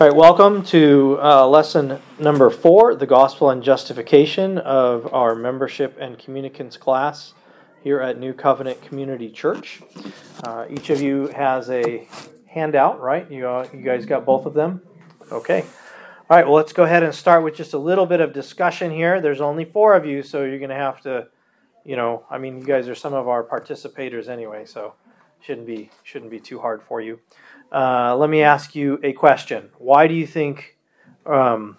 All 0.00 0.06
right, 0.06 0.16
welcome 0.16 0.64
to 0.64 1.18
uh, 1.20 1.46
lesson 1.46 2.00
number 2.18 2.48
four, 2.48 2.94
the 2.94 3.04
gospel 3.04 3.50
and 3.50 3.62
justification 3.62 4.56
of 4.56 5.12
our 5.12 5.34
membership 5.34 5.98
and 6.00 6.18
communicants 6.18 6.78
class 6.78 7.34
here 7.84 8.00
at 8.00 8.18
New 8.18 8.32
Covenant 8.32 8.80
Community 8.80 9.28
Church. 9.28 9.82
Uh, 10.42 10.64
each 10.70 10.88
of 10.88 11.02
you 11.02 11.26
has 11.26 11.68
a 11.68 12.08
handout, 12.46 12.98
right? 12.98 13.30
You, 13.30 13.46
uh, 13.46 13.68
you 13.74 13.82
guys 13.82 14.06
got 14.06 14.24
both 14.24 14.46
of 14.46 14.54
them? 14.54 14.80
Okay. 15.30 15.66
All 16.30 16.36
right, 16.38 16.46
well, 16.46 16.56
let's 16.56 16.72
go 16.72 16.84
ahead 16.84 17.02
and 17.02 17.14
start 17.14 17.44
with 17.44 17.54
just 17.54 17.74
a 17.74 17.78
little 17.78 18.06
bit 18.06 18.22
of 18.22 18.32
discussion 18.32 18.90
here. 18.90 19.20
There's 19.20 19.42
only 19.42 19.66
four 19.66 19.92
of 19.92 20.06
you, 20.06 20.22
so 20.22 20.44
you're 20.44 20.56
going 20.56 20.70
to 20.70 20.76
have 20.76 21.02
to, 21.02 21.28
you 21.84 21.96
know, 21.96 22.24
I 22.30 22.38
mean, 22.38 22.58
you 22.60 22.64
guys 22.64 22.88
are 22.88 22.94
some 22.94 23.12
of 23.12 23.28
our 23.28 23.44
participators 23.44 24.30
anyway, 24.30 24.64
so 24.64 24.94
shouldn't 25.40 25.66
be 25.66 25.90
shouldn't 26.04 26.30
be 26.30 26.40
too 26.40 26.58
hard 26.58 26.82
for 26.82 27.02
you. 27.02 27.20
Uh, 27.72 28.16
let 28.16 28.28
me 28.28 28.42
ask 28.42 28.74
you 28.74 28.98
a 29.02 29.12
question. 29.12 29.70
Why 29.78 30.06
do 30.06 30.14
you 30.14 30.26
think? 30.26 30.76
Um, 31.24 31.76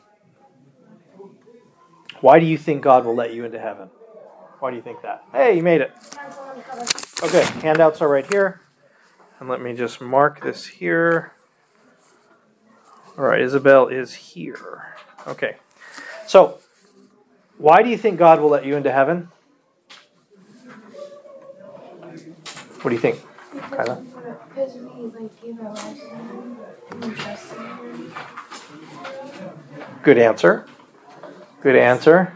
why 2.21 2.39
do 2.39 2.45
you 2.45 2.57
think 2.57 2.81
God 2.81 3.05
will 3.05 3.15
let 3.15 3.33
you 3.33 3.45
into 3.45 3.59
heaven? 3.59 3.89
Why 4.59 4.69
do 4.69 4.77
you 4.77 4.83
think 4.83 5.01
that? 5.01 5.23
Hey, 5.31 5.57
you 5.57 5.63
made 5.63 5.81
it. 5.81 5.91
Okay, 7.23 7.43
handouts 7.61 8.01
are 8.01 8.07
right 8.07 8.31
here. 8.31 8.61
And 9.39 9.49
let 9.49 9.59
me 9.59 9.73
just 9.73 9.99
mark 9.99 10.43
this 10.43 10.67
here. 10.67 11.33
All 13.17 13.25
right, 13.25 13.41
Isabel 13.41 13.87
is 13.87 14.13
here. 14.13 14.95
Okay. 15.27 15.55
So, 16.27 16.59
why 17.57 17.81
do 17.81 17.89
you 17.89 17.97
think 17.97 18.17
God 18.17 18.39
will 18.39 18.49
let 18.49 18.65
you 18.65 18.75
into 18.75 18.91
heaven? 18.91 19.29
What 22.81 22.89
do 22.89 22.95
you 22.95 22.99
think? 22.99 23.19
Kyla? 23.71 24.03
Because 24.53 24.73
we 24.73 24.81
like 24.83 25.31
our 25.61 25.73
lives 25.73 25.99
to 26.01 26.05
him 26.09 26.57
and 26.91 27.17
him. 27.17 28.13
Good 30.03 30.17
answer. 30.17 30.65
Good 31.61 31.77
answer. 31.77 32.33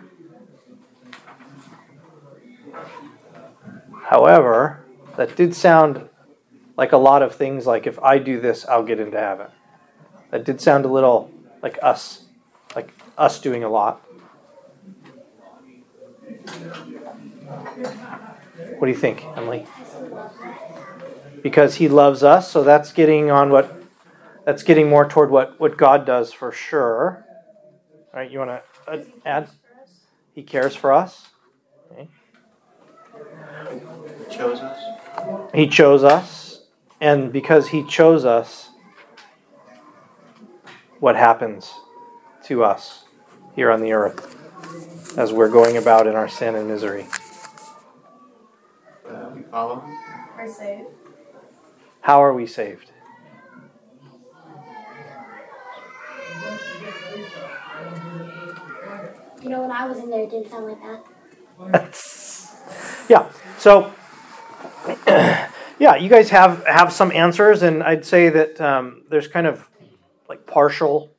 However, 4.04 4.86
that 5.18 5.36
did 5.36 5.54
sound 5.54 6.08
like 6.78 6.94
a 6.94 6.98
lot 6.98 7.22
of 7.22 7.36
things 7.36 7.66
like 7.66 7.86
if 7.86 8.00
I 8.00 8.18
do 8.18 8.40
this, 8.40 8.66
I'll 8.66 8.84
get 8.86 9.00
into 9.02 9.20
heaven. 9.20 9.48
That 10.32 10.46
did 10.46 10.62
sound 10.62 10.86
a 10.86 10.90
little 10.90 11.32
like 11.62 11.78
us, 11.82 12.26
like 12.76 12.94
us 13.18 13.40
doing 13.40 13.66
a 13.66 13.70
lot. 13.70 14.02
What 18.78 18.86
do 18.86 18.88
you 18.88 18.98
think, 18.98 19.26
Emily? 19.36 19.66
Because 21.46 21.76
he 21.76 21.88
loves 21.88 22.24
us, 22.24 22.50
so 22.50 22.64
that's 22.64 22.92
getting 22.92 23.30
on 23.30 23.52
what 23.52 23.72
that's 24.46 24.64
getting 24.64 24.90
more 24.90 25.08
toward 25.08 25.30
what, 25.30 25.60
what 25.60 25.78
God 25.78 26.04
does 26.04 26.34
for 26.34 26.52
sure. 26.52 27.24
All 28.12 28.20
right, 28.20 28.32
you 28.32 28.40
want 28.40 28.64
to 28.88 29.06
add? 29.28 29.48
He 30.34 30.42
cares 30.42 30.76
for 30.76 30.92
us. 30.92 31.28
Okay. 31.92 32.10
He 34.28 34.36
chose 34.36 34.60
us. 34.60 35.52
He 35.54 35.68
chose 35.68 36.04
us, 36.04 36.62
and 37.00 37.32
because 37.32 37.68
He 37.68 37.86
chose 37.86 38.26
us, 38.26 38.72
what 41.00 41.16
happens 41.16 41.72
to 42.46 42.64
us 42.64 43.06
here 43.54 43.70
on 43.70 43.82
the 43.82 43.94
earth 43.94 44.36
as 45.16 45.32
we're 45.32 45.52
going 45.52 45.78
about 45.78 46.08
in 46.08 46.16
our 46.16 46.28
sin 46.28 46.56
and 46.56 46.68
misery? 46.68 47.06
Uh, 49.08 49.30
we 49.36 49.44
follow 49.44 49.82
him. 49.82 49.96
Are 50.38 50.48
saved. 50.48 51.05
How 52.06 52.24
are 52.24 52.36
we 52.36 52.46
saved? 52.46 52.92
You 59.42 59.50
know, 59.50 59.62
when 59.64 59.72
I 59.72 59.88
was 59.88 59.98
in 59.98 60.12
there, 60.12 60.22
it 60.22 60.30
didn't 60.30 60.52
sound 60.52 60.68
like 60.68 60.80
that. 60.84 61.96
yeah. 63.10 63.28
So, 63.58 63.92
yeah, 65.80 65.96
you 65.96 66.08
guys 66.08 66.30
have 66.30 66.64
have 66.68 66.94
some 66.94 67.12
answers, 67.12 67.64
and 67.64 67.82
I'd 67.82 68.06
say 68.06 68.30
that 68.30 68.62
um, 68.62 69.02
there's 69.10 69.28
kind 69.28 69.48
of 69.48 69.68
like 70.30 70.46
partial, 70.46 71.10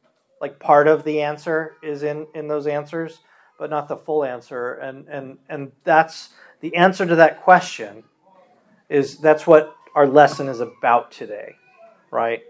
like 0.41 0.61
part 0.61 0.87
of 0.87 1.03
the 1.03 1.21
answer 1.21 1.75
is 1.83 2.05
in 2.05 2.29
in 2.33 2.47
those 2.47 2.69
answers, 2.69 3.23
but 3.59 3.71
not 3.71 3.89
the 3.89 3.97
full 3.97 4.23
answer, 4.23 4.75
and 4.75 5.09
and 5.09 5.39
and 5.49 5.73
that's 5.83 6.29
the 6.61 6.77
answer 6.77 7.05
to 7.07 7.17
that 7.17 7.43
question. 7.43 8.05
Is 8.89 9.19
that's 9.19 9.49
what 9.49 9.76
our 9.97 10.07
lesson 10.07 10.47
is 10.47 10.61
about 10.61 11.11
today, 11.11 11.57
right? 12.11 12.43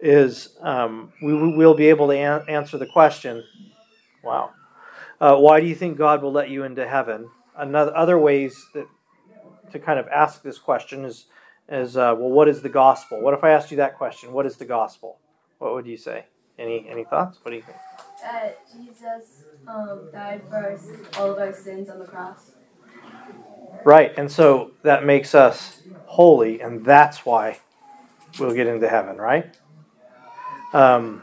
Is 0.00 0.56
um, 0.60 1.12
we 1.22 1.32
will 1.32 1.74
be 1.74 1.86
able 1.86 2.08
to 2.08 2.14
an- 2.14 2.44
answer 2.48 2.76
the 2.76 2.86
question. 2.86 3.44
Wow. 4.22 4.50
Uh, 5.20 5.36
why 5.36 5.60
do 5.60 5.66
you 5.66 5.74
think 5.74 5.96
God 5.96 6.22
will 6.22 6.32
let 6.32 6.50
you 6.50 6.64
into 6.64 6.86
heaven? 6.86 7.30
Another 7.56 7.96
other 7.96 8.18
ways 8.18 8.66
that 8.74 8.86
to 9.72 9.78
kind 9.78 9.98
of 9.98 10.08
ask 10.08 10.42
this 10.42 10.58
question 10.58 11.04
is 11.04 11.26
is 11.68 11.96
uh, 11.96 12.14
well, 12.18 12.30
what 12.30 12.48
is 12.48 12.62
the 12.62 12.68
gospel? 12.68 13.20
What 13.20 13.34
if 13.34 13.44
I 13.44 13.50
asked 13.50 13.70
you 13.70 13.76
that 13.78 13.96
question? 13.96 14.32
What 14.32 14.46
is 14.46 14.56
the 14.56 14.64
gospel? 14.64 15.18
What 15.58 15.74
would 15.74 15.86
you 15.86 15.96
say? 15.96 16.26
Any 16.58 16.86
any 16.88 17.04
thoughts? 17.04 17.38
What 17.42 17.52
do 17.52 17.56
you 17.56 17.62
think? 17.62 17.78
That 18.22 18.58
Jesus 18.72 19.44
um, 19.68 20.08
died 20.12 20.42
for 20.48 20.80
all 21.18 21.30
of 21.32 21.38
our 21.38 21.52
sins 21.52 21.88
on 21.88 22.00
the 22.00 22.04
cross. 22.04 22.50
Right, 23.88 24.12
and 24.18 24.30
so 24.30 24.72
that 24.82 25.06
makes 25.06 25.34
us 25.34 25.80
holy, 26.04 26.60
and 26.60 26.84
that's 26.84 27.24
why 27.24 27.58
we'll 28.38 28.52
get 28.52 28.66
into 28.66 28.86
heaven, 28.86 29.16
right? 29.16 29.56
Um, 30.74 31.22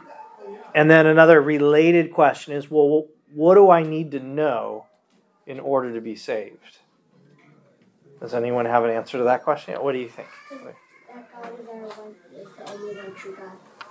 and 0.73 0.89
then 0.89 1.05
another 1.05 1.39
related 1.43 2.11
question 2.11 2.55
is, 2.55 2.71
well, 2.71 3.05
what 3.31 3.53
do 3.53 3.69
I 3.69 3.83
need 3.83 4.09
to 4.13 4.19
know 4.19 4.87
in 5.45 5.59
order 5.59 5.93
to 5.93 6.01
be 6.01 6.15
saved? 6.15 6.79
Does 8.19 8.33
anyone 8.33 8.65
have 8.65 8.83
an 8.83 8.89
answer 8.89 9.19
to 9.19 9.25
that 9.25 9.43
question? 9.43 9.75
What 9.75 9.91
do 9.91 9.99
you 9.99 10.09
think? 10.09 10.27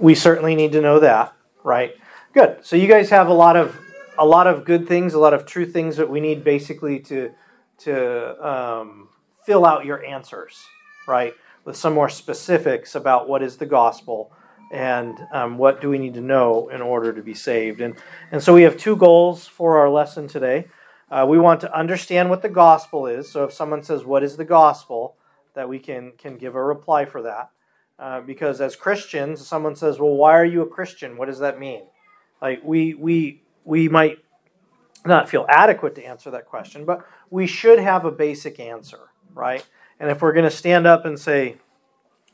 We 0.01 0.17
certainly 0.17 0.57
need 0.57 0.73
to 0.73 0.81
know 0.81 0.99
that, 0.99 1.33
right? 1.63 1.95
Good. 2.33 2.67
So 2.67 2.75
you 2.75 2.89
guys 2.89 3.09
have 3.11 3.29
a 3.29 3.35
lot 3.35 3.55
of 3.55 3.79
a 4.19 4.27
lot 4.27 4.49
of 4.49 4.65
good 4.65 4.89
things, 4.89 5.15
a 5.15 5.21
lot 5.21 5.33
of 5.33 5.47
true 5.47 5.65
things 5.65 5.97
that 5.97 6.11
we 6.11 6.19
need 6.19 6.43
basically 6.43 6.99
to 6.99 7.31
to 7.79 8.47
um, 8.47 9.09
fill 9.45 9.67
out 9.67 9.85
your 9.85 10.05
answers, 10.05 10.65
right? 11.07 11.35
With 11.65 11.77
some 11.77 11.95
more 11.95 12.09
specifics 12.09 12.95
about 12.95 13.29
what 13.29 13.43
is 13.43 13.57
the 13.57 13.67
gospel 13.67 14.33
and 14.73 15.19
um, 15.33 15.59
what 15.59 15.81
do 15.81 15.89
we 15.89 15.99
need 15.99 16.15
to 16.15 16.21
know 16.21 16.69
in 16.69 16.83
order 16.83 17.13
to 17.13 17.23
be 17.23 17.35
saved. 17.35 17.81
And 17.81 17.97
and 18.33 18.43
so 18.43 18.55
we 18.55 18.63
have 18.63 18.77
two 18.77 18.97
goals 18.97 19.47
for 19.47 19.79
our 19.79 19.89
lesson 19.89 20.27
today. 20.27 20.69
Uh, 21.11 21.27
we 21.29 21.39
want 21.39 21.61
to 21.61 21.77
understand 21.77 22.31
what 22.31 22.43
the 22.43 22.49
gospel 22.49 23.07
is. 23.07 23.31
So 23.31 23.45
if 23.45 23.53
someone 23.53 23.83
says, 23.83 24.05
"What 24.05 24.23
is 24.23 24.37
the 24.37 24.45
gospel?" 24.45 25.17
that 25.55 25.69
we 25.69 25.79
can 25.79 26.13
can 26.19 26.37
give 26.37 26.55
a 26.55 26.63
reply 26.63 27.05
for 27.05 27.23
that. 27.23 27.51
Uh, 27.97 28.21
because 28.21 28.61
as 28.61 28.75
Christians, 28.75 29.47
someone 29.47 29.77
says, 29.77 29.99
"Well, 29.99 30.15
why 30.15 30.33
are 30.33 30.45
you 30.45 30.63
a 30.63 30.67
Christian? 30.67 31.17
What 31.17 31.27
does 31.27 31.39
that 31.39 31.61
mean?" 31.61 31.83
Like 32.43 32.61
we 32.65 32.95
we 32.95 33.43
we 33.65 33.89
might 33.89 34.19
not 35.07 35.29
feel 35.29 35.47
adequate 35.49 35.95
to 35.97 36.05
answer 36.05 36.31
that 36.31 36.47
question, 36.47 36.85
but 36.85 37.07
we 37.31 37.47
should 37.47 37.79
have 37.79 38.05
a 38.05 38.11
basic 38.11 38.59
answer, 38.59 39.11
right? 39.35 39.65
And 40.01 40.11
if 40.11 40.23
we're 40.23 40.33
going 40.33 40.45
to 40.45 40.51
stand 40.51 40.87
up 40.87 41.05
and 41.05 41.19
say, 41.19 41.57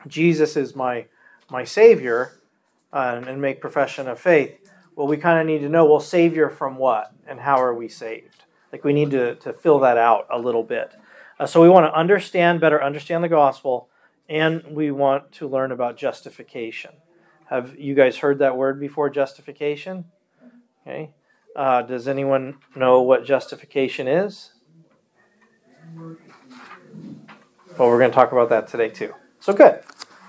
"Jesus 0.07 0.55
is 0.55 0.75
my 0.75 1.05
my 1.49 1.63
Savior," 1.63 2.39
uh, 2.93 3.21
and 3.27 3.41
make 3.41 3.61
profession 3.61 4.07
of 4.07 4.19
faith, 4.19 4.71
well, 4.95 5.07
we 5.07 5.17
kind 5.17 5.39
of 5.39 5.45
need 5.45 5.59
to 5.59 5.69
know, 5.69 5.85
well, 5.85 5.99
Savior 5.99 6.49
from 6.49 6.77
what, 6.77 7.13
and 7.27 7.39
how 7.39 7.61
are 7.61 7.73
we 7.73 7.87
saved? 7.87 8.43
Like 8.71 8.83
we 8.83 8.93
need 8.93 9.11
to 9.11 9.35
to 9.35 9.53
fill 9.53 9.79
that 9.79 9.97
out 9.97 10.27
a 10.31 10.39
little 10.39 10.63
bit. 10.63 10.93
Uh, 11.39 11.45
so 11.45 11.61
we 11.61 11.69
want 11.69 11.85
to 11.85 11.93
understand 11.93 12.61
better, 12.61 12.81
understand 12.81 13.23
the 13.23 13.29
gospel, 13.29 13.89
and 14.29 14.63
we 14.69 14.91
want 14.91 15.31
to 15.33 15.47
learn 15.47 15.71
about 15.71 15.97
justification. 15.97 16.91
Have 17.49 17.77
you 17.77 17.95
guys 17.95 18.17
heard 18.17 18.39
that 18.39 18.55
word 18.55 18.79
before, 18.79 19.09
justification? 19.09 20.05
Okay. 20.87 21.11
Uh, 21.55 21.81
does 21.81 22.07
anyone 22.07 22.57
know 22.75 23.01
what 23.01 23.25
justification 23.25 24.07
is? 24.07 24.51
Well, 27.77 27.89
we're 27.89 27.99
going 27.99 28.11
to 28.11 28.15
talk 28.15 28.31
about 28.31 28.49
that 28.49 28.67
today 28.67 28.89
too. 28.89 29.13
So 29.39 29.53
good. 29.53 29.81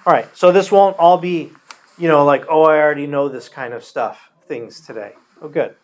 All 0.06 0.12
right. 0.12 0.26
So 0.36 0.52
this 0.52 0.72
won't 0.72 0.96
all 0.98 1.18
be, 1.18 1.52
you 1.98 2.08
know, 2.08 2.24
like, 2.24 2.46
oh, 2.48 2.62
I 2.62 2.78
already 2.78 3.06
know 3.06 3.28
this 3.28 3.48
kind 3.48 3.74
of 3.74 3.84
stuff 3.84 4.30
things 4.48 4.80
today. 4.80 5.14
Oh, 5.40 5.48
good. 5.48 5.76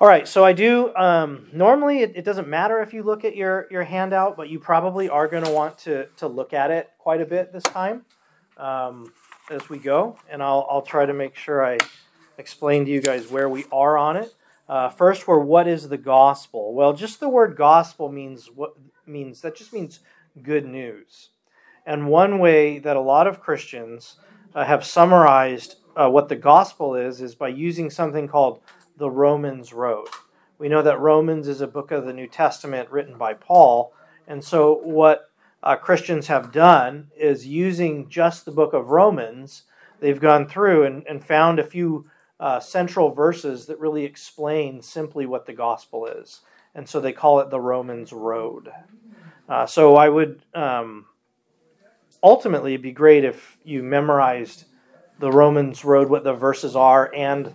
All 0.00 0.08
right. 0.08 0.26
So 0.26 0.44
I 0.44 0.52
do. 0.52 0.94
Um, 0.96 1.48
normally, 1.52 2.00
it, 2.00 2.16
it 2.16 2.24
doesn't 2.24 2.48
matter 2.48 2.80
if 2.80 2.92
you 2.92 3.02
look 3.02 3.24
at 3.24 3.36
your 3.36 3.68
your 3.70 3.84
handout, 3.84 4.36
but 4.36 4.48
you 4.48 4.58
probably 4.58 5.08
are 5.08 5.28
going 5.28 5.44
to 5.44 5.50
want 5.50 5.78
to 5.78 6.06
to 6.16 6.26
look 6.26 6.52
at 6.52 6.70
it 6.70 6.90
quite 6.98 7.20
a 7.20 7.26
bit 7.26 7.52
this 7.52 7.62
time 7.62 8.04
um, 8.56 9.12
as 9.50 9.68
we 9.68 9.78
go, 9.78 10.18
and 10.28 10.42
I'll 10.42 10.66
I'll 10.68 10.82
try 10.82 11.06
to 11.06 11.14
make 11.14 11.36
sure 11.36 11.64
I 11.64 11.78
explain 12.38 12.84
to 12.84 12.90
you 12.90 13.00
guys 13.00 13.30
where 13.30 13.48
we 13.48 13.64
are 13.72 13.96
on 13.96 14.16
it. 14.16 14.34
Uh, 14.68 14.88
first, 14.88 15.28
we're 15.28 15.38
what 15.38 15.68
is 15.68 15.88
the 15.88 15.98
gospel? 15.98 16.74
Well, 16.74 16.92
just 16.92 17.20
the 17.20 17.28
word 17.28 17.56
gospel 17.56 18.10
means 18.10 18.50
what 18.54 18.74
means 19.06 19.42
that 19.42 19.56
just 19.56 19.72
means 19.72 20.00
good 20.42 20.64
news. 20.64 21.30
And 21.86 22.08
one 22.08 22.38
way 22.38 22.78
that 22.78 22.96
a 22.96 23.00
lot 23.00 23.26
of 23.26 23.40
Christians 23.40 24.16
uh, 24.54 24.64
have 24.64 24.84
summarized 24.84 25.76
uh, 25.96 26.08
what 26.08 26.28
the 26.28 26.36
gospel 26.36 26.94
is 26.94 27.20
is 27.20 27.34
by 27.34 27.48
using 27.48 27.90
something 27.90 28.26
called 28.26 28.60
the 28.96 29.10
Romans 29.10 29.72
Road. 29.72 30.08
We 30.58 30.68
know 30.68 30.82
that 30.82 31.00
Romans 31.00 31.46
is 31.46 31.60
a 31.60 31.66
book 31.66 31.90
of 31.90 32.06
the 32.06 32.12
New 32.12 32.26
Testament 32.26 32.90
written 32.90 33.18
by 33.18 33.34
Paul, 33.34 33.92
and 34.26 34.42
so 34.42 34.80
what 34.82 35.30
uh, 35.64 35.76
Christians 35.76 36.26
have 36.26 36.52
done 36.52 37.08
is 37.16 37.46
using 37.46 38.08
just 38.08 38.44
the 38.44 38.52
book 38.52 38.74
of 38.74 38.90
Romans, 38.90 39.62
they've 40.00 40.20
gone 40.20 40.46
through 40.46 40.84
and, 40.84 41.04
and 41.08 41.24
found 41.24 41.58
a 41.58 41.64
few 41.64 42.06
uh, 42.40 42.60
central 42.60 43.10
verses 43.10 43.66
that 43.66 43.78
really 43.78 44.04
explain 44.04 44.82
simply 44.82 45.26
what 45.26 45.46
the 45.46 45.52
gospel 45.52 46.06
is. 46.06 46.40
And 46.74 46.88
so 46.88 47.00
they 47.00 47.12
call 47.12 47.40
it 47.40 47.50
the 47.50 47.60
Romans 47.60 48.12
Road. 48.12 48.70
Uh, 49.48 49.66
so 49.66 49.96
I 49.96 50.08
would 50.08 50.42
um, 50.54 51.06
ultimately 52.22 52.76
be 52.76 52.90
great 52.90 53.24
if 53.24 53.58
you 53.62 53.82
memorized 53.82 54.64
the 55.18 55.30
Romans 55.30 55.84
Road, 55.84 56.08
what 56.08 56.24
the 56.24 56.32
verses 56.32 56.74
are, 56.74 57.12
and 57.14 57.54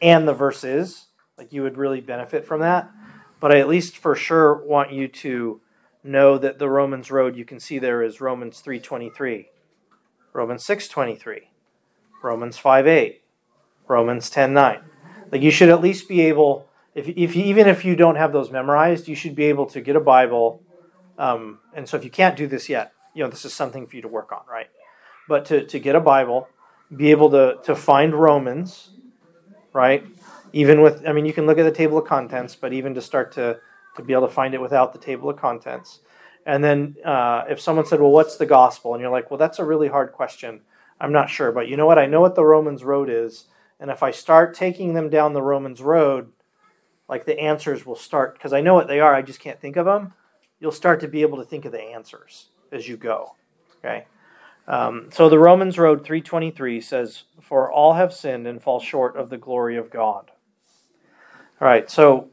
and 0.00 0.28
the 0.28 0.34
verse 0.34 0.62
is. 0.62 1.06
Like 1.36 1.52
you 1.52 1.62
would 1.62 1.76
really 1.76 2.00
benefit 2.00 2.46
from 2.46 2.60
that. 2.60 2.90
But 3.40 3.52
I 3.52 3.58
at 3.58 3.68
least 3.68 3.96
for 3.96 4.14
sure 4.14 4.64
want 4.64 4.92
you 4.92 5.08
to 5.08 5.60
know 6.04 6.38
that 6.38 6.58
the 6.58 6.68
Romans 6.68 7.10
Road 7.10 7.34
you 7.34 7.44
can 7.44 7.58
see 7.58 7.78
there 7.78 8.02
is 8.02 8.20
Romans 8.20 8.62
3:23, 8.64 9.46
Romans 10.32 10.64
6:23, 10.64 11.48
Romans 12.22 12.58
5:8, 12.58 13.23
Romans 13.88 14.30
10:9. 14.30 14.82
Like 15.30 15.42
you 15.42 15.50
should 15.50 15.68
at 15.68 15.80
least 15.80 16.08
be 16.08 16.22
able 16.22 16.68
if, 16.94 17.08
if 17.08 17.34
you, 17.34 17.44
even 17.44 17.66
if 17.66 17.84
you 17.84 17.96
don't 17.96 18.16
have 18.16 18.32
those 18.32 18.50
memorized, 18.50 19.08
you 19.08 19.14
should 19.14 19.34
be 19.34 19.44
able 19.44 19.66
to 19.66 19.80
get 19.80 19.96
a 19.96 20.00
Bible. 20.00 20.62
Um, 21.18 21.58
and 21.74 21.88
so 21.88 21.96
if 21.96 22.04
you 22.04 22.10
can't 22.10 22.36
do 22.36 22.46
this 22.46 22.68
yet, 22.68 22.92
you 23.14 23.22
know 23.22 23.30
this 23.30 23.44
is 23.44 23.52
something 23.52 23.86
for 23.86 23.96
you 23.96 24.02
to 24.02 24.08
work 24.08 24.32
on, 24.32 24.42
right? 24.48 24.68
But 25.28 25.44
to, 25.46 25.64
to 25.66 25.78
get 25.78 25.96
a 25.96 26.00
Bible, 26.00 26.48
be 26.94 27.10
able 27.10 27.30
to, 27.30 27.58
to 27.64 27.74
find 27.74 28.14
Romans, 28.14 28.90
right? 29.72 30.04
Even 30.52 30.82
with, 30.82 31.06
I 31.06 31.12
mean, 31.12 31.24
you 31.24 31.32
can 31.32 31.46
look 31.46 31.58
at 31.58 31.64
the 31.64 31.72
table 31.72 31.98
of 31.98 32.06
contents, 32.06 32.54
but 32.54 32.72
even 32.72 32.94
to 32.94 33.00
start 33.00 33.32
to, 33.32 33.58
to 33.96 34.02
be 34.02 34.12
able 34.12 34.28
to 34.28 34.32
find 34.32 34.54
it 34.54 34.60
without 34.60 34.92
the 34.92 34.98
table 34.98 35.30
of 35.30 35.36
contents. 35.36 36.00
And 36.46 36.62
then 36.62 36.96
uh, 37.04 37.44
if 37.48 37.60
someone 37.60 37.86
said, 37.86 38.00
well, 38.00 38.10
what's 38.10 38.36
the 38.36 38.46
gospel? 38.46 38.94
And 38.94 39.00
you're 39.00 39.10
like, 39.10 39.30
well, 39.30 39.38
that's 39.38 39.58
a 39.58 39.64
really 39.64 39.88
hard 39.88 40.12
question. 40.12 40.60
I'm 41.00 41.12
not 41.12 41.30
sure. 41.30 41.50
But 41.50 41.68
you 41.68 41.76
know 41.76 41.86
what? 41.86 41.98
I 41.98 42.06
know 42.06 42.20
what 42.20 42.34
the 42.34 42.44
Romans 42.44 42.84
road 42.84 43.08
is. 43.08 43.46
And 43.84 43.90
if 43.90 44.02
I 44.02 44.12
start 44.12 44.54
taking 44.54 44.94
them 44.94 45.10
down 45.10 45.34
the 45.34 45.42
Romans 45.42 45.82
road, 45.82 46.32
like 47.06 47.26
the 47.26 47.38
answers 47.38 47.84
will 47.84 47.96
start, 47.96 48.32
because 48.32 48.54
I 48.54 48.62
know 48.62 48.72
what 48.72 48.88
they 48.88 48.98
are, 48.98 49.14
I 49.14 49.20
just 49.20 49.40
can't 49.40 49.60
think 49.60 49.76
of 49.76 49.84
them. 49.84 50.14
You'll 50.58 50.72
start 50.72 51.00
to 51.00 51.06
be 51.06 51.20
able 51.20 51.36
to 51.36 51.44
think 51.44 51.66
of 51.66 51.72
the 51.72 51.82
answers 51.82 52.46
as 52.72 52.88
you 52.88 52.96
go. 52.96 53.36
Okay? 53.76 54.06
Um, 54.66 55.10
so 55.12 55.28
the 55.28 55.38
Romans 55.38 55.78
Road 55.78 56.02
323 56.02 56.80
says, 56.80 57.24
For 57.42 57.70
all 57.70 57.92
have 57.92 58.14
sinned 58.14 58.46
and 58.46 58.62
fall 58.62 58.80
short 58.80 59.18
of 59.18 59.28
the 59.28 59.36
glory 59.36 59.76
of 59.76 59.90
God. 59.90 60.30
All 61.60 61.68
right, 61.68 61.90
so 61.90 62.30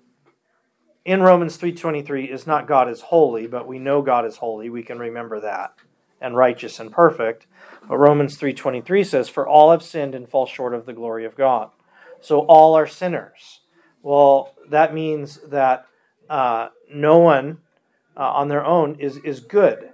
in 1.03 1.21
Romans 1.21 1.57
3:23 1.57 2.31
is 2.31 2.47
not 2.47 2.65
God 2.65 2.89
is 2.89 3.01
holy, 3.01 3.45
but 3.45 3.67
we 3.67 3.77
know 3.77 4.01
God 4.01 4.25
is 4.25 4.37
holy. 4.37 4.69
We 4.69 4.83
can 4.83 4.99
remember 4.99 5.41
that. 5.41 5.73
And 6.21 6.37
righteous 6.37 6.79
and 6.79 6.93
perfect. 6.93 7.45
But 7.87 7.97
Romans 7.97 8.37
3:23 8.37 9.03
says 9.03 9.29
for 9.29 9.47
all 9.47 9.71
have 9.71 9.83
sinned 9.83 10.15
and 10.15 10.29
fall 10.29 10.45
short 10.45 10.73
of 10.73 10.85
the 10.85 10.93
glory 10.93 11.25
of 11.25 11.35
God. 11.35 11.71
So 12.21 12.39
all 12.41 12.75
are 12.75 12.87
sinners. 12.87 13.61
Well, 14.03 14.55
that 14.69 14.93
means 14.93 15.39
that 15.49 15.85
uh, 16.29 16.69
no 16.93 17.17
one 17.17 17.57
uh, 18.15 18.31
on 18.31 18.47
their 18.47 18.63
own 18.63 18.95
is 18.99 19.17
is 19.17 19.39
good. 19.39 19.89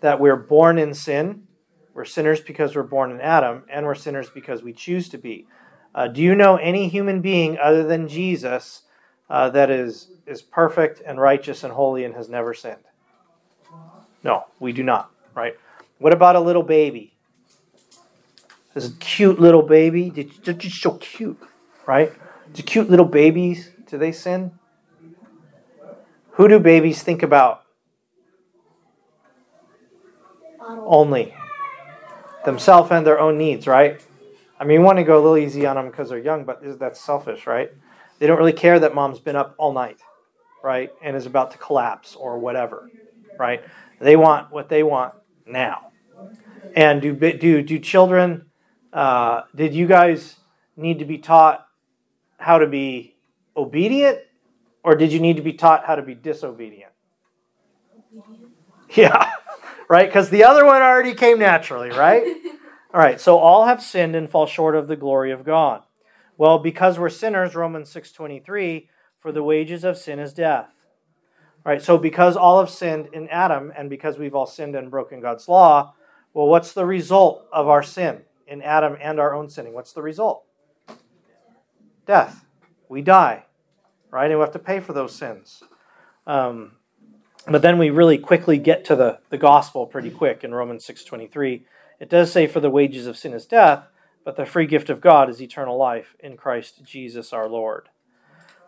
That 0.00 0.20
we're 0.20 0.36
born 0.36 0.78
in 0.78 0.94
sin. 0.94 1.46
We're 1.92 2.04
sinners 2.04 2.40
because 2.40 2.74
we're 2.74 2.82
born 2.82 3.12
in 3.12 3.20
Adam, 3.20 3.64
and 3.68 3.86
we're 3.86 3.94
sinners 3.94 4.28
because 4.28 4.62
we 4.62 4.72
choose 4.72 5.08
to 5.10 5.18
be. 5.18 5.46
Uh, 5.94 6.08
do 6.08 6.20
you 6.20 6.34
know 6.34 6.56
any 6.56 6.88
human 6.88 7.20
being 7.20 7.56
other 7.56 7.84
than 7.84 8.08
Jesus 8.08 8.82
uh, 9.30 9.50
that 9.50 9.70
is 9.70 10.10
is 10.26 10.42
perfect 10.42 11.00
and 11.04 11.20
righteous 11.20 11.62
and 11.64 11.72
holy 11.72 12.04
and 12.04 12.14
has 12.14 12.28
never 12.28 12.54
sinned? 12.54 12.84
No, 14.22 14.44
we 14.58 14.72
do 14.72 14.82
not. 14.82 15.10
Right? 15.34 15.54
What 15.98 16.12
about 16.12 16.36
a 16.36 16.40
little 16.40 16.62
baby? 16.62 17.13
This 18.74 18.92
cute 18.98 19.38
little 19.38 19.62
baby. 19.62 20.10
They're 20.10 20.54
just 20.54 20.82
so 20.82 20.96
cute, 20.98 21.38
right? 21.86 22.12
The 22.52 22.62
cute 22.62 22.90
little 22.90 23.06
babies. 23.06 23.70
Do 23.86 23.98
they 23.98 24.10
sin? 24.12 24.52
Who 26.32 26.48
do 26.48 26.58
babies 26.58 27.02
think 27.02 27.22
about 27.22 27.62
only? 30.60 31.34
Themselves 32.44 32.90
and 32.90 33.06
their 33.06 33.20
own 33.20 33.38
needs, 33.38 33.66
right? 33.66 34.04
I 34.58 34.64
mean, 34.64 34.80
you 34.80 34.84
want 34.84 34.98
to 34.98 35.04
go 35.04 35.16
a 35.16 35.22
little 35.22 35.38
easy 35.38 35.64
on 35.66 35.76
them 35.76 35.86
because 35.86 36.08
they're 36.08 36.18
young, 36.18 36.44
but 36.44 36.60
that's 36.78 37.00
selfish, 37.00 37.46
right? 37.46 37.70
They 38.18 38.26
don't 38.26 38.38
really 38.38 38.52
care 38.52 38.78
that 38.80 38.94
mom's 38.94 39.20
been 39.20 39.36
up 39.36 39.54
all 39.58 39.72
night, 39.72 40.00
right? 40.62 40.90
And 41.02 41.16
is 41.16 41.26
about 41.26 41.52
to 41.52 41.58
collapse 41.58 42.16
or 42.16 42.38
whatever, 42.38 42.90
right? 43.38 43.62
They 44.00 44.16
want 44.16 44.52
what 44.52 44.68
they 44.68 44.82
want 44.82 45.14
now. 45.46 45.92
And 46.74 47.00
do 47.00 47.14
do 47.14 47.62
do 47.62 47.78
children? 47.78 48.46
Uh, 48.94 49.42
did 49.56 49.74
you 49.74 49.88
guys 49.88 50.36
need 50.76 51.00
to 51.00 51.04
be 51.04 51.18
taught 51.18 51.66
how 52.38 52.58
to 52.58 52.66
be 52.68 53.16
obedient, 53.56 54.20
or 54.84 54.94
did 54.94 55.12
you 55.12 55.18
need 55.18 55.36
to 55.36 55.42
be 55.42 55.52
taught 55.52 55.84
how 55.84 55.96
to 55.96 56.02
be 56.02 56.14
disobedient? 56.14 56.92
Yeah, 58.90 59.32
right. 59.88 60.06
Because 60.06 60.30
the 60.30 60.44
other 60.44 60.64
one 60.64 60.80
already 60.80 61.14
came 61.14 61.40
naturally, 61.40 61.90
right? 61.90 62.22
All 62.94 63.00
right, 63.00 63.20
so 63.20 63.38
all 63.38 63.66
have 63.66 63.82
sinned 63.82 64.14
and 64.14 64.30
fall 64.30 64.46
short 64.46 64.76
of 64.76 64.86
the 64.86 64.94
glory 64.94 65.32
of 65.32 65.44
God. 65.44 65.82
Well, 66.38 66.60
because 66.60 66.96
we're 66.96 67.08
sinners, 67.08 67.56
Romans 67.56 67.92
6:23, 67.92 68.88
for 69.18 69.32
the 69.32 69.42
wages 69.42 69.82
of 69.82 69.98
sin 69.98 70.20
is 70.20 70.32
death. 70.32 70.70
All 71.66 71.72
right, 71.72 71.82
so 71.82 71.98
because 71.98 72.36
all 72.36 72.60
have 72.60 72.70
sinned 72.70 73.08
in 73.12 73.28
Adam 73.30 73.72
and 73.76 73.90
because 73.90 74.16
we've 74.16 74.36
all 74.36 74.46
sinned 74.46 74.76
and 74.76 74.92
broken 74.92 75.20
God's 75.20 75.48
law, 75.48 75.94
well, 76.34 76.46
what's 76.46 76.72
the 76.72 76.86
result 76.86 77.48
of 77.52 77.66
our 77.66 77.82
sin 77.82 78.22
in 78.46 78.62
Adam 78.62 78.96
and 79.00 79.18
our 79.18 79.34
own 79.34 79.48
sinning? 79.48 79.74
What's 79.74 79.92
the 79.92 80.02
result? 80.02 80.44
Death. 82.06 82.44
We 82.88 83.02
die, 83.02 83.44
right? 84.10 84.30
And 84.30 84.38
we 84.38 84.42
have 84.42 84.52
to 84.52 84.58
pay 84.58 84.80
for 84.80 84.92
those 84.92 85.14
sins. 85.14 85.62
Um, 86.26 86.72
but 87.46 87.62
then 87.62 87.78
we 87.78 87.90
really 87.90 88.18
quickly 88.18 88.58
get 88.58 88.84
to 88.86 88.96
the, 88.96 89.18
the 89.30 89.38
gospel 89.38 89.86
pretty 89.86 90.10
quick 90.10 90.44
in 90.44 90.54
Romans 90.54 90.86
6:23 90.86 91.64
it 92.00 92.10
does 92.10 92.32
say, 92.32 92.46
For 92.46 92.60
the 92.60 92.70
wages 92.70 93.06
of 93.06 93.16
sin 93.16 93.32
is 93.32 93.46
death, 93.46 93.86
but 94.24 94.36
the 94.36 94.46
free 94.46 94.66
gift 94.66 94.90
of 94.90 95.00
God 95.00 95.30
is 95.30 95.40
eternal 95.40 95.76
life 95.76 96.14
in 96.20 96.36
Christ 96.36 96.84
Jesus 96.84 97.32
our 97.32 97.48
Lord. 97.48 97.88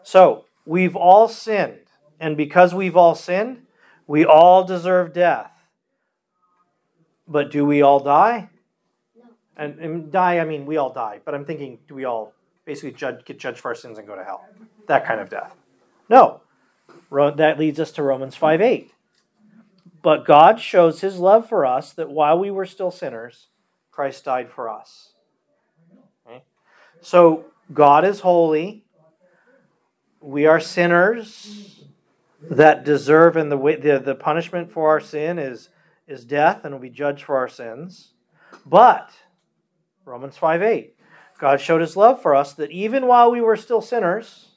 So, 0.03 0.45
we've 0.65 0.97
all 0.97 1.29
sinned. 1.29 1.81
And 2.19 2.37
because 2.37 2.75
we've 2.75 2.97
all 2.97 3.15
sinned, 3.15 3.67
we 4.07 4.25
all 4.25 4.65
deserve 4.65 5.13
death. 5.13 5.51
But 7.29 7.51
do 7.51 7.67
we 7.67 7.83
all 7.83 8.01
die? 8.01 8.49
And, 9.57 9.79
and, 9.79 10.13
die, 10.13 10.39
I 10.39 10.45
mean, 10.45 10.67
we 10.67 10.77
all 10.77 10.93
die. 10.93 11.21
But 11.25 11.35
I'm 11.35 11.45
thinking, 11.45 11.79
do 11.89 11.95
we 11.95 12.05
all 12.05 12.35
basically 12.65 12.93
judge, 12.93 13.25
get 13.25 13.39
judged 13.39 13.59
for 13.59 13.69
our 13.69 13.75
sins 13.75 13.99
and 13.99 14.07
go 14.07 14.15
to 14.15 14.23
hell? 14.23 14.45
That 14.87 15.07
kind 15.07 15.21
of 15.21 15.31
death. 15.31 15.55
No. 16.09 16.43
That 17.11 17.59
leads 17.59 17.81
us 17.81 17.91
to 17.93 18.03
Romans 18.03 18.37
5 18.37 18.61
8. 18.61 18.93
But 20.03 20.25
God 20.25 20.61
shows 20.61 21.01
his 21.01 21.19
love 21.19 21.49
for 21.49 21.65
us 21.65 21.93
that 21.93 22.11
while 22.11 22.39
we 22.39 22.51
were 22.51 22.67
still 22.67 22.91
sinners, 22.91 23.49
Christ 23.91 24.25
died 24.25 24.51
for 24.51 24.69
us. 24.69 25.15
Okay? 26.27 26.45
So 27.01 27.47
God 27.73 28.05
is 28.05 28.21
holy. 28.21 28.85
We 30.21 30.47
are 30.47 30.61
sinners 30.61 31.85
that 32.43 32.85
deserve, 32.85 33.37
and 33.37 33.51
the, 33.51 33.57
the, 33.57 34.03
the 34.05 34.15
punishment 34.15 34.71
for 34.71 34.91
our 34.91 35.01
sin 35.01 35.39
is, 35.39 35.71
is 36.07 36.25
death, 36.25 36.65
and 36.65 36.75
will 36.75 36.81
be 36.81 36.91
judged 36.91 37.25
for 37.25 37.37
our 37.37 37.49
sins. 37.49 38.13
But, 38.65 39.11
Romans 40.07 40.37
5 40.37 40.63
8, 40.63 40.97
God 41.39 41.61
showed 41.61 41.83
his 41.83 41.97
love 41.97 42.23
for 42.23 42.35
us 42.35 42.55
that 42.55 42.71
even 42.71 43.07
while 43.07 43.31
we 43.31 43.41
were 43.41 43.57
still 43.57 43.83
sinners, 43.83 44.53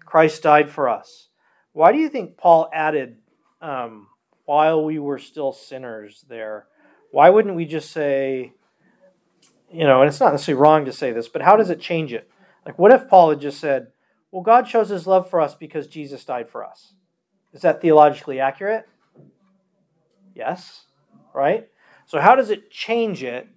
Christ 0.00 0.42
died 0.42 0.70
for 0.70 0.88
us. 0.88 1.28
Why 1.72 1.92
do 1.92 1.98
you 1.98 2.08
think 2.08 2.36
Paul 2.36 2.68
added 2.72 3.18
um, 3.60 4.08
while 4.46 4.84
we 4.84 4.98
were 4.98 5.18
still 5.18 5.52
sinners 5.52 6.24
there. 6.28 6.66
Why 7.10 7.30
wouldn't 7.30 7.56
we 7.56 7.66
just 7.66 7.90
say, 7.90 8.52
you 9.72 9.84
know, 9.84 10.00
and 10.00 10.08
it's 10.08 10.20
not 10.20 10.32
necessarily 10.32 10.62
wrong 10.62 10.84
to 10.86 10.92
say 10.92 11.12
this, 11.12 11.28
but 11.28 11.42
how 11.42 11.56
does 11.56 11.70
it 11.70 11.80
change 11.80 12.12
it? 12.12 12.30
Like, 12.64 12.78
what 12.78 12.92
if 12.92 13.08
Paul 13.08 13.30
had 13.30 13.40
just 13.40 13.60
said, 13.60 13.88
well, 14.30 14.42
God 14.42 14.68
shows 14.68 14.88
his 14.88 15.06
love 15.06 15.28
for 15.28 15.40
us 15.40 15.54
because 15.54 15.86
Jesus 15.86 16.24
died 16.24 16.48
for 16.48 16.64
us? 16.64 16.94
Is 17.52 17.62
that 17.62 17.80
theologically 17.80 18.40
accurate? 18.40 18.88
Yes, 20.34 20.84
right? 21.34 21.68
So, 22.06 22.20
how 22.20 22.34
does 22.34 22.50
it 22.50 22.70
change 22.70 23.22
it 23.22 23.48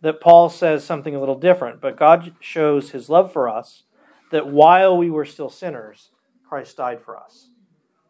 that 0.00 0.20
Paul 0.20 0.48
says 0.48 0.84
something 0.84 1.14
a 1.14 1.20
little 1.20 1.38
different? 1.38 1.80
But 1.80 1.96
God 1.96 2.34
shows 2.40 2.90
his 2.90 3.08
love 3.08 3.32
for 3.32 3.48
us 3.48 3.84
that 4.30 4.46
while 4.46 4.96
we 4.96 5.10
were 5.10 5.24
still 5.24 5.50
sinners, 5.50 6.10
Christ 6.48 6.76
died 6.76 7.00
for 7.00 7.16
us. 7.16 7.50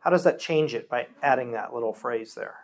How 0.00 0.10
does 0.10 0.24
that 0.24 0.38
change 0.38 0.74
it 0.74 0.88
by 0.88 1.08
adding 1.22 1.52
that 1.52 1.74
little 1.74 1.92
phrase 1.92 2.34
there? 2.34 2.56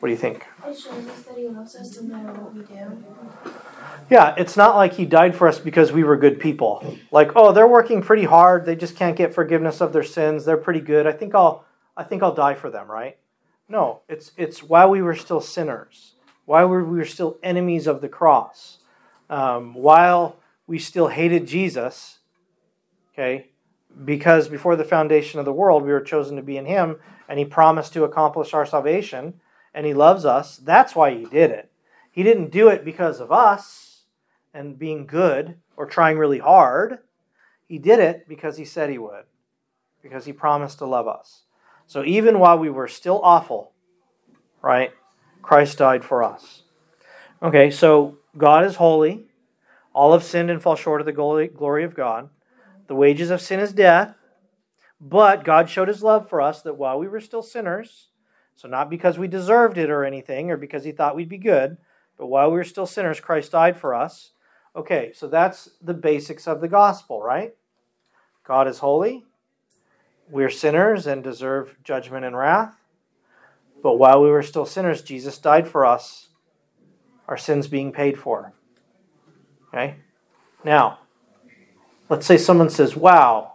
What 0.00 0.08
do 0.08 0.12
you 0.12 0.18
think? 0.18 0.44
It 0.66 0.78
shows 0.78 1.08
us 1.08 1.22
that 1.22 1.38
he 1.38 1.48
loves 1.48 1.74
us 1.76 1.98
no 1.98 2.14
matter 2.14 2.38
what 2.38 2.52
we 2.54 2.62
do. 2.62 3.04
Yeah, 4.10 4.34
it's 4.36 4.54
not 4.54 4.76
like 4.76 4.92
he 4.92 5.06
died 5.06 5.34
for 5.34 5.48
us 5.48 5.58
because 5.58 5.92
we 5.92 6.04
were 6.04 6.18
good 6.18 6.38
people. 6.38 6.98
Like, 7.10 7.30
oh, 7.36 7.52
they're 7.52 7.66
working 7.66 8.02
pretty 8.02 8.24
hard. 8.24 8.66
They 8.66 8.76
just 8.76 8.96
can't 8.96 9.16
get 9.16 9.32
forgiveness 9.32 9.80
of 9.80 9.94
their 9.94 10.02
sins. 10.02 10.44
They're 10.44 10.58
pretty 10.58 10.80
good. 10.80 11.06
I 11.06 11.12
think 11.12 11.34
I'll 11.34 11.64
I 11.96 12.04
think 12.04 12.22
I'll 12.22 12.34
die 12.34 12.54
for 12.54 12.70
them, 12.70 12.90
right? 12.90 13.18
No, 13.68 14.00
it's 14.08 14.32
it's 14.36 14.62
while 14.62 14.90
we 14.90 15.02
were 15.02 15.14
still 15.14 15.40
sinners, 15.40 16.14
while 16.44 16.68
we 16.68 16.82
were 16.82 17.04
still 17.04 17.38
enemies 17.42 17.86
of 17.86 18.00
the 18.00 18.08
cross, 18.08 18.78
um, 19.30 19.74
while 19.74 20.36
we 20.66 20.78
still 20.78 21.08
hated 21.08 21.46
Jesus. 21.46 22.18
Okay, 23.12 23.50
because 24.04 24.48
before 24.48 24.76
the 24.76 24.84
foundation 24.84 25.38
of 25.38 25.44
the 25.44 25.52
world, 25.52 25.82
we 25.82 25.92
were 25.92 26.00
chosen 26.00 26.36
to 26.36 26.42
be 26.42 26.56
in 26.56 26.66
Him, 26.66 26.96
and 27.28 27.38
He 27.38 27.44
promised 27.44 27.92
to 27.92 28.04
accomplish 28.04 28.52
our 28.52 28.66
salvation, 28.66 29.40
and 29.72 29.86
He 29.86 29.94
loves 29.94 30.24
us. 30.24 30.56
That's 30.56 30.94
why 30.94 31.14
He 31.14 31.24
did 31.24 31.50
it. 31.50 31.70
He 32.10 32.22
didn't 32.22 32.50
do 32.52 32.68
it 32.68 32.84
because 32.84 33.18
of 33.18 33.32
us 33.32 34.02
and 34.54 34.78
being 34.78 35.06
good 35.06 35.56
or 35.76 35.86
trying 35.86 36.16
really 36.16 36.38
hard. 36.38 36.98
He 37.66 37.78
did 37.78 37.98
it 37.98 38.28
because 38.28 38.56
he 38.56 38.64
said 38.64 38.88
he 38.88 38.98
would, 38.98 39.24
because 40.02 40.24
he 40.24 40.32
promised 40.32 40.78
to 40.78 40.86
love 40.86 41.08
us. 41.08 41.43
So 41.86 42.04
even 42.04 42.38
while 42.38 42.58
we 42.58 42.70
were 42.70 42.88
still 42.88 43.20
awful, 43.22 43.72
right, 44.62 44.92
Christ 45.42 45.78
died 45.78 46.04
for 46.04 46.22
us. 46.22 46.62
Okay, 47.42 47.70
so 47.70 48.18
God 48.36 48.64
is 48.64 48.76
holy. 48.76 49.26
All 49.92 50.12
have 50.12 50.24
sinned 50.24 50.50
and 50.50 50.62
fall 50.62 50.76
short 50.76 51.00
of 51.00 51.06
the 51.06 51.12
glory 51.12 51.84
of 51.84 51.94
God. 51.94 52.30
The 52.86 52.94
wages 52.94 53.30
of 53.30 53.40
sin 53.40 53.60
is 53.60 53.72
death. 53.72 54.14
But 55.00 55.44
God 55.44 55.68
showed 55.68 55.88
his 55.88 56.02
love 56.02 56.28
for 56.28 56.40
us 56.40 56.62
that 56.62 56.78
while 56.78 56.98
we 56.98 57.08
were 57.08 57.20
still 57.20 57.42
sinners, 57.42 58.08
so 58.54 58.68
not 58.68 58.88
because 58.88 59.18
we 59.18 59.28
deserved 59.28 59.76
it 59.76 59.90
or 59.90 60.04
anything 60.04 60.50
or 60.50 60.56
because 60.56 60.84
he 60.84 60.92
thought 60.92 61.16
we'd 61.16 61.28
be 61.28 61.38
good, 61.38 61.76
but 62.16 62.28
while 62.28 62.50
we 62.50 62.56
were 62.56 62.64
still 62.64 62.86
sinners, 62.86 63.20
Christ 63.20 63.52
died 63.52 63.76
for 63.76 63.94
us. 63.94 64.30
Okay, 64.74 65.12
so 65.14 65.28
that's 65.28 65.70
the 65.82 65.94
basics 65.94 66.48
of 66.48 66.60
the 66.60 66.68
gospel, 66.68 67.20
right? 67.20 67.54
God 68.44 68.66
is 68.66 68.78
holy. 68.78 69.24
We're 70.30 70.50
sinners 70.50 71.06
and 71.06 71.22
deserve 71.22 71.76
judgment 71.84 72.24
and 72.24 72.36
wrath. 72.36 72.76
But 73.82 73.98
while 73.98 74.22
we 74.22 74.30
were 74.30 74.42
still 74.42 74.64
sinners, 74.64 75.02
Jesus 75.02 75.38
died 75.38 75.68
for 75.68 75.84
us, 75.84 76.28
our 77.28 77.36
sins 77.36 77.68
being 77.68 77.92
paid 77.92 78.18
for. 78.18 78.54
Okay? 79.68 79.96
Now, 80.64 81.00
let's 82.08 82.26
say 82.26 82.38
someone 82.38 82.70
says, 82.70 82.96
Wow, 82.96 83.54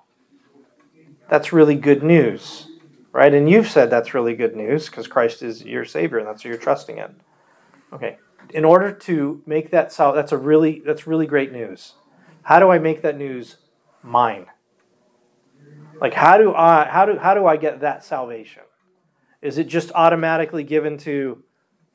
that's 1.30 1.54
really 1.54 1.76
good 1.76 2.04
news, 2.04 2.68
right? 3.12 3.34
And 3.34 3.50
you've 3.50 3.70
said 3.70 3.90
that's 3.90 4.14
really 4.14 4.36
good 4.36 4.56
news 4.56 4.88
because 4.88 5.08
Christ 5.08 5.42
is 5.42 5.64
your 5.64 5.86
Savior 5.86 6.18
and 6.18 6.28
that's 6.28 6.44
what 6.44 6.50
you're 6.50 6.58
trusting 6.58 6.98
in. 6.98 7.16
Okay, 7.94 8.18
in 8.52 8.66
order 8.66 8.92
to 8.92 9.42
make 9.46 9.72
that 9.72 9.92
sal- 9.92 10.14
that's 10.14 10.32
a 10.32 10.38
really 10.38 10.82
that's 10.86 11.08
really 11.08 11.26
great 11.26 11.52
news. 11.52 11.94
How 12.44 12.60
do 12.60 12.70
I 12.70 12.80
make 12.80 13.02
that 13.02 13.18
news 13.18 13.58
mine? 14.04 14.48
Like 16.02 16.14
how 16.14 16.38
do 16.38 16.54
I 16.56 16.86
how 16.86 17.06
do 17.06 17.18
how 17.18 17.34
do 17.34 17.46
I 17.46 17.58
get 17.58 17.82
that 17.82 18.04
salvation? 18.04 18.64
Is 19.42 19.58
it 19.58 19.68
just 19.68 19.92
automatically 19.94 20.64
given 20.64 20.98
to 21.00 21.44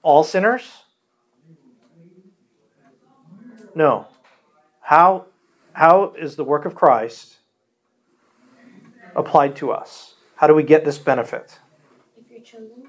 all 0.02 0.25
sinners? 0.25 0.84
No. 3.75 4.06
How 4.80 5.26
how 5.73 6.14
is 6.18 6.37
the 6.37 6.44
work 6.44 6.64
of 6.64 6.75
Christ 6.75 7.37
applied 9.16 9.56
to 9.56 9.73
us? 9.73 10.14
How 10.37 10.46
do 10.46 10.54
we 10.54 10.62
get 10.62 10.84
this 10.84 10.99
benefit? 10.99 11.58
If 12.18 12.30
you're 12.30 12.40
chosen. 12.40 12.88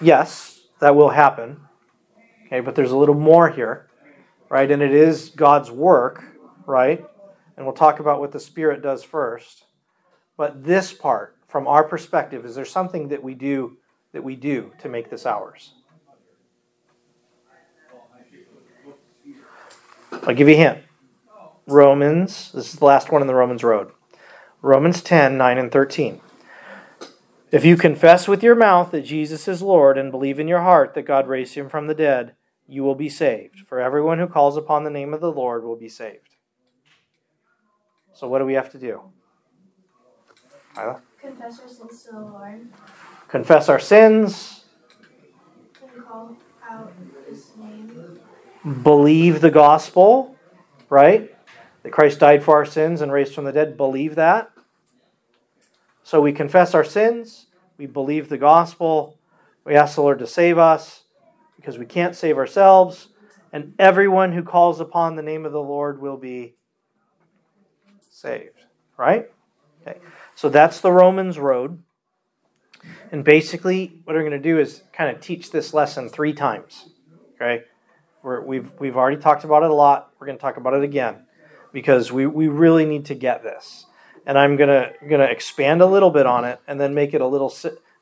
Yes, 0.00 0.60
that 0.80 0.94
will 0.94 1.10
happen. 1.10 1.60
Okay, 2.46 2.60
but 2.60 2.74
there's 2.74 2.92
a 2.92 2.96
little 2.96 3.14
more 3.14 3.50
here, 3.50 3.88
right? 4.48 4.70
And 4.70 4.82
it 4.82 4.94
is 4.94 5.30
God's 5.30 5.70
work, 5.70 6.24
right? 6.66 7.04
And 7.58 7.66
we'll 7.66 7.74
talk 7.74 7.98
about 7.98 8.20
what 8.20 8.30
the 8.30 8.38
Spirit 8.38 8.82
does 8.82 9.02
first. 9.02 9.64
But 10.36 10.62
this 10.62 10.92
part, 10.92 11.36
from 11.48 11.66
our 11.66 11.82
perspective, 11.82 12.44
is 12.44 12.54
there 12.54 12.64
something 12.64 13.08
that 13.08 13.20
we 13.20 13.34
do 13.34 13.78
that 14.12 14.22
we 14.22 14.36
do 14.36 14.70
to 14.78 14.88
make 14.88 15.10
this 15.10 15.26
ours? 15.26 15.72
I'll 20.22 20.36
give 20.36 20.48
you 20.48 20.54
a 20.54 20.58
hint. 20.58 20.78
Romans, 21.66 22.52
this 22.52 22.72
is 22.72 22.78
the 22.78 22.84
last 22.84 23.10
one 23.10 23.22
in 23.22 23.26
the 23.26 23.34
Romans 23.34 23.64
road. 23.64 23.90
Romans 24.62 25.02
10, 25.02 25.36
9 25.36 25.58
and 25.58 25.72
13. 25.72 26.20
If 27.50 27.64
you 27.64 27.76
confess 27.76 28.28
with 28.28 28.44
your 28.44 28.54
mouth 28.54 28.92
that 28.92 29.02
Jesus 29.02 29.48
is 29.48 29.62
Lord 29.62 29.98
and 29.98 30.12
believe 30.12 30.38
in 30.38 30.46
your 30.46 30.62
heart 30.62 30.94
that 30.94 31.02
God 31.02 31.26
raised 31.26 31.56
him 31.56 31.68
from 31.68 31.88
the 31.88 31.94
dead, 31.94 32.36
you 32.68 32.84
will 32.84 32.94
be 32.94 33.08
saved. 33.08 33.66
For 33.66 33.80
everyone 33.80 34.20
who 34.20 34.28
calls 34.28 34.56
upon 34.56 34.84
the 34.84 34.90
name 34.90 35.12
of 35.12 35.20
the 35.20 35.32
Lord 35.32 35.64
will 35.64 35.74
be 35.74 35.88
saved. 35.88 36.36
So, 38.18 38.26
what 38.26 38.40
do 38.40 38.46
we 38.46 38.54
have 38.54 38.72
to 38.72 38.78
do? 38.78 39.00
Isla? 40.76 41.00
Confess 41.20 41.60
our 41.60 41.68
sins 41.68 42.02
to 42.02 42.10
the 42.10 42.20
Lord. 42.20 42.68
Confess 43.28 43.68
our 43.68 43.78
sins. 43.78 44.64
And 45.80 46.04
call 46.04 46.36
out 46.68 46.92
his 47.28 47.52
name. 47.56 48.18
Believe 48.82 49.40
the 49.40 49.52
gospel, 49.52 50.34
right? 50.90 51.32
That 51.84 51.92
Christ 51.92 52.18
died 52.18 52.42
for 52.42 52.56
our 52.56 52.64
sins 52.64 53.02
and 53.02 53.12
raised 53.12 53.36
from 53.36 53.44
the 53.44 53.52
dead. 53.52 53.76
Believe 53.76 54.16
that. 54.16 54.50
So 56.02 56.20
we 56.20 56.32
confess 56.32 56.74
our 56.74 56.82
sins, 56.82 57.46
we 57.76 57.86
believe 57.86 58.30
the 58.30 58.36
gospel, 58.36 59.16
we 59.64 59.76
ask 59.76 59.94
the 59.94 60.02
Lord 60.02 60.18
to 60.18 60.26
save 60.26 60.58
us 60.58 61.04
because 61.54 61.78
we 61.78 61.86
can't 61.86 62.16
save 62.16 62.36
ourselves, 62.36 63.10
and 63.52 63.76
everyone 63.78 64.32
who 64.32 64.42
calls 64.42 64.80
upon 64.80 65.14
the 65.14 65.22
name 65.22 65.46
of 65.46 65.52
the 65.52 65.62
Lord 65.62 66.00
will 66.02 66.16
be 66.16 66.56
saved. 68.20 68.64
Right? 68.96 69.30
Okay. 69.82 69.98
So 70.34 70.48
that's 70.48 70.80
the 70.80 70.92
Romans 70.92 71.38
road. 71.38 71.82
And 73.10 73.24
basically, 73.24 74.00
what 74.04 74.14
we're 74.14 74.22
going 74.22 74.32
to 74.32 74.38
do 74.38 74.58
is 74.58 74.82
kind 74.92 75.14
of 75.14 75.20
teach 75.20 75.50
this 75.50 75.74
lesson 75.74 76.08
three 76.08 76.32
times. 76.32 76.88
Okay? 77.34 77.64
we 78.22 78.40
we've, 78.40 78.72
we've 78.78 78.96
already 78.96 79.16
talked 79.16 79.44
about 79.44 79.62
it 79.62 79.70
a 79.70 79.74
lot. 79.74 80.12
We're 80.18 80.26
going 80.26 80.38
to 80.38 80.42
talk 80.42 80.56
about 80.56 80.74
it 80.74 80.82
again 80.82 81.26
because 81.72 82.10
we, 82.12 82.26
we 82.26 82.48
really 82.48 82.84
need 82.84 83.06
to 83.06 83.14
get 83.14 83.42
this 83.42 83.86
and 84.28 84.38
I'm 84.38 84.56
gonna 84.56 84.92
gonna 85.08 85.24
expand 85.24 85.80
a 85.80 85.86
little 85.86 86.10
bit 86.10 86.26
on 86.26 86.44
it, 86.44 86.60
and 86.68 86.78
then 86.78 86.94
make 86.94 87.14
it 87.14 87.22
a 87.22 87.26
little 87.26 87.52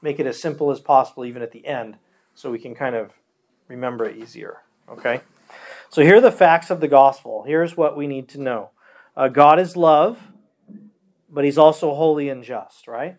make 0.02 0.18
it 0.18 0.26
as 0.26 0.38
simple 0.38 0.72
as 0.72 0.80
possible, 0.80 1.24
even 1.24 1.40
at 1.40 1.52
the 1.52 1.64
end, 1.64 1.96
so 2.34 2.50
we 2.50 2.58
can 2.58 2.74
kind 2.74 2.96
of 2.96 3.12
remember 3.68 4.04
it 4.04 4.16
easier. 4.16 4.58
Okay. 4.90 5.20
So 5.88 6.02
here 6.02 6.16
are 6.16 6.20
the 6.20 6.32
facts 6.32 6.68
of 6.68 6.80
the 6.80 6.88
gospel. 6.88 7.44
Here's 7.46 7.76
what 7.76 7.96
we 7.96 8.08
need 8.08 8.28
to 8.30 8.40
know: 8.40 8.70
uh, 9.16 9.28
God 9.28 9.58
is 9.58 9.76
love, 9.76 10.20
but 11.30 11.44
He's 11.44 11.58
also 11.58 11.94
holy 11.94 12.28
and 12.28 12.42
just. 12.42 12.86
Right? 12.86 13.16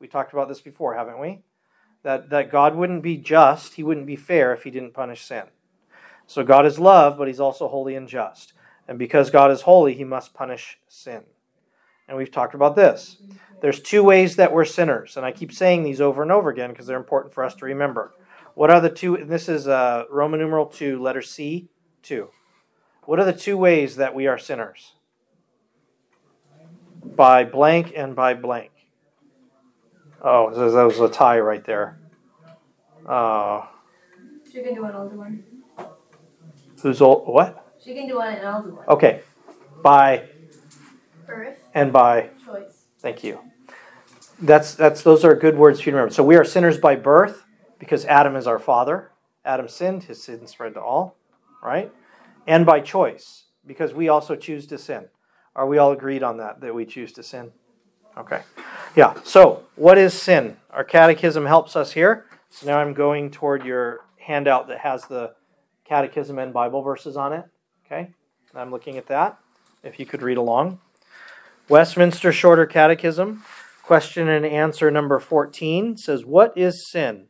We 0.00 0.08
talked 0.08 0.32
about 0.32 0.48
this 0.48 0.60
before, 0.60 0.94
haven't 0.94 1.20
we? 1.20 1.42
That 2.02 2.30
that 2.30 2.50
God 2.50 2.74
wouldn't 2.74 3.02
be 3.02 3.16
just, 3.16 3.74
He 3.74 3.82
wouldn't 3.82 4.06
be 4.06 4.16
fair 4.16 4.52
if 4.52 4.64
He 4.64 4.70
didn't 4.70 4.94
punish 4.94 5.22
sin. 5.22 5.44
So 6.26 6.44
God 6.44 6.66
is 6.66 6.78
love, 6.78 7.18
but 7.18 7.28
He's 7.28 7.40
also 7.40 7.68
holy 7.68 7.94
and 7.94 8.08
just. 8.08 8.52
And 8.88 8.98
because 8.98 9.30
God 9.30 9.50
is 9.50 9.62
holy, 9.62 9.94
He 9.94 10.04
must 10.04 10.34
punish 10.34 10.78
sin. 10.88 11.22
And 12.08 12.16
we've 12.16 12.30
talked 12.30 12.54
about 12.54 12.76
this. 12.76 13.16
There's 13.60 13.80
two 13.80 14.02
ways 14.02 14.36
that 14.36 14.52
we're 14.52 14.64
sinners, 14.64 15.16
and 15.16 15.24
I 15.24 15.30
keep 15.30 15.52
saying 15.52 15.84
these 15.84 16.00
over 16.00 16.22
and 16.22 16.32
over 16.32 16.50
again 16.50 16.70
because 16.70 16.86
they're 16.86 16.96
important 16.96 17.32
for 17.32 17.44
us 17.44 17.54
to 17.56 17.64
remember. 17.64 18.12
What 18.54 18.70
are 18.70 18.80
the 18.80 18.90
two? 18.90 19.14
And 19.14 19.30
This 19.30 19.48
is 19.48 19.68
uh, 19.68 20.04
Roman 20.10 20.40
numeral 20.40 20.66
2, 20.66 21.00
letter 21.00 21.22
C, 21.22 21.68
2. 22.02 22.28
What 23.04 23.18
are 23.18 23.24
the 23.24 23.32
two 23.32 23.56
ways 23.56 23.96
that 23.96 24.14
we 24.14 24.26
are 24.26 24.38
sinners? 24.38 24.94
By 27.04 27.44
blank 27.44 27.92
and 27.96 28.14
by 28.14 28.34
blank. 28.34 28.70
Oh, 30.22 30.50
that 30.50 30.82
was 30.84 31.00
a 31.00 31.08
tie 31.08 31.40
right 31.40 31.64
there. 31.64 31.98
Uh, 33.06 33.66
she 34.50 34.62
can 34.62 34.74
do 34.74 34.84
an 34.84 34.94
I'll 34.94 35.08
one. 35.08 35.42
Who's 36.82 37.00
old? 37.00 37.26
What? 37.26 37.74
She 37.82 37.94
can 37.94 38.06
do 38.06 38.16
one 38.16 38.34
and 38.34 38.46
I'll 38.46 38.62
one. 38.62 38.86
Okay. 38.88 39.22
By 39.82 40.28
Birth. 41.26 41.58
And 41.74 41.92
by 41.92 42.30
choice. 42.44 42.84
Thank 42.98 43.24
you. 43.24 43.40
That's 44.40 44.74
that's 44.74 45.02
those 45.02 45.24
are 45.24 45.34
good 45.34 45.56
words 45.56 45.80
for 45.80 45.88
you 45.88 45.92
to 45.92 45.96
remember. 45.96 46.14
So 46.14 46.22
we 46.22 46.36
are 46.36 46.44
sinners 46.44 46.78
by 46.78 46.96
birth 46.96 47.44
because 47.78 48.04
Adam 48.04 48.36
is 48.36 48.46
our 48.46 48.58
father. 48.58 49.12
Adam 49.44 49.68
sinned, 49.68 50.04
his 50.04 50.22
sin 50.22 50.46
spread 50.46 50.74
to 50.74 50.80
all, 50.80 51.16
right? 51.62 51.92
And 52.46 52.66
by 52.66 52.80
choice 52.80 53.44
because 53.66 53.94
we 53.94 54.08
also 54.08 54.36
choose 54.36 54.66
to 54.66 54.78
sin. 54.78 55.06
Are 55.54 55.66
we 55.66 55.78
all 55.78 55.92
agreed 55.92 56.22
on 56.22 56.38
that 56.38 56.60
that 56.60 56.74
we 56.74 56.86
choose 56.86 57.12
to 57.12 57.22
sin? 57.22 57.52
Okay. 58.16 58.42
Yeah. 58.96 59.14
So, 59.24 59.64
what 59.76 59.98
is 59.98 60.14
sin? 60.14 60.56
Our 60.70 60.84
catechism 60.84 61.46
helps 61.46 61.76
us 61.76 61.92
here. 61.92 62.26
So 62.50 62.66
now 62.66 62.78
I'm 62.78 62.92
going 62.92 63.30
toward 63.30 63.64
your 63.64 64.00
handout 64.18 64.68
that 64.68 64.80
has 64.80 65.06
the 65.06 65.34
catechism 65.84 66.38
and 66.38 66.52
Bible 66.52 66.82
verses 66.82 67.16
on 67.16 67.32
it. 67.32 67.44
Okay. 67.86 68.10
I'm 68.54 68.70
looking 68.70 68.98
at 68.98 69.06
that. 69.06 69.38
If 69.82 69.98
you 69.98 70.06
could 70.06 70.22
read 70.22 70.36
along. 70.36 70.78
Westminster 71.68 72.32
Shorter 72.32 72.66
Catechism, 72.66 73.42
question 73.82 74.28
and 74.28 74.44
answer 74.44 74.90
number 74.90 75.18
14 75.18 75.96
says, 75.96 76.24
What 76.24 76.56
is 76.56 76.90
sin? 76.90 77.28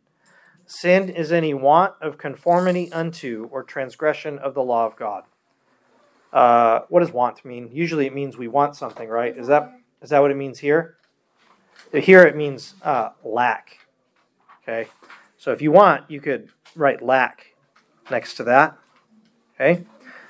Sin 0.67 1.09
is 1.09 1.31
any 1.31 1.55
want 1.55 1.95
of 2.01 2.19
conformity 2.19 2.93
unto 2.93 3.49
or 3.53 3.63
transgression 3.63 4.39
of 4.39 4.55
the 4.55 4.63
law 4.63 4.87
of 4.87 4.97
God. 4.97 5.25
Uh, 6.33 6.81
what 6.89 7.01
does 7.01 7.13
want 7.13 7.45
mean? 7.45 7.69
Usually 7.73 8.07
it 8.07 8.15
means 8.15 8.37
we 8.37 8.49
want 8.49 8.75
something, 8.75 9.09
right? 9.09 9.37
Is 9.37 9.47
that 9.49 9.73
is 10.01 10.11
that 10.11 10.21
what 10.21 10.31
it 10.31 10.37
means 10.37 10.59
here? 10.59 10.97
Here 11.93 12.23
it 12.23 12.37
means 12.37 12.75
uh, 12.83 13.11
lack. 13.23 13.79
Okay, 14.63 14.89
so 15.37 15.53
if 15.53 15.61
you 15.61 15.71
want, 15.73 16.11
you 16.11 16.21
could 16.21 16.49
write 16.75 17.03
lack 17.03 17.55
next 18.11 18.35
to 18.35 18.45
that. 18.45 18.79
Okay, 19.55 19.85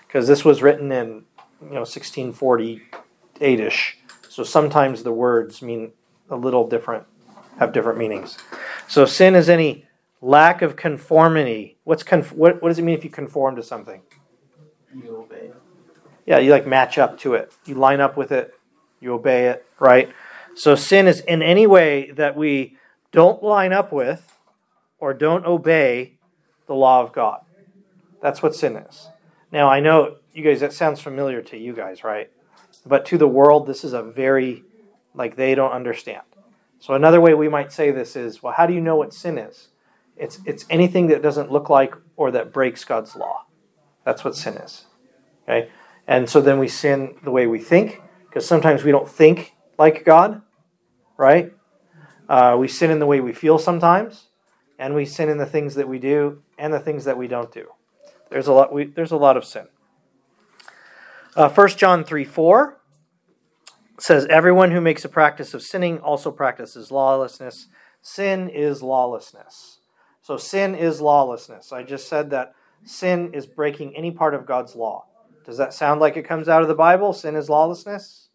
because 0.07 0.27
this 0.27 0.45
was 0.45 0.61
written 0.61 0.91
in 0.91 1.25
you 1.61 1.75
know 1.75 1.87
1648 1.87 3.61
ish. 3.61 3.99
So 4.29 4.43
sometimes 4.43 5.03
the 5.03 5.13
words 5.13 5.63
mean 5.63 5.93
a 6.31 6.37
little 6.37 6.67
different, 6.67 7.05
have 7.59 7.73
different 7.73 7.99
meanings. 7.99 8.39
So 8.89 9.05
sin 9.05 9.35
is 9.37 9.49
any 9.49 9.87
lack 10.21 10.63
of 10.63 10.75
conformity. 10.75 11.77
What's 11.85 12.03
conf- 12.03 12.33
what, 12.33 12.63
what 12.63 12.71
does 12.71 12.79
it 12.79 12.83
mean 12.83 12.97
if 12.97 13.05
you 13.05 13.11
conform 13.11 13.57
to 13.57 13.63
something? 13.63 14.03
Yeah, 16.27 16.39
you 16.39 16.51
like 16.51 16.67
match 16.67 16.99
up 16.99 17.19
to 17.21 17.35
it. 17.35 17.53
You 17.65 17.75
line 17.75 18.01
up 18.01 18.17
with 18.17 18.33
it. 18.33 18.55
You 19.01 19.15
obey 19.15 19.49
it, 19.49 19.67
right? 19.81 20.13
So 20.55 20.75
sin 20.75 21.09
is 21.09 21.21
in 21.21 21.43
any 21.43 21.67
way 21.67 22.11
that 22.13 22.37
we 22.37 22.77
don't 23.11 23.43
line 23.43 23.73
up 23.73 23.93
with 23.93 24.39
or 24.99 25.13
don't 25.15 25.45
obey 25.45 26.19
the 26.67 26.75
law 26.75 27.03
of 27.03 27.13
God. 27.13 27.41
That's 28.21 28.43
what 28.43 28.55
sin 28.55 28.77
is. 28.77 29.09
Now, 29.51 29.69
I 29.69 29.81
know 29.81 30.17
you 30.33 30.45
guys, 30.45 30.61
that 30.61 30.73
sounds 30.73 31.01
familiar 31.01 31.43
to 31.43 31.59
you 31.59 31.75
guys, 31.75 32.05
right? 32.05 32.31
But 32.87 33.05
to 33.07 33.19
the 33.19 33.29
world, 33.29 33.67
this 33.67 33.85
is 33.85 33.93
a 33.93 34.03
very, 34.03 34.65
like, 35.15 35.37
they 35.37 35.55
don't 35.55 35.73
understand. 35.73 36.23
So, 36.79 36.95
another 36.95 37.21
way 37.21 37.35
we 37.35 37.49
might 37.49 37.73
say 37.73 37.91
this 37.91 38.17
is 38.17 38.43
well, 38.43 38.55
how 38.55 38.67
do 38.67 38.75
you 38.75 38.81
know 38.81 38.97
what 38.97 39.13
sin 39.13 39.39
is? 39.39 39.69
It's, 40.17 40.41
it's 40.47 40.65
anything 40.71 41.09
that 41.09 41.23
doesn't 41.23 41.51
look 41.51 41.69
like 41.69 41.95
or 42.17 42.31
that 42.33 42.53
breaks 42.53 42.85
God's 42.85 43.15
law. 43.17 43.47
That's 44.05 44.25
what 44.25 44.37
sin 44.37 44.55
is. 44.55 44.87
Okay? 45.45 45.69
And 46.13 46.29
so 46.29 46.43
then 46.43 46.59
we 46.59 46.69
sin 46.69 47.15
the 47.25 47.31
way 47.31 47.47
we 47.47 47.59
think, 47.59 48.03
because 48.29 48.47
sometimes 48.47 48.85
we 48.85 48.91
don't 48.91 49.09
think 49.09 49.55
like 49.79 50.05
God, 50.05 50.43
right? 51.17 51.55
Uh, 52.29 52.55
we 52.61 52.69
sin 52.69 52.91
in 52.91 52.99
the 52.99 53.07
way 53.07 53.21
we 53.21 53.33
feel 53.33 53.59
sometimes, 53.59 54.27
and 54.79 54.95
we 54.95 55.07
sin 55.07 55.31
in 55.31 55.39
the 55.39 55.47
things 55.47 55.75
that 55.75 55.89
we 55.89 55.99
do 55.99 56.43
and 56.59 56.71
the 56.71 56.79
things 56.79 57.07
that 57.07 57.17
we 57.17 57.29
don't 57.29 57.51
do. 57.51 57.65
There's 58.29 58.47
a 58.47 58.53
lot. 58.53 58.75
We, 58.75 58.85
there's 58.85 59.11
a 59.11 59.17
lot 59.17 59.39
of 59.39 59.47
sin. 59.47 59.69
Uh, 61.35 61.49
1 61.49 61.69
John 61.79 62.05
3 62.05 62.27
4 62.27 62.79
says, 63.99 64.27
Everyone 64.27 64.71
who 64.73 64.83
makes 64.83 65.07
a 65.07 65.09
practice 65.09 65.55
of 65.55 65.63
sinning 65.63 65.99
also 65.99 66.31
practices 66.31 66.91
lawlessness. 66.91 67.69
Sin 68.03 68.51
is 68.51 68.83
lawlessness. 68.83 69.79
So 70.21 70.37
sin 70.37 70.75
is 70.75 71.01
lawlessness. 71.01 71.73
I 71.73 71.83
just 71.83 72.07
said 72.07 72.29
that 72.31 72.53
sin 72.85 73.33
is 73.33 73.47
breaking 73.47 73.97
any 73.97 74.11
part 74.11 74.35
of 74.35 74.45
God's 74.45 74.77
law. 74.77 75.07
Does 75.45 75.57
that 75.59 75.75
sound 75.75 76.01
like 76.01 76.17
it 76.17 76.23
comes 76.23 76.49
out 76.49 76.63
of 76.63 76.69
the 76.69 76.75
Bible? 76.75 77.13
Sin 77.13 77.35
is 77.35 77.49
lawlessness? 77.49 78.29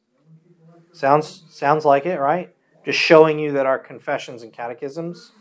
Sounds 0.92 1.44
sounds 1.50 1.86
like 1.86 2.06
it, 2.06 2.20
right? 2.20 2.54
Just 2.84 3.00
showing 3.00 3.40
you 3.40 3.52
that 3.52 3.66
our 3.66 3.78
confessions 3.78 4.44
and 4.44 4.52
catechisms 4.52 5.32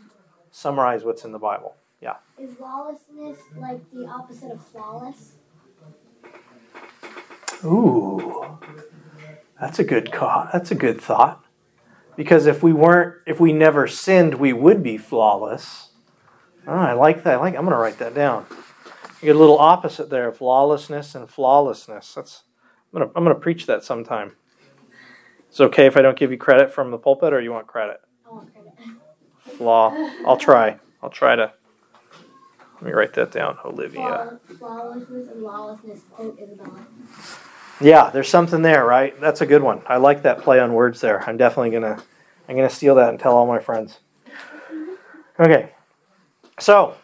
summarize 0.51 1.03
what's 1.03 1.23
in 1.25 1.31
the 1.31 1.39
Bible. 1.39 1.75
Yeah. 2.01 2.15
Is 2.39 2.59
lawlessness 2.59 3.39
like 3.55 3.81
the 3.91 4.05
opposite 4.05 4.51
of 4.51 4.65
flawless? 4.67 5.33
Ooh. 7.65 8.59
That's 9.59 9.79
a 9.79 9.83
good 9.83 10.11
call. 10.11 10.47
That's 10.53 10.71
a 10.71 10.75
good 10.75 11.01
thought. 11.01 11.43
Because 12.15 12.45
if 12.45 12.61
we 12.61 12.73
weren't 12.73 13.15
if 13.25 13.39
we 13.39 13.51
never 13.53 13.87
sinned, 13.87 14.35
we 14.35 14.53
would 14.53 14.83
be 14.83 14.97
flawless. 14.97 15.89
Oh, 16.67 16.73
I 16.73 16.93
like 16.93 17.23
that. 17.23 17.35
I 17.35 17.37
like 17.37 17.55
I'm 17.55 17.61
going 17.61 17.71
to 17.71 17.77
write 17.77 17.99
that 17.99 18.13
down. 18.13 18.45
You 19.21 19.25
get 19.27 19.35
a 19.35 19.39
little 19.39 19.57
opposite 19.57 20.09
there 20.09 20.27
of 20.27 20.41
lawlessness 20.41 21.15
and 21.15 21.29
flawlessness. 21.29 22.13
That's 22.13 22.43
I'm 22.93 22.99
going 22.99 23.09
to 23.09 23.17
I'm 23.17 23.25
to 23.25 23.35
preach 23.35 23.65
that 23.65 23.83
sometime. 23.83 24.35
It's 25.49 25.59
okay 25.59 25.87
if 25.87 25.97
I 25.97 26.01
don't 26.01 26.17
give 26.17 26.31
you 26.31 26.37
credit 26.37 26.71
from 26.71 26.91
the 26.91 26.97
pulpit 26.97 27.33
or 27.33 27.41
you 27.41 27.51
want 27.51 27.67
credit? 27.67 27.99
I 28.25 28.33
want 28.33 28.53
credit. 28.53 28.73
Flaw. 29.39 29.91
I'll 30.25 30.37
try. 30.37 30.77
I'll 31.01 31.09
try 31.09 31.35
to 31.35 31.51
Let 32.75 32.83
me 32.83 32.91
write 32.91 33.13
that 33.13 33.31
down, 33.31 33.57
Olivia. 33.65 34.39
Flaw- 34.45 34.57
Flawlessness 34.57 35.29
and 35.29 35.41
lawlessness, 35.41 36.01
quote 36.11 36.37
Isabella. 36.39 36.85
Yeah, 37.81 38.09
there's 38.09 38.29
something 38.29 38.61
there, 38.61 38.85
right? 38.85 39.19
That's 39.19 39.41
a 39.41 39.45
good 39.45 39.61
one. 39.63 39.81
I 39.87 39.97
like 39.97 40.23
that 40.23 40.41
play 40.41 40.59
on 40.59 40.73
words 40.73 41.01
there. 41.01 41.23
I'm 41.27 41.37
definitely 41.37 41.71
gonna 41.71 42.01
I'm 42.47 42.55
gonna 42.55 42.69
steal 42.69 42.95
that 42.95 43.09
and 43.09 43.19
tell 43.19 43.35
all 43.35 43.47
my 43.47 43.59
friends. 43.59 43.99
Okay. 45.39 45.71
So 46.59 46.95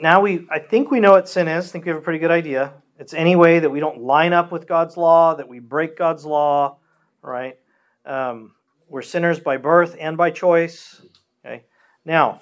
now 0.00 0.20
we 0.20 0.46
I 0.50 0.58
think 0.58 0.90
we 0.90 1.00
know 1.00 1.12
what 1.12 1.28
sin 1.28 1.48
is. 1.48 1.68
I 1.68 1.72
think 1.72 1.84
we 1.84 1.90
have 1.90 1.98
a 1.98 2.02
pretty 2.02 2.18
good 2.18 2.30
idea. 2.30 2.72
It's 2.98 3.14
any 3.14 3.34
way 3.36 3.60
that 3.60 3.70
we 3.70 3.80
don't 3.80 4.02
line 4.02 4.32
up 4.32 4.52
with 4.52 4.66
God's 4.66 4.96
law, 4.96 5.34
that 5.34 5.48
we 5.48 5.58
break 5.58 5.96
God's 5.96 6.24
law, 6.24 6.76
right? 7.22 7.58
Um, 8.04 8.52
we're 8.88 9.02
sinners 9.02 9.40
by 9.40 9.56
birth 9.56 9.96
and 9.98 10.16
by 10.16 10.30
choice. 10.30 11.00
Okay. 11.44 11.64
Now, 12.04 12.40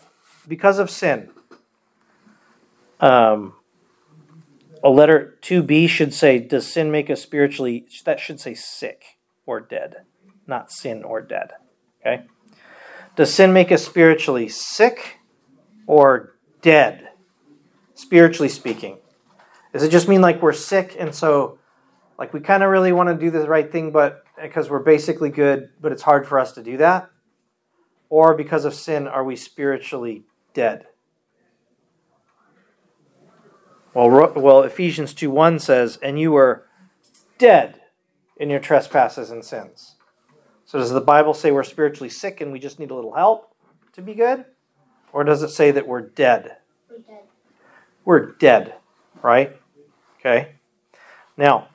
because 0.48 0.78
of 0.78 0.90
sin, 0.90 1.30
um, 3.00 3.54
a 4.82 4.90
letter 4.90 5.38
2b 5.42 5.88
should 5.88 6.14
say 6.14 6.38
does 6.38 6.66
sin 6.66 6.90
make 6.90 7.10
us 7.10 7.22
spiritually 7.22 7.86
that 8.04 8.20
should 8.20 8.40
say 8.40 8.54
sick 8.54 9.18
or 9.46 9.60
dead 9.60 9.96
not 10.46 10.70
sin 10.70 11.02
or 11.02 11.20
dead 11.20 11.52
okay 12.00 12.24
does 13.16 13.32
sin 13.32 13.52
make 13.52 13.72
us 13.72 13.84
spiritually 13.84 14.48
sick 14.48 15.18
or 15.86 16.34
dead 16.62 17.08
spiritually 17.98 18.48
speaking 18.48 18.98
does 19.72 19.82
it 19.82 19.90
just 19.90 20.08
mean 20.08 20.20
like 20.20 20.40
we're 20.40 20.52
sick 20.52 20.96
and 20.98 21.14
so 21.14 21.58
like 22.18 22.32
we 22.32 22.40
kind 22.40 22.62
of 22.62 22.70
really 22.70 22.92
want 22.92 23.08
to 23.08 23.14
do 23.14 23.30
the 23.30 23.48
right 23.48 23.70
thing 23.72 23.90
but 23.90 24.24
because 24.42 24.70
we're 24.70 24.78
basically 24.78 25.30
good 25.30 25.68
but 25.80 25.92
it's 25.92 26.02
hard 26.02 26.26
for 26.26 26.38
us 26.38 26.52
to 26.52 26.62
do 26.62 26.76
that 26.76 27.10
or 28.08 28.34
because 28.34 28.64
of 28.64 28.72
sin 28.74 29.06
are 29.06 29.24
we 29.24 29.34
spiritually 29.36 30.22
dead 30.54 30.86
well, 33.98 34.32
well, 34.36 34.62
Ephesians 34.62 35.12
2 35.12 35.28
1 35.28 35.58
says, 35.58 35.98
And 36.02 36.20
you 36.20 36.30
were 36.30 36.66
dead 37.38 37.80
in 38.36 38.50
your 38.50 38.60
trespasses 38.60 39.30
and 39.30 39.44
sins. 39.44 39.96
So, 40.66 40.78
does 40.78 40.90
the 40.90 41.00
Bible 41.00 41.34
say 41.34 41.50
we're 41.50 41.64
spiritually 41.64 42.10
sick 42.10 42.40
and 42.40 42.52
we 42.52 42.58
just 42.58 42.78
need 42.78 42.90
a 42.90 42.94
little 42.94 43.14
help 43.14 43.54
to 43.94 44.02
be 44.02 44.14
good? 44.14 44.44
Or 45.12 45.24
does 45.24 45.42
it 45.42 45.48
say 45.48 45.70
that 45.70 45.88
we're 45.88 46.02
dead? 46.02 46.58
We're 46.88 46.98
dead. 46.98 47.24
We're 48.08 48.32
dead, 48.32 48.72
right? 49.20 49.54
Okay. 50.18 50.52
Now, 51.36 51.68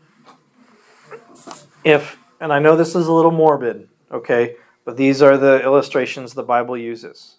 if, 1.83 2.17
and 2.41 2.51
I 2.51 2.57
know 2.57 2.75
this 2.75 2.95
is 2.95 3.05
a 3.05 3.13
little 3.13 3.29
morbid, 3.29 3.87
okay, 4.11 4.55
but 4.83 4.97
these 4.97 5.21
are 5.21 5.37
the 5.37 5.61
illustrations 5.61 6.33
the 6.33 6.41
Bible 6.41 6.75
uses 6.75 7.35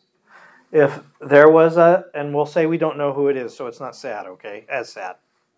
if 0.71 1.01
there 1.21 1.49
was 1.49 1.77
a, 1.77 2.05
and 2.15 2.33
we'll 2.33 2.47
say 2.47 2.67
we 2.67 2.79
don't 2.79 2.97
know 2.97 3.13
who 3.13 3.27
it 3.27 3.37
is, 3.37 3.53
so 3.53 3.67
it's 3.67 3.81
not 3.81 3.97
sad, 3.97 4.27
okay? 4.27 4.65
As 4.69 4.93
sad, 4.93 5.17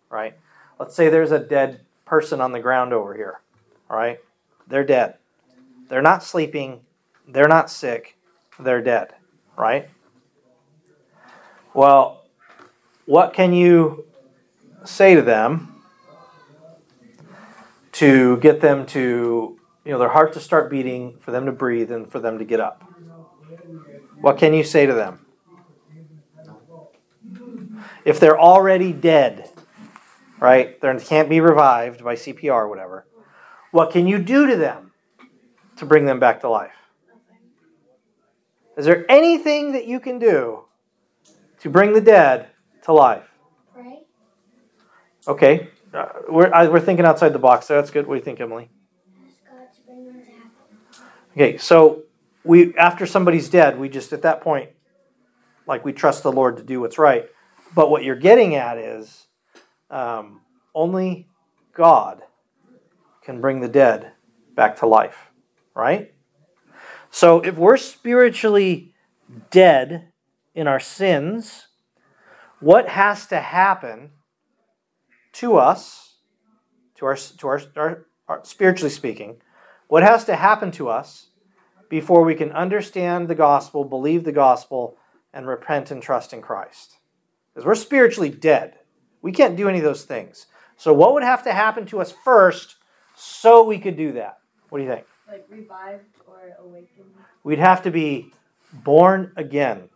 right? 0.09 0.35
Let's 0.79 0.95
say 0.95 1.09
there's 1.09 1.31
a 1.31 1.37
dead 1.37 1.81
person 2.05 2.41
on 2.41 2.51
the 2.51 2.59
ground 2.59 2.91
over 2.91 3.13
here, 3.13 3.39
all 3.87 3.97
right? 3.97 4.17
They're 4.65 4.83
dead. 4.83 5.13
They're 5.89 6.01
not 6.01 6.23
sleeping. 6.23 6.79
They're 7.27 7.47
not 7.47 7.69
sick. 7.69 8.17
They're 8.59 8.81
dead, 8.81 9.13
right? 9.55 9.91
Well, 11.75 12.23
what 13.07 13.33
can 13.33 13.53
you 13.53 14.05
say 14.83 15.15
to 15.15 15.21
them 15.21 15.81
to 17.93 18.37
get 18.37 18.59
them 18.59 18.85
to, 18.87 19.57
you 19.85 19.91
know, 19.91 19.97
their 19.97 20.09
heart 20.09 20.33
to 20.33 20.41
start 20.41 20.69
beating, 20.69 21.17
for 21.21 21.31
them 21.31 21.45
to 21.45 21.53
breathe, 21.53 21.89
and 21.89 22.11
for 22.11 22.19
them 22.19 22.37
to 22.37 22.43
get 22.43 22.59
up? 22.59 22.83
What 24.19 24.37
can 24.37 24.53
you 24.53 24.63
say 24.63 24.85
to 24.85 24.93
them? 24.93 25.25
If 28.03 28.19
they're 28.19 28.39
already 28.39 28.91
dead, 28.91 29.49
right? 30.39 30.79
They 30.81 30.97
can't 30.99 31.29
be 31.29 31.39
revived 31.39 32.03
by 32.03 32.15
CPR 32.15 32.51
or 32.51 32.67
whatever. 32.67 33.07
What 33.71 33.91
can 33.91 34.05
you 34.05 34.19
do 34.19 34.47
to 34.47 34.57
them 34.57 34.91
to 35.77 35.85
bring 35.85 36.05
them 36.05 36.19
back 36.19 36.41
to 36.41 36.49
life? 36.49 36.73
Is 38.77 38.85
there 38.85 39.09
anything 39.09 39.71
that 39.71 39.85
you 39.85 40.01
can 40.01 40.19
do 40.19 40.65
to 41.61 41.69
bring 41.69 41.93
the 41.93 42.01
dead 42.01 42.49
to 42.87 42.93
life? 42.93 43.29
Pray. 43.73 43.99
Okay, 45.27 45.69
uh, 45.93 46.07
we're, 46.29 46.51
I, 46.53 46.67
we're 46.69 46.79
thinking 46.79 47.05
outside 47.05 47.33
the 47.33 47.39
box 47.39 47.67
there. 47.67 47.77
That's 47.77 47.91
good. 47.91 48.07
What 48.07 48.15
do 48.15 48.19
you 48.19 48.23
think, 48.23 48.39
Emily? 48.39 48.69
Okay, 51.33 51.57
so 51.57 52.03
we 52.45 52.75
after 52.77 53.05
somebody's 53.05 53.49
dead, 53.49 53.77
we 53.77 53.89
just 53.89 54.13
at 54.13 54.21
that 54.21 54.39
point, 54.39 54.69
like 55.67 55.83
we 55.83 55.91
trust 55.91 56.23
the 56.23 56.31
Lord 56.31 56.57
to 56.57 56.63
do 56.63 56.79
what's 56.79 56.97
right. 56.97 57.29
But 57.75 57.91
what 57.91 58.05
you're 58.05 58.15
getting 58.15 58.55
at 58.55 58.77
is 58.77 59.27
um, 59.91 60.39
only 60.73 61.27
God 61.73 62.21
can 63.21 63.41
bring 63.41 63.59
the 63.59 63.67
dead 63.67 64.13
back 64.55 64.77
to 64.77 64.87
life, 64.87 65.27
right? 65.75 66.13
So 67.11 67.41
if 67.41 67.57
we're 67.57 67.77
spiritually 67.77 68.93
dead 69.51 70.07
in 70.55 70.67
our 70.67 70.79
sins, 70.79 71.66
what 72.59 72.89
has 72.89 73.27
to 73.27 73.39
happen 73.39 74.11
to 75.33 75.57
us, 75.57 76.15
to 76.95 77.05
our, 77.05 77.15
to 77.15 77.47
our, 77.47 77.61
our, 77.75 78.05
our 78.27 78.39
spiritually 78.43 78.89
speaking, 78.89 79.37
what 79.87 80.03
has 80.03 80.25
to 80.25 80.35
happen 80.35 80.71
to 80.71 80.89
us 80.89 81.27
before 81.89 82.23
we 82.23 82.35
can 82.35 82.51
understand 82.51 83.27
the 83.27 83.35
gospel, 83.35 83.83
believe 83.85 84.23
the 84.23 84.31
gospel, 84.31 84.97
and 85.33 85.47
repent 85.47 85.91
and 85.91 86.01
trust 86.01 86.33
in 86.33 86.41
Christ? 86.41 86.97
Because 87.53 87.65
we're 87.65 87.75
spiritually 87.75 88.29
dead. 88.29 88.75
We 89.21 89.31
can't 89.31 89.55
do 89.55 89.69
any 89.69 89.77
of 89.77 89.83
those 89.83 90.03
things. 90.03 90.47
So, 90.75 90.93
what 90.93 91.13
would 91.13 91.23
have 91.23 91.43
to 91.43 91.53
happen 91.53 91.85
to 91.87 92.01
us 92.01 92.11
first 92.11 92.75
so 93.15 93.63
we 93.63 93.79
could 93.79 93.97
do 93.97 94.11
that? 94.13 94.39
What 94.69 94.79
do 94.79 94.83
you 94.83 94.89
think? 94.89 95.05
Like 95.27 95.45
revived 95.49 96.03
or 96.27 96.39
awakened. 96.59 97.13
We'd 97.43 97.59
have 97.59 97.81
to 97.83 97.91
be 97.91 98.31
born 98.71 99.31
again. 99.35 99.89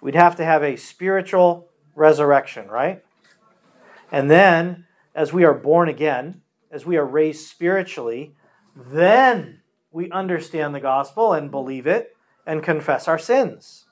We'd 0.00 0.14
have 0.14 0.36
to 0.36 0.44
have 0.44 0.62
a 0.62 0.76
spiritual 0.76 1.69
resurrection, 1.94 2.68
right? 2.68 3.04
And 4.12 4.30
then, 4.30 4.86
as 5.14 5.32
we 5.32 5.44
are 5.44 5.54
born 5.54 5.88
again, 5.88 6.42
as 6.70 6.86
we 6.86 6.96
are 6.96 7.06
raised 7.06 7.46
spiritually, 7.46 8.34
then 8.74 9.60
we 9.90 10.10
understand 10.10 10.74
the 10.74 10.80
gospel 10.80 11.32
and 11.32 11.50
believe 11.50 11.86
it 11.86 12.16
and 12.46 12.62
confess 12.62 13.08
our 13.08 13.18
sins. 13.18 13.86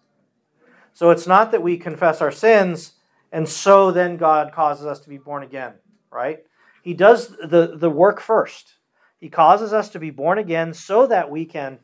So 0.92 1.10
it's 1.10 1.26
not 1.26 1.52
that 1.52 1.62
we 1.62 1.76
confess 1.76 2.20
our 2.20 2.32
sins 2.32 2.94
and 3.32 3.48
so 3.48 3.90
then 3.90 4.16
God 4.16 4.52
causes 4.52 4.86
us 4.86 5.00
to 5.00 5.08
be 5.08 5.18
born 5.18 5.42
again, 5.42 5.74
right? 6.10 6.38
He 6.82 6.94
does 6.94 7.28
the, 7.28 7.74
the 7.76 7.90
work 7.90 8.20
first. 8.20 8.76
He 9.18 9.28
causes 9.28 9.72
us 9.72 9.90
to 9.90 9.98
be 9.98 10.10
born 10.10 10.38
again 10.38 10.72
so 10.72 11.06
that 11.06 11.30
we 11.30 11.44
can 11.44 11.80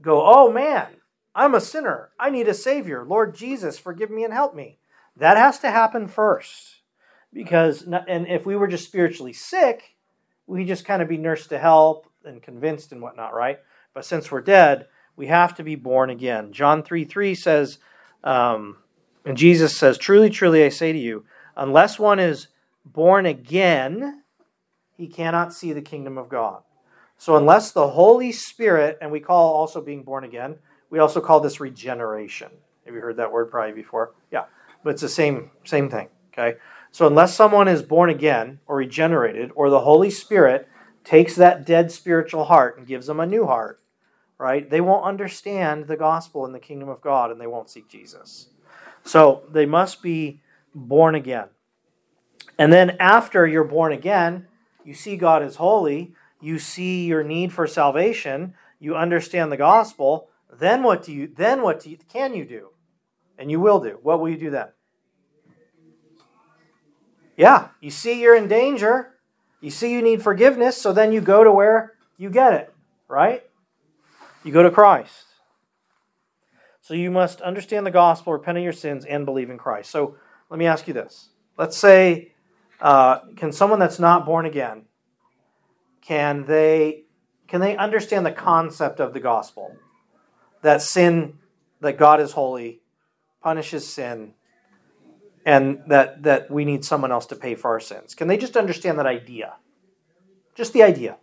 go, 0.00 0.22
oh 0.24 0.50
man, 0.50 0.88
I'm 1.34 1.54
a 1.54 1.60
sinner. 1.60 2.10
I 2.18 2.30
need 2.30 2.48
a 2.48 2.54
Savior. 2.54 3.04
Lord 3.04 3.34
Jesus, 3.34 3.78
forgive 3.78 4.10
me 4.10 4.24
and 4.24 4.32
help 4.32 4.54
me. 4.54 4.78
That 5.16 5.36
has 5.36 5.58
to 5.60 5.70
happen 5.70 6.08
first. 6.08 6.76
Because, 7.32 7.82
and 7.82 8.26
if 8.26 8.44
we 8.44 8.56
were 8.56 8.68
just 8.68 8.84
spiritually 8.84 9.32
sick, 9.32 9.96
we 10.46 10.64
just 10.64 10.84
kind 10.84 11.00
of 11.00 11.08
be 11.08 11.16
nursed 11.16 11.48
to 11.48 11.58
help 11.58 12.06
and 12.24 12.42
convinced 12.42 12.92
and 12.92 13.00
whatnot, 13.00 13.34
right? 13.34 13.58
But 13.94 14.04
since 14.04 14.30
we're 14.30 14.42
dead, 14.42 14.86
we 15.16 15.26
have 15.28 15.54
to 15.56 15.62
be 15.62 15.74
born 15.74 16.10
again. 16.10 16.52
John 16.52 16.82
3 16.82 17.04
3 17.04 17.34
says, 17.34 17.78
um, 18.24 18.76
and 19.24 19.36
Jesus 19.36 19.76
says, 19.76 19.98
Truly, 19.98 20.30
truly, 20.30 20.64
I 20.64 20.68
say 20.68 20.92
to 20.92 20.98
you, 20.98 21.24
unless 21.56 21.98
one 21.98 22.18
is 22.18 22.48
born 22.84 23.26
again, 23.26 24.22
he 24.96 25.06
cannot 25.06 25.54
see 25.54 25.72
the 25.72 25.82
kingdom 25.82 26.18
of 26.18 26.28
God. 26.28 26.62
So, 27.18 27.36
unless 27.36 27.70
the 27.70 27.88
Holy 27.88 28.32
Spirit, 28.32 28.98
and 29.00 29.12
we 29.12 29.20
call 29.20 29.54
also 29.54 29.80
being 29.80 30.02
born 30.02 30.24
again, 30.24 30.56
we 30.90 30.98
also 30.98 31.20
call 31.20 31.40
this 31.40 31.60
regeneration. 31.60 32.50
Have 32.84 32.94
you 32.94 33.00
heard 33.00 33.16
that 33.18 33.30
word 33.30 33.50
probably 33.50 33.72
before? 33.72 34.12
Yeah, 34.32 34.44
but 34.82 34.90
it's 34.90 35.02
the 35.02 35.08
same 35.08 35.50
same 35.64 35.88
thing. 35.88 36.08
Okay, 36.32 36.58
so 36.90 37.06
unless 37.06 37.34
someone 37.34 37.68
is 37.68 37.82
born 37.82 38.10
again 38.10 38.60
or 38.66 38.76
regenerated, 38.76 39.50
or 39.54 39.70
the 39.70 39.80
Holy 39.80 40.10
Spirit 40.10 40.68
takes 41.04 41.34
that 41.36 41.66
dead 41.66 41.90
spiritual 41.90 42.44
heart 42.44 42.78
and 42.78 42.86
gives 42.86 43.06
them 43.06 43.20
a 43.20 43.26
new 43.26 43.46
heart, 43.46 43.80
right? 44.38 44.68
They 44.68 44.80
won't 44.80 45.04
understand 45.04 45.86
the 45.86 45.96
gospel 45.96 46.44
and 46.46 46.54
the 46.54 46.60
kingdom 46.60 46.88
of 46.88 47.00
God, 47.00 47.30
and 47.30 47.40
they 47.40 47.46
won't 47.46 47.70
seek 47.70 47.88
Jesus. 47.88 48.48
So 49.04 49.42
they 49.50 49.66
must 49.66 50.02
be 50.02 50.40
born 50.74 51.14
again. 51.14 51.48
And 52.58 52.72
then 52.72 52.96
after 53.00 53.46
you're 53.46 53.64
born 53.64 53.92
again, 53.92 54.46
you 54.84 54.94
see 54.94 55.16
God 55.16 55.42
is 55.42 55.56
holy, 55.56 56.14
you 56.40 56.58
see 56.58 57.06
your 57.06 57.22
need 57.22 57.52
for 57.52 57.66
salvation, 57.66 58.54
you 58.78 58.96
understand 58.96 59.50
the 59.50 59.56
gospel, 59.56 60.28
then 60.52 60.82
what 60.82 61.02
do 61.02 61.12
you 61.12 61.26
then 61.26 61.62
what 61.62 61.80
do 61.80 61.90
you, 61.90 61.98
can 62.12 62.34
you 62.34 62.44
do? 62.44 62.71
And 63.38 63.50
you 63.50 63.60
will 63.60 63.80
do. 63.80 63.98
What 64.02 64.20
will 64.20 64.28
you 64.28 64.38
do 64.38 64.50
then? 64.50 64.68
Yeah, 67.36 67.68
you 67.80 67.90
see 67.90 68.20
you're 68.20 68.36
in 68.36 68.48
danger. 68.48 69.14
You 69.60 69.70
see 69.70 69.92
you 69.92 70.02
need 70.02 70.22
forgiveness, 70.22 70.76
so 70.76 70.92
then 70.92 71.12
you 71.12 71.20
go 71.20 71.44
to 71.44 71.52
where 71.52 71.94
you 72.18 72.30
get 72.30 72.52
it, 72.52 72.74
right? 73.08 73.42
You 74.44 74.52
go 74.52 74.62
to 74.62 74.70
Christ. 74.70 75.26
So 76.80 76.94
you 76.94 77.10
must 77.10 77.40
understand 77.40 77.86
the 77.86 77.92
gospel, 77.92 78.32
repent 78.32 78.58
of 78.58 78.64
your 78.64 78.72
sins, 78.72 79.04
and 79.04 79.24
believe 79.24 79.50
in 79.50 79.58
Christ. 79.58 79.90
So 79.90 80.16
let 80.50 80.58
me 80.58 80.66
ask 80.66 80.88
you 80.88 80.94
this. 80.94 81.28
Let's 81.56 81.76
say, 81.76 82.32
uh, 82.80 83.20
can 83.36 83.52
someone 83.52 83.78
that's 83.78 84.00
not 84.00 84.26
born 84.26 84.46
again, 84.46 84.86
can 86.02 86.44
they 86.44 87.04
can 87.46 87.60
they 87.60 87.76
understand 87.76 88.26
the 88.26 88.32
concept 88.32 88.98
of 88.98 89.14
the 89.14 89.20
gospel? 89.20 89.76
That 90.62 90.82
sin, 90.82 91.38
that 91.80 91.98
God 91.98 92.20
is 92.20 92.32
holy, 92.32 92.81
punishes 93.42 93.86
sin, 93.86 94.34
and 95.44 95.82
that, 95.88 96.22
that 96.22 96.50
we 96.50 96.64
need 96.64 96.84
someone 96.84 97.12
else 97.12 97.26
to 97.26 97.36
pay 97.36 97.54
for 97.54 97.70
our 97.70 97.80
sins. 97.80 98.14
Can 98.14 98.28
they 98.28 98.36
just 98.36 98.56
understand 98.56 98.98
that 98.98 99.06
idea? 99.06 99.54
Just 100.54 100.72
the 100.72 100.82
idea. 100.82 101.16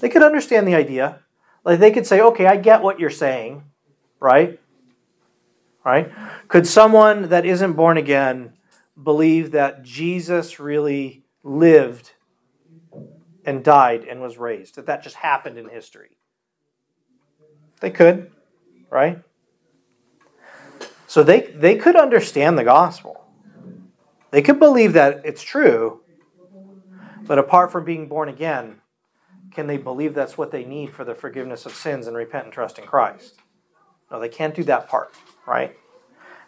They 0.00 0.08
could 0.08 0.22
understand 0.22 0.66
the 0.66 0.74
idea. 0.74 1.20
Like 1.64 1.78
they 1.78 1.90
could 1.90 2.06
say, 2.06 2.20
okay, 2.20 2.46
I 2.46 2.56
get 2.56 2.82
what 2.82 2.98
you're 2.98 3.10
saying 3.10 3.64
right? 4.20 4.60
Right? 5.84 6.12
Could 6.48 6.66
someone 6.66 7.30
that 7.30 7.46
isn't 7.46 7.72
born 7.72 7.96
again 7.96 8.52
believe 9.02 9.52
that 9.52 9.82
Jesus 9.82 10.60
really 10.60 11.24
lived 11.42 12.12
and 13.44 13.64
died 13.64 14.04
and 14.04 14.20
was 14.20 14.36
raised? 14.36 14.76
That 14.76 14.86
that 14.86 15.02
just 15.02 15.16
happened 15.16 15.58
in 15.58 15.68
history? 15.68 16.18
They 17.80 17.90
could, 17.90 18.30
right? 18.90 19.22
So 21.10 21.24
they, 21.24 21.40
they 21.40 21.74
could 21.74 21.96
understand 21.96 22.56
the 22.56 22.62
gospel. 22.62 23.26
They 24.30 24.42
could 24.42 24.60
believe 24.60 24.92
that 24.92 25.22
it's 25.24 25.42
true, 25.42 26.02
but 27.26 27.36
apart 27.36 27.72
from 27.72 27.84
being 27.84 28.06
born 28.06 28.28
again, 28.28 28.76
can 29.50 29.66
they 29.66 29.76
believe 29.76 30.14
that's 30.14 30.38
what 30.38 30.52
they 30.52 30.64
need 30.64 30.94
for 30.94 31.02
the 31.02 31.16
forgiveness 31.16 31.66
of 31.66 31.74
sins 31.74 32.06
and 32.06 32.16
repent 32.16 32.44
and 32.44 32.52
trust 32.52 32.78
in 32.78 32.86
Christ? 32.86 33.40
No, 34.08 34.20
they 34.20 34.28
can't 34.28 34.54
do 34.54 34.62
that 34.62 34.88
part, 34.88 35.12
right? 35.48 35.76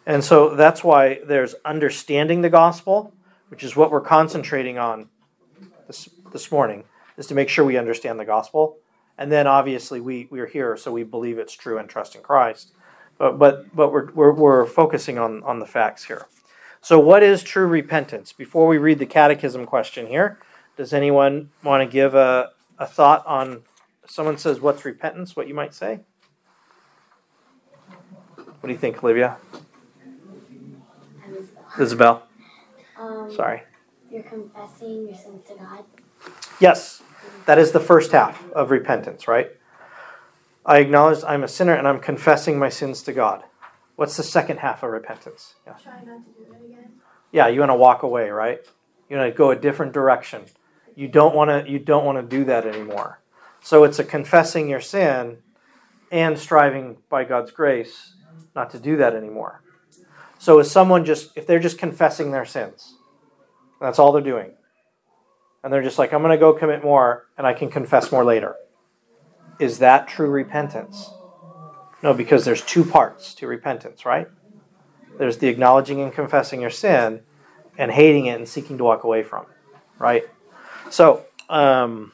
And 0.05 0.23
so 0.23 0.55
that's 0.55 0.81
why 0.81 1.19
there's 1.27 1.55
understanding 1.65 2.41
the 2.41 2.49
gospel, 2.49 3.13
which 3.49 3.65
is 3.65 3.75
what 3.75 3.91
we're 3.91 3.99
concentrating 3.99 4.77
on 4.77 5.09
this, 5.87 6.07
this 6.31 6.49
morning, 6.53 6.85
is 7.17 7.27
to 7.27 7.35
make 7.35 7.49
sure 7.49 7.65
we 7.65 7.77
understand 7.77 8.17
the 8.17 8.23
gospel. 8.23 8.77
And 9.17 9.29
then 9.29 9.45
obviously 9.45 9.99
we, 9.99 10.29
we're 10.31 10.47
here, 10.47 10.77
so 10.77 10.89
we 10.89 11.03
believe 11.03 11.37
it's 11.37 11.51
true 11.51 11.79
and 11.79 11.89
trust 11.89 12.15
in 12.15 12.21
Christ. 12.21 12.71
But, 13.17 13.37
but, 13.37 13.75
but 13.75 13.91
we're, 13.91 14.11
we're, 14.11 14.33
we're 14.33 14.65
focusing 14.65 15.17
on, 15.17 15.43
on 15.43 15.59
the 15.59 15.65
facts 15.65 16.03
here. 16.03 16.25
So, 16.81 16.99
what 16.99 17.23
is 17.23 17.43
true 17.43 17.67
repentance? 17.67 18.33
Before 18.33 18.67
we 18.67 18.77
read 18.77 18.99
the 18.99 19.05
catechism 19.05 19.65
question 19.65 20.07
here, 20.07 20.39
does 20.75 20.91
anyone 20.93 21.49
want 21.63 21.81
to 21.81 21.91
give 21.91 22.15
a, 22.15 22.51
a 22.77 22.85
thought 22.85 23.25
on 23.25 23.61
someone 24.05 24.37
says, 24.37 24.59
What's 24.59 24.83
repentance? 24.83 25.35
What 25.35 25.47
you 25.47 25.53
might 25.53 25.73
say? 25.73 26.01
What 28.35 28.67
do 28.67 28.71
you 28.71 28.77
think, 28.77 29.03
Olivia? 29.03 29.37
Isabel? 31.79 32.23
Um, 32.99 33.31
Sorry. 33.33 33.63
You're 34.11 34.23
confessing 34.23 35.07
your 35.07 35.17
sins 35.17 35.41
to 35.47 35.55
God. 35.55 35.83
Yes, 36.59 37.01
that 37.45 37.57
is 37.57 37.71
the 37.71 37.79
first 37.79 38.11
half 38.11 38.49
of 38.51 38.71
repentance, 38.71 39.27
right? 39.27 39.51
I 40.65 40.79
acknowledge 40.79 41.23
I'm 41.25 41.43
a 41.43 41.47
sinner 41.47 41.73
and 41.73 41.87
I'm 41.87 41.99
confessing 41.99 42.57
my 42.57 42.69
sins 42.69 43.03
to 43.03 43.13
God. 43.13 43.43
What's 43.95 44.17
the 44.17 44.23
second 44.23 44.59
half 44.59 44.81
of 44.83 44.91
repentance? 44.91 45.55
Yeah. 45.67 45.73
Try 45.73 45.93
not 46.05 46.25
to 46.25 46.31
do 46.31 46.51
that 46.51 46.65
again. 46.65 46.93
Yeah, 47.31 47.47
you 47.47 47.59
want 47.59 47.71
to 47.71 47.75
walk 47.75 48.03
away, 48.03 48.29
right? 48.29 48.59
You 49.09 49.17
want 49.17 49.31
to 49.31 49.37
go 49.37 49.51
a 49.51 49.55
different 49.55 49.93
direction. 49.93 50.45
You 50.95 51.07
don't 51.07 51.35
want 51.35 51.49
to. 51.49 51.69
You 51.69 51.79
don't 51.79 52.05
want 52.05 52.17
to 52.17 52.37
do 52.37 52.45
that 52.45 52.65
anymore. 52.65 53.19
So 53.61 53.83
it's 53.83 53.99
a 53.99 54.03
confessing 54.03 54.69
your 54.69 54.81
sin 54.81 55.37
and 56.11 56.37
striving 56.37 56.97
by 57.09 57.23
God's 57.23 57.51
grace 57.51 58.13
not 58.55 58.69
to 58.71 58.79
do 58.79 58.97
that 58.97 59.15
anymore. 59.15 59.61
So 60.37 60.59
is 60.59 60.69
someone 60.69 61.05
just 61.05 61.35
if 61.35 61.47
they're 61.47 61.59
just 61.59 61.77
confessing 61.77 62.31
their 62.31 62.45
sins, 62.45 62.95
that's 63.81 63.99
all 63.99 64.11
they're 64.11 64.21
doing, 64.21 64.51
and 65.63 65.73
they're 65.73 65.81
just 65.81 65.97
like, 65.97 66.13
I'm 66.13 66.21
going 66.21 66.31
to 66.31 66.37
go 66.37 66.53
commit 66.53 66.83
more, 66.83 67.27
and 67.37 67.47
I 67.47 67.53
can 67.53 67.69
confess 67.69 68.11
more 68.11 68.23
later. 68.23 68.55
Is 69.59 69.79
that 69.79 70.07
true 70.07 70.29
repentance? 70.29 71.11
No, 72.01 72.13
because 72.13 72.43
there's 72.45 72.61
two 72.61 72.83
parts 72.83 73.33
to 73.35 73.47
repentance, 73.47 74.05
right? 74.05 74.27
There's 75.17 75.37
the 75.37 75.47
acknowledging 75.47 76.01
and 76.01 76.11
confessing 76.11 76.61
your 76.61 76.69
sin, 76.69 77.21
and 77.77 77.91
hating 77.91 78.25
it 78.25 78.35
and 78.35 78.47
seeking 78.47 78.77
to 78.77 78.83
walk 78.83 79.03
away 79.03 79.23
from, 79.23 79.43
it, 79.43 79.77
right? 79.97 80.23
So, 80.89 81.25
um, 81.49 82.11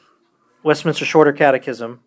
Westminster 0.62 1.04
Shorter 1.04 1.32
Catechism, 1.32 2.00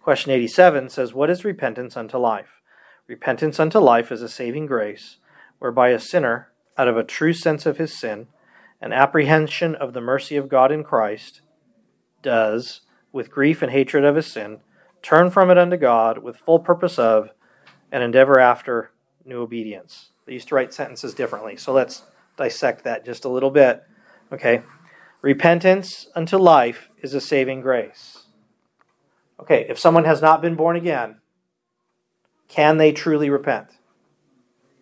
question 0.00 0.32
87 0.32 0.88
says, 0.90 1.12
What 1.12 1.30
is 1.30 1.44
repentance 1.44 1.96
unto 1.96 2.18
life? 2.18 2.60
Repentance 3.06 3.58
unto 3.58 3.78
life 3.78 4.12
is 4.12 4.22
a 4.22 4.28
saving 4.28 4.66
grace, 4.66 5.16
whereby 5.58 5.90
a 5.90 5.98
sinner, 5.98 6.50
out 6.76 6.88
of 6.88 6.96
a 6.96 7.04
true 7.04 7.32
sense 7.32 7.66
of 7.66 7.78
his 7.78 7.98
sin, 7.98 8.28
and 8.80 8.94
apprehension 8.94 9.74
of 9.74 9.92
the 9.92 10.00
mercy 10.00 10.36
of 10.36 10.48
God 10.48 10.70
in 10.70 10.84
Christ, 10.84 11.40
does, 12.22 12.82
with 13.12 13.30
grief 13.30 13.62
and 13.62 13.72
hatred 13.72 14.04
of 14.04 14.16
his 14.16 14.26
sin, 14.26 14.58
turn 15.02 15.30
from 15.30 15.50
it 15.50 15.58
unto 15.58 15.76
God 15.76 16.18
with 16.18 16.36
full 16.36 16.58
purpose 16.58 16.98
of, 16.98 17.30
and 17.90 18.02
endeavor 18.02 18.38
after, 18.38 18.90
new 19.24 19.40
obedience. 19.40 20.10
They 20.26 20.34
used 20.34 20.48
to 20.48 20.54
write 20.54 20.74
sentences 20.74 21.14
differently. 21.14 21.56
So 21.56 21.72
let's 21.72 22.02
dissect 22.36 22.84
that 22.84 23.04
just 23.04 23.24
a 23.24 23.28
little 23.28 23.50
bit. 23.50 23.82
Okay. 24.32 24.62
Repentance 25.22 26.08
unto 26.14 26.36
life 26.36 26.90
is 27.02 27.14
a 27.14 27.20
saving 27.20 27.60
grace. 27.60 28.24
Okay, 29.40 29.66
if 29.68 29.78
someone 29.78 30.04
has 30.04 30.20
not 30.20 30.42
been 30.42 30.54
born 30.54 30.76
again, 30.76 31.20
can 32.48 32.76
they 32.76 32.92
truly 32.92 33.30
repent? 33.30 33.68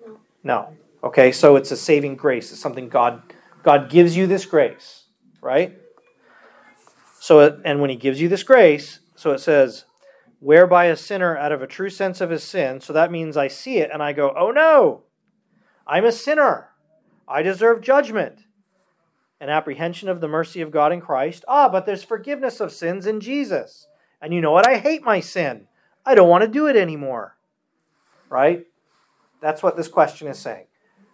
No. 0.05 0.19
No. 0.43 0.77
Okay, 1.05 1.31
so 1.33 1.57
it's 1.57 1.71
a 1.71 1.77
saving 1.77 2.17
grace. 2.17 2.51
It's 2.53 2.61
something 2.61 2.89
God 2.89 3.23
God 3.63 3.91
gives 3.91 4.17
you 4.17 4.27
this 4.27 4.45
grace, 4.45 5.07
right? 5.41 5.77
So 7.27 7.41
it, 7.41 7.59
and 7.65 7.81
when 7.81 7.91
he 7.91 7.97
gives 7.97 8.21
you 8.21 8.29
this 8.29 8.45
grace, 8.45 9.01
so 9.17 9.33
it 9.33 9.41
says 9.41 9.85
whereby 10.39 10.85
a 10.85 10.97
sinner 10.97 11.37
out 11.37 11.51
of 11.51 11.61
a 11.61 11.67
true 11.67 11.91
sense 11.91 12.21
of 12.21 12.31
his 12.31 12.45
sin, 12.45 12.81
so 12.81 12.93
that 12.93 13.11
means 13.11 13.37
I 13.37 13.49
see 13.49 13.79
it 13.79 13.91
and 13.93 14.01
I 14.01 14.13
go, 14.13 14.33
"Oh 14.39 14.53
no. 14.53 15.03
I'm 15.89 16.05
a 16.05 16.13
sinner. 16.13 16.69
I 17.27 17.43
deserve 17.43 17.81
judgment." 17.81 18.45
An 19.41 19.49
apprehension 19.49 20.09
of 20.09 20.21
the 20.21 20.29
mercy 20.29 20.61
of 20.61 20.71
God 20.71 20.93
in 20.93 21.01
Christ. 21.01 21.45
Ah, 21.49 21.69
but 21.69 21.85
there's 21.85 22.05
forgiveness 22.05 22.61
of 22.61 22.71
sins 22.71 23.09
in 23.09 23.19
Jesus. 23.19 23.89
And 24.23 24.33
you 24.33 24.41
know 24.41 24.53
what? 24.53 24.69
I 24.69 24.77
hate 24.77 25.03
my 25.03 25.19
sin. 25.19 25.67
I 26.05 26.15
don't 26.15 26.29
want 26.29 26.43
to 26.43 26.49
do 26.49 26.69
it 26.69 26.77
anymore. 26.77 27.37
Right? 28.29 28.69
That's 29.41 29.65
what 29.65 29.77
this 29.77 29.89
question 29.89 30.29
is 30.29 30.39
saying. 30.39 30.67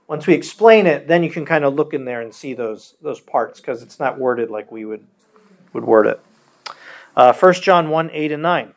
Once 0.06 0.26
we 0.26 0.34
explain 0.34 0.86
it, 0.86 1.08
then 1.08 1.22
you 1.22 1.30
can 1.30 1.46
kind 1.46 1.64
of 1.64 1.72
look 1.72 1.94
in 1.94 2.04
there 2.04 2.20
and 2.20 2.34
see 2.34 2.52
those 2.52 2.96
those 3.00 3.20
parts 3.20 3.60
because 3.60 3.82
it's 3.82 3.98
not 3.98 4.18
worded 4.18 4.50
like 4.50 4.70
we 4.70 4.84
would 4.84 5.06
would 5.72 5.84
word 5.84 6.06
it. 6.06 6.20
Uh, 7.16 7.32
1 7.32 7.54
John 7.54 7.90
1 7.90 8.10
8 8.12 8.32
and 8.32 8.42
9. 8.42 8.74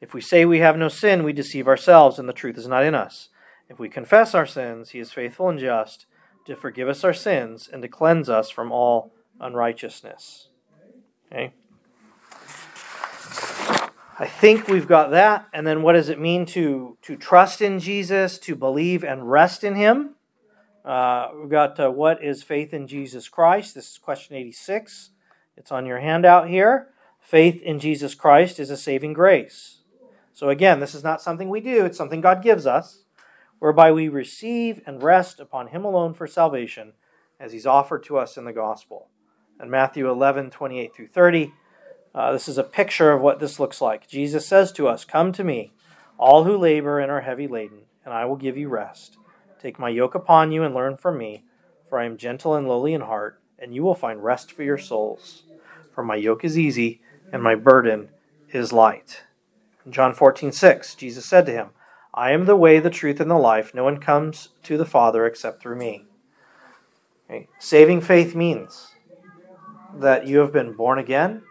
If 0.00 0.14
we 0.14 0.20
say 0.20 0.44
we 0.44 0.58
have 0.58 0.76
no 0.76 0.88
sin, 0.88 1.22
we 1.22 1.32
deceive 1.32 1.68
ourselves, 1.68 2.18
and 2.18 2.28
the 2.28 2.32
truth 2.32 2.58
is 2.58 2.66
not 2.66 2.84
in 2.84 2.94
us. 2.94 3.28
If 3.68 3.78
we 3.78 3.88
confess 3.88 4.34
our 4.34 4.46
sins, 4.46 4.90
he 4.90 4.98
is 4.98 5.12
faithful 5.12 5.48
and 5.48 5.58
just 5.58 6.06
to 6.44 6.56
forgive 6.56 6.88
us 6.88 7.04
our 7.04 7.14
sins 7.14 7.68
and 7.72 7.82
to 7.82 7.88
cleanse 7.88 8.28
us 8.28 8.50
from 8.50 8.72
all 8.72 9.12
unrighteousness. 9.40 10.48
Okay? 11.30 11.52
I 14.18 14.26
think 14.26 14.68
we've 14.68 14.86
got 14.86 15.10
that. 15.12 15.46
And 15.52 15.66
then 15.66 15.82
what 15.82 15.94
does 15.94 16.08
it 16.08 16.20
mean 16.20 16.46
to, 16.46 16.98
to 17.02 17.16
trust 17.16 17.62
in 17.62 17.78
Jesus, 17.78 18.38
to 18.40 18.54
believe 18.54 19.04
and 19.04 19.30
rest 19.30 19.64
in 19.64 19.74
him? 19.74 20.16
Uh, 20.84 21.28
we've 21.40 21.50
got 21.50 21.78
uh, 21.78 21.90
what 21.90 22.22
is 22.22 22.42
faith 22.42 22.74
in 22.74 22.86
Jesus 22.86 23.28
Christ? 23.28 23.74
This 23.74 23.92
is 23.92 23.98
question 23.98 24.36
86. 24.36 25.10
It's 25.62 25.70
on 25.70 25.86
your 25.86 26.00
handout 26.00 26.48
here. 26.48 26.88
Faith 27.20 27.62
in 27.62 27.78
Jesus 27.78 28.16
Christ 28.16 28.58
is 28.58 28.68
a 28.68 28.76
saving 28.76 29.12
grace. 29.12 29.82
So 30.32 30.48
again, 30.48 30.80
this 30.80 30.92
is 30.92 31.04
not 31.04 31.22
something 31.22 31.48
we 31.48 31.60
do, 31.60 31.84
it's 31.84 31.96
something 31.96 32.20
God 32.20 32.42
gives 32.42 32.66
us, 32.66 33.04
whereby 33.60 33.92
we 33.92 34.08
receive 34.08 34.82
and 34.86 35.00
rest 35.00 35.38
upon 35.38 35.68
him 35.68 35.84
alone 35.84 36.14
for 36.14 36.26
salvation, 36.26 36.94
as 37.38 37.52
he's 37.52 37.64
offered 37.64 38.02
to 38.06 38.18
us 38.18 38.36
in 38.36 38.44
the 38.44 38.52
gospel. 38.52 39.06
And 39.60 39.70
Matthew 39.70 40.10
11, 40.10 40.50
28 40.50 40.96
through 40.96 41.06
30. 41.06 41.52
Uh, 42.12 42.32
this 42.32 42.48
is 42.48 42.58
a 42.58 42.64
picture 42.64 43.12
of 43.12 43.20
what 43.20 43.38
this 43.38 43.60
looks 43.60 43.80
like. 43.80 44.08
Jesus 44.08 44.44
says 44.44 44.72
to 44.72 44.88
us, 44.88 45.04
Come 45.04 45.30
to 45.30 45.44
me, 45.44 45.74
all 46.18 46.42
who 46.42 46.56
labor 46.56 46.98
and 46.98 47.12
are 47.12 47.20
heavy 47.20 47.46
laden, 47.46 47.82
and 48.04 48.12
I 48.12 48.24
will 48.24 48.34
give 48.34 48.56
you 48.56 48.68
rest. 48.68 49.16
Take 49.60 49.78
my 49.78 49.90
yoke 49.90 50.16
upon 50.16 50.50
you 50.50 50.64
and 50.64 50.74
learn 50.74 50.96
from 50.96 51.18
me, 51.18 51.44
for 51.88 52.00
I 52.00 52.04
am 52.04 52.16
gentle 52.16 52.56
and 52.56 52.66
lowly 52.66 52.94
in 52.94 53.02
heart, 53.02 53.40
and 53.60 53.72
you 53.72 53.84
will 53.84 53.94
find 53.94 54.24
rest 54.24 54.50
for 54.50 54.64
your 54.64 54.76
souls. 54.76 55.44
For 55.92 56.02
my 56.02 56.16
yoke 56.16 56.44
is 56.44 56.58
easy, 56.58 57.00
and 57.32 57.42
my 57.42 57.54
burden 57.54 58.08
is 58.50 58.72
light. 58.72 59.22
In 59.84 59.92
John 59.92 60.14
14, 60.14 60.52
6, 60.52 60.94
Jesus 60.94 61.24
said 61.24 61.46
to 61.46 61.52
him, 61.52 61.68
I 62.14 62.32
am 62.32 62.44
the 62.44 62.56
way, 62.56 62.78
the 62.78 62.90
truth, 62.90 63.20
and 63.20 63.30
the 63.30 63.36
life. 63.36 63.74
No 63.74 63.84
one 63.84 63.98
comes 63.98 64.50
to 64.64 64.76
the 64.76 64.84
Father 64.84 65.26
except 65.26 65.62
through 65.62 65.76
me. 65.76 66.04
Okay. 67.28 67.48
Saving 67.58 68.00
faith 68.00 68.34
means 68.34 68.88
that 69.94 70.26
you 70.26 70.38
have 70.38 70.52
been 70.52 70.74
born 70.74 70.98
again 70.98 71.42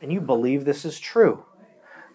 and 0.00 0.12
you 0.12 0.20
believe 0.20 0.64
this 0.64 0.84
is 0.84 0.98
true. 0.98 1.44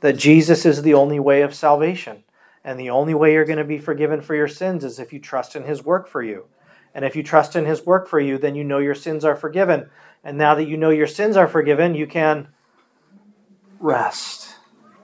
That 0.01 0.17
Jesus 0.17 0.65
is 0.65 0.81
the 0.81 0.93
only 0.93 1.19
way 1.19 1.41
of 1.41 1.55
salvation. 1.55 2.23
And 2.65 2.79
the 2.79 2.89
only 2.89 3.13
way 3.13 3.33
you're 3.33 3.45
going 3.45 3.57
to 3.57 3.63
be 3.63 3.77
forgiven 3.77 4.21
for 4.21 4.35
your 4.35 4.47
sins 4.47 4.83
is 4.83 4.99
if 4.99 5.11
you 5.11 5.19
trust 5.19 5.55
in 5.55 5.63
his 5.63 5.83
work 5.83 6.07
for 6.07 6.21
you. 6.21 6.45
And 6.93 7.03
if 7.03 7.15
you 7.15 7.23
trust 7.23 7.55
in 7.55 7.65
his 7.65 7.85
work 7.85 8.07
for 8.07 8.19
you, 8.19 8.37
then 8.37 8.55
you 8.55 8.63
know 8.63 8.77
your 8.77 8.95
sins 8.95 9.25
are 9.25 9.35
forgiven. 9.35 9.89
And 10.23 10.37
now 10.37 10.55
that 10.55 10.67
you 10.67 10.77
know 10.77 10.89
your 10.89 11.07
sins 11.07 11.35
are 11.35 11.47
forgiven, 11.47 11.95
you 11.95 12.07
can 12.07 12.47
rest 13.79 14.55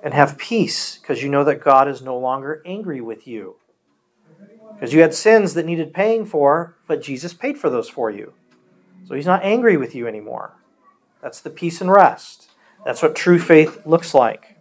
and 0.01 0.13
have 0.13 0.37
peace 0.37 0.97
because 0.97 1.21
you 1.21 1.29
know 1.29 1.43
that 1.43 1.61
God 1.61 1.87
is 1.87 2.01
no 2.01 2.17
longer 2.17 2.61
angry 2.65 3.01
with 3.01 3.27
you. 3.27 3.55
Because 4.73 4.93
you 4.93 5.01
had 5.01 5.13
sins 5.13 5.55
that 5.55 5.65
needed 5.65 5.93
paying 5.93 6.25
for, 6.25 6.77
but 6.87 7.01
Jesus 7.01 7.33
paid 7.33 7.57
for 7.57 7.69
those 7.69 7.89
for 7.89 8.09
you. 8.09 8.33
So 9.05 9.15
he's 9.15 9.25
not 9.25 9.43
angry 9.43 9.75
with 9.75 9.93
you 9.93 10.07
anymore. 10.07 10.53
That's 11.21 11.41
the 11.41 11.49
peace 11.49 11.81
and 11.81 11.91
rest. 11.91 12.49
That's 12.85 13.01
what 13.01 13.15
true 13.15 13.39
faith 13.39 13.85
looks 13.85 14.13
like. 14.13 14.57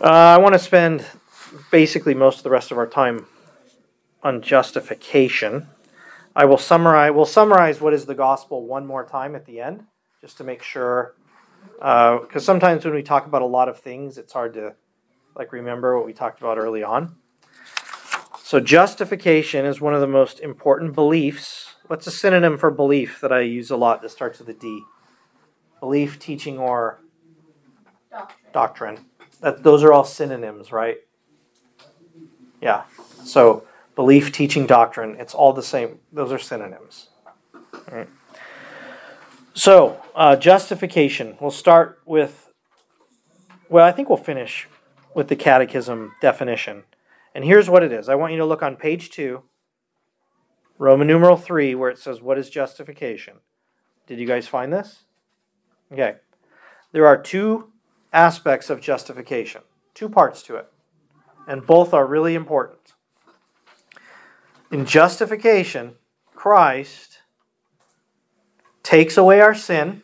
Uh, 0.00 0.08
I 0.08 0.38
want 0.38 0.54
to 0.54 0.58
spend 0.58 1.04
basically 1.70 2.14
most 2.14 2.38
of 2.38 2.42
the 2.44 2.50
rest 2.50 2.70
of 2.70 2.78
our 2.78 2.86
time 2.86 3.26
on 4.22 4.40
justification. 4.40 5.68
I 6.36 6.44
will 6.44 6.58
summarize. 6.58 7.12
We'll 7.12 7.26
summarize 7.26 7.80
what 7.80 7.94
is 7.94 8.06
the 8.06 8.14
gospel 8.14 8.66
one 8.66 8.86
more 8.86 9.04
time 9.04 9.34
at 9.34 9.46
the 9.46 9.60
end, 9.60 9.84
just 10.20 10.36
to 10.38 10.44
make 10.44 10.62
sure 10.62 11.14
because 11.78 12.36
uh, 12.36 12.40
sometimes 12.40 12.84
when 12.84 12.94
we 12.94 13.02
talk 13.02 13.26
about 13.26 13.42
a 13.42 13.46
lot 13.46 13.68
of 13.68 13.78
things, 13.78 14.18
it's 14.18 14.32
hard 14.32 14.54
to 14.54 14.74
like 15.34 15.52
remember 15.52 15.96
what 15.96 16.06
we 16.06 16.12
talked 16.12 16.40
about 16.40 16.58
early 16.58 16.82
on. 16.82 17.16
So 18.42 18.60
justification 18.60 19.64
is 19.64 19.80
one 19.80 19.94
of 19.94 20.00
the 20.00 20.06
most 20.06 20.40
important 20.40 20.94
beliefs. 20.94 21.74
What's 21.86 22.06
a 22.06 22.10
synonym 22.10 22.58
for 22.58 22.70
belief 22.70 23.20
that 23.20 23.32
I 23.32 23.40
use 23.40 23.70
a 23.70 23.76
lot 23.76 24.02
that 24.02 24.10
starts 24.10 24.38
with 24.38 24.48
a 24.48 24.54
D? 24.54 24.82
Belief, 25.80 26.18
teaching, 26.18 26.58
or 26.58 27.00
Doctrine. 28.10 28.52
doctrine. 28.52 28.98
That 29.40 29.62
those 29.62 29.82
are 29.82 29.92
all 29.92 30.04
synonyms, 30.04 30.72
right? 30.72 30.98
Yeah. 32.60 32.84
So 33.24 33.64
belief, 33.94 34.32
teaching, 34.32 34.66
doctrine, 34.66 35.16
it's 35.18 35.34
all 35.34 35.52
the 35.52 35.62
same. 35.62 36.00
Those 36.12 36.32
are 36.32 36.38
synonyms. 36.38 37.08
Right. 37.90 38.08
So, 39.54 40.00
uh, 40.14 40.36
justification. 40.36 41.36
We'll 41.40 41.50
start 41.50 42.00
with, 42.04 42.52
well, 43.68 43.86
I 43.86 43.92
think 43.92 44.08
we'll 44.08 44.18
finish 44.18 44.68
with 45.14 45.28
the 45.28 45.36
catechism 45.36 46.12
definition. 46.20 46.82
And 47.34 47.44
here's 47.44 47.70
what 47.70 47.82
it 47.82 47.92
is 47.92 48.08
I 48.08 48.16
want 48.16 48.32
you 48.32 48.38
to 48.38 48.44
look 48.44 48.62
on 48.62 48.76
page 48.76 49.10
2, 49.10 49.42
Roman 50.78 51.06
numeral 51.06 51.36
3, 51.36 51.74
where 51.74 51.90
it 51.90 51.98
says, 51.98 52.20
What 52.20 52.38
is 52.38 52.50
justification? 52.50 53.36
Did 54.06 54.18
you 54.18 54.26
guys 54.26 54.46
find 54.46 54.72
this? 54.72 55.04
Okay. 55.92 56.16
There 56.92 57.06
are 57.06 57.20
two 57.20 57.72
aspects 58.12 58.70
of 58.70 58.80
justification, 58.80 59.62
two 59.94 60.08
parts 60.08 60.42
to 60.44 60.56
it, 60.56 60.70
and 61.48 61.66
both 61.66 61.94
are 61.94 62.06
really 62.06 62.34
important. 62.34 62.83
In 64.74 64.86
justification, 64.86 65.94
Christ 66.34 67.20
takes 68.82 69.16
away 69.16 69.40
our 69.40 69.54
sin 69.54 70.02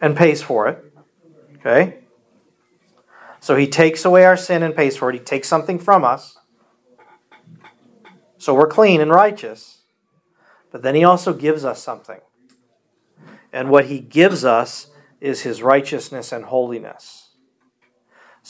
and 0.00 0.16
pays 0.16 0.42
for 0.42 0.66
it. 0.66 0.92
Okay? 1.58 2.00
So 3.38 3.54
he 3.54 3.68
takes 3.68 4.04
away 4.04 4.24
our 4.24 4.36
sin 4.36 4.64
and 4.64 4.74
pays 4.74 4.96
for 4.96 5.10
it. 5.10 5.12
He 5.12 5.20
takes 5.20 5.46
something 5.46 5.78
from 5.78 6.04
us. 6.04 6.36
So 8.36 8.52
we're 8.52 8.66
clean 8.66 9.00
and 9.00 9.12
righteous. 9.12 9.82
But 10.72 10.82
then 10.82 10.96
he 10.96 11.04
also 11.04 11.32
gives 11.32 11.64
us 11.64 11.80
something. 11.80 12.18
And 13.52 13.70
what 13.70 13.84
he 13.84 14.00
gives 14.00 14.44
us 14.44 14.88
is 15.20 15.42
his 15.42 15.62
righteousness 15.62 16.32
and 16.32 16.46
holiness. 16.46 17.29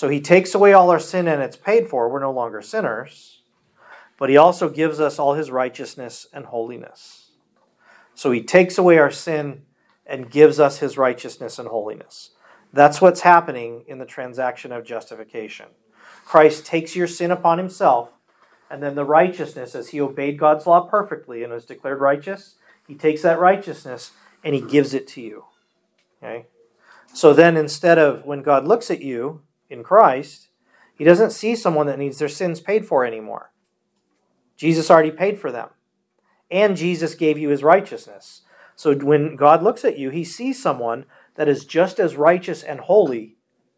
So 0.00 0.08
he 0.08 0.22
takes 0.22 0.54
away 0.54 0.72
all 0.72 0.90
our 0.90 0.98
sin 0.98 1.28
and 1.28 1.42
it's 1.42 1.58
paid 1.58 1.90
for. 1.90 2.08
We're 2.08 2.20
no 2.20 2.32
longer 2.32 2.62
sinners. 2.62 3.42
But 4.16 4.30
he 4.30 4.36
also 4.38 4.70
gives 4.70 4.98
us 4.98 5.18
all 5.18 5.34
his 5.34 5.50
righteousness 5.50 6.26
and 6.32 6.46
holiness. 6.46 7.32
So 8.14 8.30
he 8.30 8.42
takes 8.42 8.78
away 8.78 8.96
our 8.96 9.10
sin 9.10 9.66
and 10.06 10.30
gives 10.30 10.58
us 10.58 10.78
his 10.78 10.96
righteousness 10.96 11.58
and 11.58 11.68
holiness. 11.68 12.30
That's 12.72 13.02
what's 13.02 13.20
happening 13.20 13.84
in 13.88 13.98
the 13.98 14.06
transaction 14.06 14.72
of 14.72 14.86
justification. 14.86 15.66
Christ 16.24 16.64
takes 16.64 16.96
your 16.96 17.06
sin 17.06 17.30
upon 17.30 17.58
himself, 17.58 18.08
and 18.70 18.82
then 18.82 18.94
the 18.94 19.04
righteousness, 19.04 19.74
as 19.74 19.88
he 19.88 20.00
obeyed 20.00 20.38
God's 20.38 20.66
law 20.66 20.80
perfectly 20.80 21.44
and 21.44 21.52
was 21.52 21.66
declared 21.66 22.00
righteous, 22.00 22.54
he 22.88 22.94
takes 22.94 23.20
that 23.20 23.38
righteousness 23.38 24.12
and 24.42 24.54
he 24.54 24.62
gives 24.62 24.94
it 24.94 25.06
to 25.08 25.20
you. 25.20 25.44
Okay? 26.22 26.46
So 27.12 27.34
then 27.34 27.58
instead 27.58 27.98
of 27.98 28.24
when 28.24 28.40
God 28.40 28.66
looks 28.66 28.90
at 28.90 29.02
you 29.02 29.42
in 29.70 29.82
Christ, 29.82 30.48
he 30.94 31.04
doesn't 31.04 31.30
see 31.30 31.56
someone 31.56 31.86
that 31.86 31.98
needs 31.98 32.18
their 32.18 32.28
sins 32.28 32.60
paid 32.60 32.86
for 32.86 33.06
anymore. 33.06 33.52
Jesus 34.56 34.90
already 34.90 35.10
paid 35.10 35.38
for 35.38 35.50
them. 35.50 35.70
And 36.50 36.76
Jesus 36.76 37.14
gave 37.14 37.38
you 37.38 37.48
his 37.48 37.62
righteousness. 37.62 38.42
So 38.76 38.94
when 38.94 39.36
God 39.36 39.62
looks 39.62 39.84
at 39.84 39.98
you, 39.98 40.10
he 40.10 40.24
sees 40.24 40.60
someone 40.60 41.06
that 41.36 41.48
is 41.48 41.64
just 41.64 41.98
as 41.98 42.16
righteous 42.16 42.62
and 42.62 42.80
holy 42.80 43.36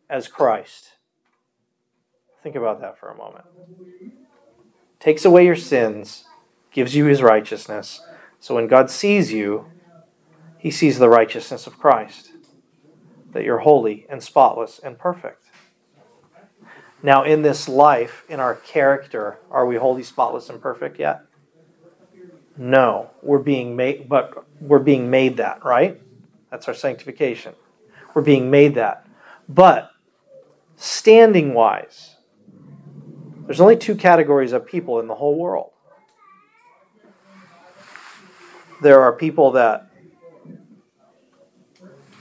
as 0.09 0.27
Christ. 0.27 0.93
Think 2.43 2.57
about 2.57 2.81
that 2.81 2.99
for 2.99 3.09
a 3.09 3.17
moment. 3.17 3.45
Takes 4.99 5.25
away 5.25 5.45
your 5.45 5.57
sins, 5.57 6.25
gives 6.73 6.95
you 6.95 7.05
his 7.05 7.23
righteousness. 7.23 8.01
So 8.41 8.57
when 8.57 8.67
God 8.67 8.91
sees 8.91 9.33
you, 9.33 9.67
he 10.59 10.71
sees 10.71 10.99
the 10.99 11.09
righteousness 11.09 11.67
of 11.67 11.79
Christ, 11.79 12.33
that 13.33 13.45
you're 13.45 13.59
holy 13.59 14.07
and 14.09 14.23
spotless 14.23 14.81
and 14.83 14.99
perfect. 14.99 15.47
Now, 17.03 17.25
in 17.25 17.43
this 17.43 17.69
life, 17.69 18.25
in 18.29 18.39
our 18.39 18.55
character, 18.55 19.39
are 19.51 19.67
we 19.67 19.77
holy, 19.77 20.05
spotless, 20.05 20.49
and 20.49 20.61
perfect 20.61 21.01
yet? 21.01 21.23
No, 22.57 23.11
we're 23.23 23.39
being 23.39 23.75
made, 23.75 24.09
but 24.09 24.47
we're 24.61 24.79
being 24.79 25.11
made 25.11 25.39
that, 25.39 25.65
right? 25.65 26.01
That's 26.51 26.69
our 26.69 26.75
sanctification. 26.75 27.55
We're 28.15 28.23
being 28.23 28.51
made 28.51 28.75
that. 28.77 29.07
But 29.49 29.91
standing 30.77 31.55
wise, 31.55 32.17
there's 33.47 33.61
only 33.61 33.77
two 33.77 33.97
categories 33.97 34.53
of 34.53 34.65
people 34.67 35.01
in 35.01 35.09
the 35.09 35.15
whole 35.17 35.37
world. 35.37 35.71
There 38.81 39.01
are 39.01 39.13
people 39.13 39.53
that 39.53 39.91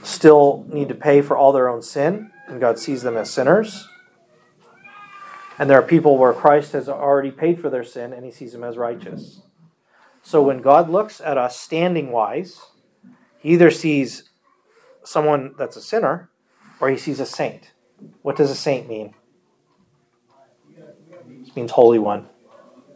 still 0.02 0.64
need 0.68 0.88
to 0.88 0.94
pay 0.94 1.22
for 1.22 1.36
all 1.36 1.52
their 1.52 1.68
own 1.68 1.82
sin, 1.82 2.30
and 2.48 2.60
God 2.60 2.78
sees 2.78 3.02
them 3.02 3.16
as 3.16 3.30
sinners. 3.30 3.86
And 5.58 5.68
there 5.68 5.78
are 5.78 5.82
people 5.82 6.16
where 6.16 6.32
Christ 6.32 6.72
has 6.72 6.88
already 6.88 7.30
paid 7.30 7.60
for 7.60 7.70
their 7.70 7.84
sin, 7.84 8.12
and 8.12 8.24
he 8.24 8.30
sees 8.30 8.52
them 8.52 8.64
as 8.64 8.76
righteous. 8.76 9.42
So 10.22 10.42
when 10.42 10.62
God 10.62 10.88
looks 10.88 11.20
at 11.20 11.36
us 11.36 11.58
standing 11.58 12.10
wise, 12.10 12.60
he 13.38 13.50
either 13.50 13.70
sees 13.70 14.30
someone 15.04 15.54
that's 15.58 15.76
a 15.76 15.82
sinner 15.82 16.30
or 16.80 16.88
he 16.88 16.96
sees 16.96 17.20
a 17.20 17.26
saint. 17.26 17.72
What 18.22 18.36
does 18.36 18.50
a 18.50 18.54
saint 18.54 18.88
mean? 18.88 19.14
It 20.76 21.56
means 21.56 21.72
holy 21.72 21.98
one. 21.98 22.28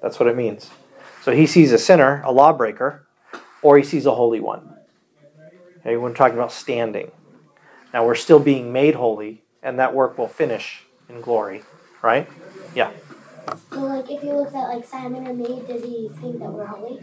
That's 0.02 0.18
what 0.18 0.28
it 0.28 0.36
means. 0.36 0.70
So 1.22 1.32
he 1.32 1.46
sees 1.46 1.72
a 1.72 1.78
sinner, 1.78 2.22
a 2.24 2.30
lawbreaker, 2.30 3.06
or 3.60 3.76
he 3.76 3.84
sees 3.84 4.06
a 4.06 4.14
holy 4.14 4.40
one. 4.40 4.76
Okay, 5.80 5.96
we're 5.96 6.14
talking 6.14 6.36
about 6.36 6.52
standing. 6.52 7.10
Now 7.92 8.06
we're 8.06 8.14
still 8.14 8.38
being 8.38 8.72
made 8.72 8.94
holy, 8.94 9.42
and 9.62 9.78
that 9.78 9.94
work 9.94 10.16
will 10.16 10.28
finish 10.28 10.84
in 11.08 11.20
glory, 11.20 11.62
right? 12.02 12.28
Yeah. 12.74 12.90
So, 13.70 13.80
like, 13.80 14.10
if 14.10 14.22
he 14.22 14.32
looks 14.32 14.54
at 14.54 14.68
like 14.68 14.84
Simon 14.84 15.26
or 15.26 15.34
me, 15.34 15.62
does 15.66 15.82
he 15.82 16.08
think 16.20 16.40
that 16.40 16.50
we're 16.50 16.66
holy? 16.66 17.00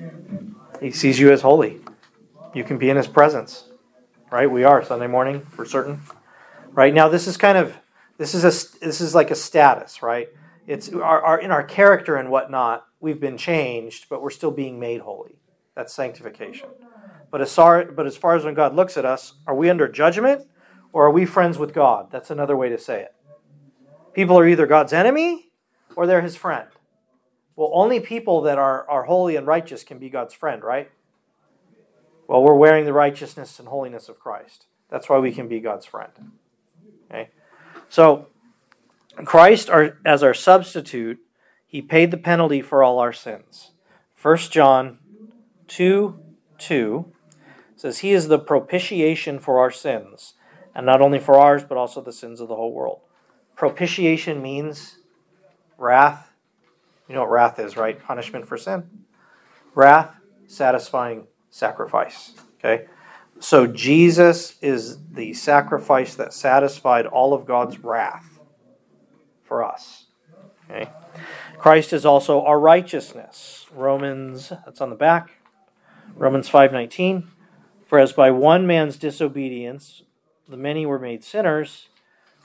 He 0.82 0.92
sees 0.92 1.20
you 1.20 1.32
as 1.32 1.42
holy. 1.42 1.82
You 2.54 2.64
can 2.64 2.78
be 2.78 2.90
in 2.90 2.98
his 2.98 3.08
presence, 3.08 3.66
right? 4.32 4.50
We 4.50 4.64
are 4.64 4.84
Sunday 4.84 5.08
morning 5.08 5.42
for 5.42 5.66
certain, 5.66 6.02
right? 6.72 6.94
Now 6.94 7.08
this 7.08 7.28
is 7.28 7.38
kind 7.38 7.58
of 7.58 7.78
this 8.18 8.36
is 8.36 8.44
a 8.44 8.86
this 8.86 9.02
is 9.02 9.16
like 9.16 9.32
a 9.32 9.36
status, 9.36 10.04
right? 10.04 10.28
It's 10.68 10.92
our, 10.94 11.22
our 11.22 11.40
in 11.40 11.52
our 11.52 11.64
character 11.64 12.16
and 12.16 12.30
whatnot. 12.30 12.86
We've 13.00 13.20
been 13.20 13.38
changed, 13.38 14.08
but 14.10 14.22
we're 14.22 14.30
still 14.30 14.52
being 14.52 14.80
made 14.80 15.02
holy. 15.02 15.40
That's 15.76 15.94
sanctification. 15.94 16.70
But 17.32 17.42
as 17.42 17.54
far 17.54 17.86
but 17.86 18.06
as 18.06 18.16
far 18.16 18.36
as 18.36 18.46
when 18.46 18.54
God 18.54 18.76
looks 18.76 18.98
at 18.98 19.06
us, 19.06 19.34
are 19.48 19.56
we 19.56 19.70
under 19.70 19.88
judgment 19.88 20.48
or 20.92 21.08
are 21.08 21.12
we 21.12 21.26
friends 21.26 21.58
with 21.58 21.74
God? 21.74 22.12
That's 22.12 22.30
another 22.30 22.56
way 22.56 22.70
to 22.70 22.78
say 22.78 23.02
it. 23.02 23.16
People 24.14 24.38
are 24.38 24.48
either 24.48 24.68
God's 24.68 24.94
enemy 24.94 25.50
or 25.96 26.06
they're 26.08 26.22
his 26.22 26.36
friend. 26.36 26.68
Well, 27.56 27.72
only 27.74 28.00
people 28.00 28.42
that 28.42 28.58
are, 28.58 28.90
are 28.90 29.04
holy 29.04 29.36
and 29.36 29.46
righteous 29.46 29.84
can 29.84 30.00
be 30.00 30.10
God's 30.10 30.34
friend, 30.34 30.64
right? 30.64 30.90
Well, 32.28 32.42
we're 32.42 32.56
wearing 32.56 32.86
the 32.86 32.94
righteousness 32.94 33.60
and 33.60 33.68
holiness 33.68 34.10
of 34.10 34.20
Christ. 34.20 34.66
That's 34.90 35.10
why 35.10 35.20
we 35.20 35.32
can 35.32 35.48
be 35.48 35.60
God's 35.60 35.86
friend. 35.86 36.12
Okay? 37.10 37.30
So, 37.90 38.28
Christ 39.26 39.70
our, 39.70 39.98
as 40.06 40.24
our 40.24 40.34
substitute, 40.34 41.20
he 41.68 41.82
paid 41.82 42.12
the 42.12 42.18
penalty 42.18 42.62
for 42.62 42.84
all 42.84 43.00
our 43.00 43.14
sins. 43.14 43.72
1 44.22 44.38
John 44.38 45.00
2 45.68 46.20
2 46.60 47.12
says, 47.76 48.00
He 48.00 48.12
is 48.12 48.28
the 48.28 48.40
propitiation 48.40 49.40
for 49.40 49.60
our 49.60 49.72
sins, 49.72 50.36
and 50.74 50.86
not 50.86 51.02
only 51.02 51.20
for 51.20 51.36
ours, 51.36 51.64
but 51.64 51.78
also 51.78 52.02
the 52.02 52.14
sins 52.14 52.40
of 52.40 52.48
the 52.48 52.56
whole 52.56 52.74
world. 52.74 53.02
Propitiation 53.56 54.42
means 54.42 54.98
wrath. 55.78 56.32
You 57.08 57.16
know 57.16 57.22
what 57.22 57.32
wrath 57.32 57.60
is, 57.60 57.78
right? 57.78 58.02
Punishment 58.02 58.48
for 58.48 58.58
sin. 58.58 58.90
Wrath, 59.76 60.16
satisfying 60.48 61.28
sacrifice. 61.50 62.34
Okay? 62.60 62.86
So 63.40 63.68
Jesus 63.68 64.58
is 64.62 64.98
the 65.12 65.34
sacrifice 65.34 66.16
that 66.16 66.34
satisfied 66.34 67.06
all 67.06 67.34
of 67.34 67.46
God's 67.46 67.80
wrath 67.80 68.40
for 69.44 69.64
us. 69.64 70.06
Okay? 70.70 70.90
Christ 71.58 71.94
is 71.94 72.06
also 72.06 72.42
our 72.42 72.60
righteousness. 72.60 73.68
Romans, 73.74 74.50
that's 74.50 74.82
on 74.82 74.90
the 74.90 74.96
back. 74.96 75.32
Romans 76.16 76.50
5:19. 76.50 77.28
For 77.86 78.00
as 78.00 78.14
by 78.14 78.32
one 78.32 78.66
man's 78.66 78.98
disobedience 78.98 80.04
the 80.48 80.58
many 80.58 80.86
were 80.86 81.00
made 81.00 81.24
sinners, 81.24 81.90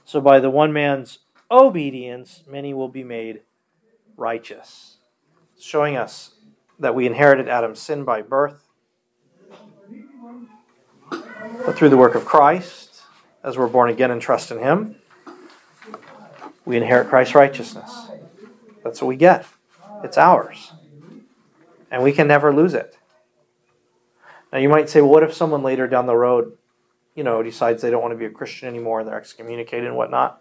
so 0.08 0.22
by 0.22 0.40
the 0.40 0.48
one 0.48 0.72
man's 0.72 1.18
obedience 1.50 2.42
many 2.48 2.72
will 2.72 2.88
be 2.88 3.04
made 3.04 3.42
righteous. 4.16 4.96
Showing 5.60 5.98
us 5.98 6.30
that 6.78 6.94
we 6.94 7.06
inherited 7.06 7.46
Adam's 7.46 7.78
sin 7.78 8.04
by 8.04 8.22
birth. 8.22 8.66
But 11.10 11.76
through 11.76 11.90
the 11.90 11.98
work 11.98 12.14
of 12.14 12.24
Christ, 12.24 13.02
as 13.44 13.58
we're 13.58 13.68
born 13.68 13.90
again 13.90 14.10
and 14.10 14.18
trust 14.18 14.50
in 14.50 14.60
Him, 14.60 14.96
we 16.64 16.78
inherit 16.78 17.10
Christ's 17.10 17.34
righteousness. 17.34 18.08
That's 18.82 19.02
what 19.02 19.08
we 19.08 19.16
get. 19.16 19.44
It's 20.02 20.16
ours. 20.16 20.72
And 21.90 22.02
we 22.02 22.12
can 22.12 22.26
never 22.26 22.54
lose 22.54 22.72
it. 22.72 22.96
Now 24.50 24.58
you 24.58 24.70
might 24.70 24.88
say, 24.88 25.02
well, 25.02 25.10
what 25.10 25.22
if 25.22 25.34
someone 25.34 25.62
later 25.62 25.86
down 25.86 26.06
the 26.06 26.16
road, 26.16 26.56
you 27.18 27.24
know, 27.24 27.42
decides 27.42 27.82
they 27.82 27.90
don't 27.90 28.00
want 28.00 28.12
to 28.12 28.16
be 28.16 28.26
a 28.26 28.30
Christian 28.30 28.68
anymore 28.68 29.00
and 29.00 29.08
they're 29.08 29.18
excommunicated 29.18 29.88
and 29.88 29.96
whatnot? 29.96 30.40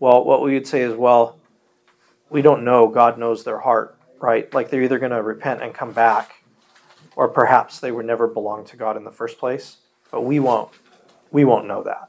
Well, 0.00 0.24
what 0.24 0.42
we 0.42 0.54
would 0.54 0.66
say 0.66 0.80
is, 0.80 0.92
well, 0.92 1.38
we 2.28 2.42
don't 2.42 2.64
know. 2.64 2.88
God 2.88 3.16
knows 3.16 3.44
their 3.44 3.60
heart, 3.60 3.96
right? 4.18 4.52
Like 4.52 4.70
they're 4.70 4.82
either 4.82 4.98
going 4.98 5.12
to 5.12 5.22
repent 5.22 5.62
and 5.62 5.72
come 5.72 5.92
back, 5.92 6.42
or 7.14 7.28
perhaps 7.28 7.78
they 7.78 7.92
would 7.92 8.06
never 8.06 8.26
belong 8.26 8.64
to 8.64 8.76
God 8.76 8.96
in 8.96 9.04
the 9.04 9.12
first 9.12 9.38
place. 9.38 9.76
But 10.10 10.22
we 10.22 10.40
won't. 10.40 10.72
We 11.30 11.44
won't 11.44 11.68
know 11.68 11.84
that. 11.84 12.08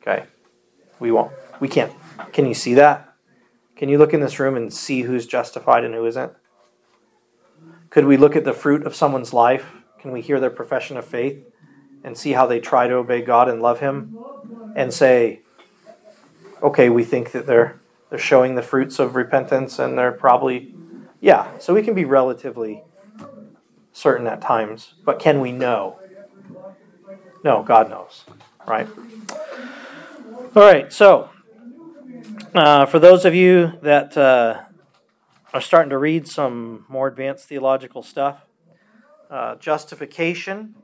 Okay? 0.00 0.26
We 1.00 1.10
won't. 1.10 1.32
We 1.58 1.66
can't. 1.66 1.92
Can 2.32 2.46
you 2.46 2.54
see 2.54 2.74
that? 2.74 3.12
Can 3.74 3.88
you 3.88 3.98
look 3.98 4.14
in 4.14 4.20
this 4.20 4.38
room 4.38 4.56
and 4.56 4.72
see 4.72 5.02
who's 5.02 5.26
justified 5.26 5.82
and 5.82 5.94
who 5.94 6.06
isn't? 6.06 6.32
Could 7.90 8.04
we 8.04 8.16
look 8.16 8.36
at 8.36 8.44
the 8.44 8.52
fruit 8.52 8.86
of 8.86 8.94
someone's 8.94 9.32
life? 9.32 9.72
Can 9.98 10.12
we 10.12 10.20
hear 10.20 10.38
their 10.38 10.48
profession 10.48 10.96
of 10.96 11.04
faith 11.04 11.44
and 12.04 12.16
see 12.16 12.32
how 12.32 12.46
they 12.46 12.60
try 12.60 12.86
to 12.86 12.94
obey 12.94 13.22
God 13.22 13.48
and 13.48 13.60
love 13.60 13.80
Him 13.80 14.16
and 14.76 14.92
say, 14.92 15.40
okay, 16.62 16.88
we 16.88 17.02
think 17.02 17.32
that 17.32 17.46
they're 17.46 17.80
they're 18.10 18.18
showing 18.18 18.54
the 18.54 18.62
fruits 18.62 19.00
of 19.00 19.16
repentance 19.16 19.78
and 19.80 19.98
they're 19.98 20.12
probably 20.12 20.74
yeah, 21.20 21.58
so 21.58 21.72
we 21.72 21.82
can 21.82 21.94
be 21.94 22.04
relatively 22.04 22.82
certain 23.92 24.26
at 24.26 24.42
times, 24.42 24.94
but 25.04 25.18
can 25.18 25.40
we 25.40 25.52
know? 25.52 25.98
No, 27.42 27.62
God 27.62 27.88
knows, 27.88 28.24
right? 28.66 28.86
All 30.54 30.62
right, 30.62 30.92
so 30.92 31.30
uh, 32.54 32.86
for 32.86 32.98
those 32.98 33.24
of 33.24 33.34
you 33.34 33.72
that 33.82 34.16
uh, 34.16 34.62
are 35.52 35.60
starting 35.60 35.90
to 35.90 35.98
read 35.98 36.28
some 36.28 36.84
more 36.88 37.08
advanced 37.08 37.48
theological 37.48 38.02
stuff, 38.02 38.44
uh, 39.30 39.56
justification, 39.56 40.74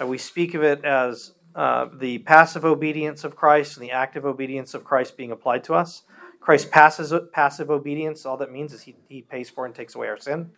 uh, 0.00 0.06
we 0.06 0.18
speak 0.18 0.54
of 0.54 0.62
it 0.62 0.84
as 0.84 1.32
uh, 1.54 1.88
the 1.92 2.18
passive 2.18 2.64
obedience 2.64 3.24
of 3.24 3.36
Christ 3.36 3.76
and 3.76 3.84
the 3.84 3.90
active 3.90 4.24
obedience 4.24 4.74
of 4.74 4.84
Christ 4.84 5.16
being 5.16 5.30
applied 5.30 5.64
to 5.64 5.74
us. 5.74 6.02
Christ's 6.40 6.68
passive, 6.70 7.32
passive 7.32 7.70
obedience, 7.70 8.26
all 8.26 8.36
that 8.38 8.50
means 8.50 8.72
is 8.72 8.82
he, 8.82 8.96
he 9.08 9.22
pays 9.22 9.48
for 9.48 9.64
and 9.64 9.74
takes 9.74 9.94
away 9.94 10.08
our 10.08 10.16
sin. 10.16 10.50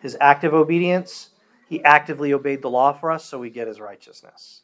His 0.00 0.16
active 0.20 0.52
obedience, 0.52 1.30
he 1.68 1.82
actively 1.84 2.32
obeyed 2.32 2.60
the 2.60 2.68
law 2.68 2.92
for 2.92 3.10
us, 3.10 3.24
so 3.24 3.38
we 3.38 3.48
get 3.48 3.68
his 3.68 3.80
righteousness. 3.80 4.62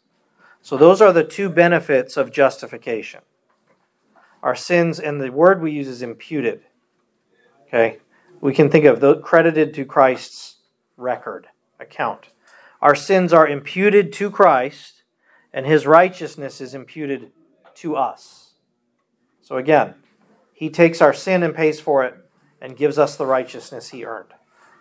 So 0.60 0.76
those 0.76 1.00
are 1.00 1.12
the 1.12 1.24
two 1.24 1.48
benefits 1.48 2.16
of 2.16 2.32
justification. 2.32 3.20
Our 4.42 4.54
sins, 4.54 5.00
and 5.00 5.20
the 5.20 5.30
word 5.30 5.62
we 5.62 5.70
use 5.70 5.88
is 5.88 6.02
imputed. 6.02 6.64
Okay? 7.66 7.98
We 8.40 8.52
can 8.52 8.68
think 8.68 8.84
of 8.84 9.00
the 9.00 9.16
credited 9.16 9.74
to 9.74 9.84
Christ's 9.84 10.56
record, 10.96 11.46
account. 11.80 12.28
Our 12.80 12.94
sins 12.94 13.32
are 13.32 13.48
imputed 13.48 14.12
to 14.14 14.30
Christ, 14.30 15.02
and 15.52 15.66
his 15.66 15.86
righteousness 15.86 16.60
is 16.60 16.74
imputed 16.74 17.32
to 17.76 17.96
us. 17.96 18.52
So 19.40 19.56
again, 19.56 19.94
he 20.52 20.70
takes 20.70 21.00
our 21.00 21.12
sin 21.12 21.42
and 21.42 21.54
pays 21.54 21.80
for 21.80 22.04
it 22.04 22.14
and 22.60 22.76
gives 22.76 22.98
us 22.98 23.16
the 23.16 23.26
righteousness 23.26 23.88
he 23.90 24.04
earned. 24.04 24.32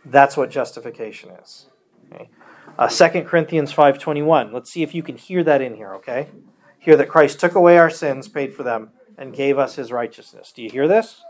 That's 0.06 0.38
what 0.38 0.50
justification 0.50 1.32
is. 1.42 1.68
Okay? 2.12 2.30
Uh, 2.78 2.88
2 2.88 3.24
Corinthians 3.24 3.74
5.21. 3.74 4.54
Let's 4.54 4.72
see 4.72 4.84
if 4.84 4.94
you 4.94 5.04
can 5.04 5.18
hear 5.18 5.44
that 5.44 5.62
in 5.62 5.76
here, 5.76 5.94
okay? 5.96 6.28
Hear 6.80 6.96
that 6.98 7.10
Christ 7.10 7.40
took 7.40 7.56
away 7.56 7.78
our 7.78 7.90
sins, 7.90 8.28
paid 8.28 8.54
for 8.54 8.64
them, 8.64 8.92
and 9.18 9.36
gave 9.36 9.58
us 9.58 9.76
his 9.76 9.92
righteousness. 9.92 10.52
Do 10.52 10.62
you 10.62 10.70
hear 10.70 10.88
this? 10.88 11.22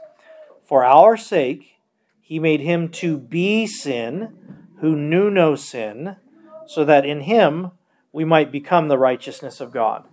For 0.64 0.84
our 0.84 1.16
sake, 1.16 1.78
he 2.22 2.40
made 2.40 2.60
him 2.60 2.90
to 2.90 3.18
be 3.18 3.66
sin 3.66 4.66
who 4.82 4.96
knew 4.96 5.30
no 5.30 5.56
sin, 5.56 6.18
so 6.68 6.86
that 6.86 7.06
in 7.06 7.22
him 7.22 7.72
we 8.12 8.26
might 8.26 8.52
become 8.52 8.88
the 8.88 8.98
righteousness 8.98 9.60
of 9.60 9.72
God. 9.72 10.06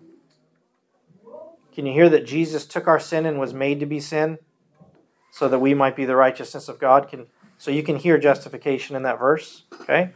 Can 1.75 1.87
you 1.87 1.93
hear 1.93 2.09
that 2.09 2.27
Jesus 2.27 2.65
took 2.65 2.87
our 2.87 3.01
sin 3.01 3.27
and 3.27 3.39
was 3.39 3.53
made 3.53 3.81
to 3.81 3.87
be 3.87 3.99
sin 3.99 4.39
so 5.33 5.49
that 5.49 5.59
we 5.59 5.75
might 5.75 5.97
be 5.97 6.05
the 6.05 6.17
righteousness 6.17 6.69
of 6.69 6.79
God? 6.79 7.09
Can, 7.09 7.27
so 7.59 7.73
you 7.73 7.83
can 7.83 7.97
hear 7.97 8.17
justification 8.17 8.95
in 8.95 9.03
that 9.03 9.19
verse, 9.19 9.65
okay? 9.81 10.13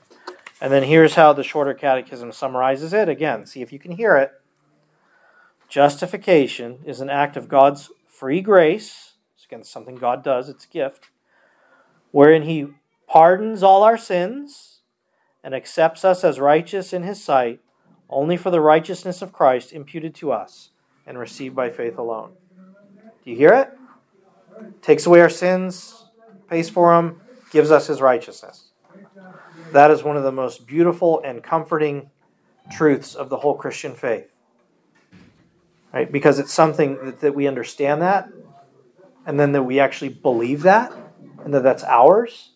And 0.61 0.73
then 0.73 0.85
here's 0.85 1.15
how 1.15 1.33
the 1.33 1.43
shorter 1.43 1.75
catechism 1.75 2.31
summarizes 2.31 2.93
it. 2.93 3.09
Again, 3.09 3.45
see 3.45 3.63
if 3.63 3.73
you 3.73 3.79
can 3.81 3.93
hear 3.93 4.17
it. 4.17 4.31
Justification 5.69 6.79
is 6.85 7.01
an 7.01 7.11
act 7.11 7.37
of 7.37 7.49
God's 7.49 7.91
free 8.07 8.41
grace. 8.41 9.15
It's 9.35 9.45
again 9.45 9.65
something 9.65 9.97
God 9.97 10.25
does, 10.25 10.49
it's 10.49 10.65
a 10.65 10.69
gift, 10.69 11.11
wherein 12.11 12.43
He 12.43 12.69
pardons 13.07 13.63
all 13.63 13.83
our 13.83 13.99
sins 13.99 14.78
and 15.43 15.55
accepts 15.55 16.05
us 16.05 16.25
as 16.25 16.41
righteous 16.41 16.93
in 16.93 17.03
His 17.03 17.23
sight 17.23 17.61
only 18.11 18.37
for 18.37 18.51
the 18.51 18.61
righteousness 18.61 19.23
of 19.23 19.33
Christ 19.33 19.73
imputed 19.73 20.15
to 20.17 20.33
us 20.33 20.71
and 21.07 21.19
received 21.19 21.55
by 21.55 21.71
faith 21.71 21.99
alone. 21.99 22.33
Do 23.25 23.31
you 23.31 23.37
hear 23.37 23.53
it? 23.53 23.71
Takes 24.83 25.07
away 25.07 25.21
our 25.21 25.29
sins, 25.29 26.05
pays 26.49 26.71
for 26.71 26.95
them, 26.95 27.21
gives 27.51 27.71
us 27.71 27.87
His 27.87 28.01
righteousness. 28.01 28.71
That 29.73 29.91
is 29.91 30.03
one 30.03 30.17
of 30.17 30.23
the 30.23 30.33
most 30.33 30.67
beautiful 30.67 31.21
and 31.25 31.43
comforting 31.43 32.11
truths 32.71 33.15
of 33.15 33.29
the 33.29 33.39
whole 33.39 33.55
Christian 33.55 33.95
faith 33.95 34.33
right? 35.93 36.11
Because 36.11 36.39
it's 36.39 36.53
something 36.53 36.99
that, 37.05 37.21
that 37.21 37.35
we 37.35 37.47
understand 37.47 38.03
that, 38.03 38.29
and 39.27 39.39
then 39.39 39.53
that 39.53 39.63
we 39.63 39.81
actually 39.81 40.11
believe 40.11 40.63
that, 40.63 40.93
and 41.45 41.53
that 41.55 41.63
that's 41.63 41.85
ours. 41.85 42.53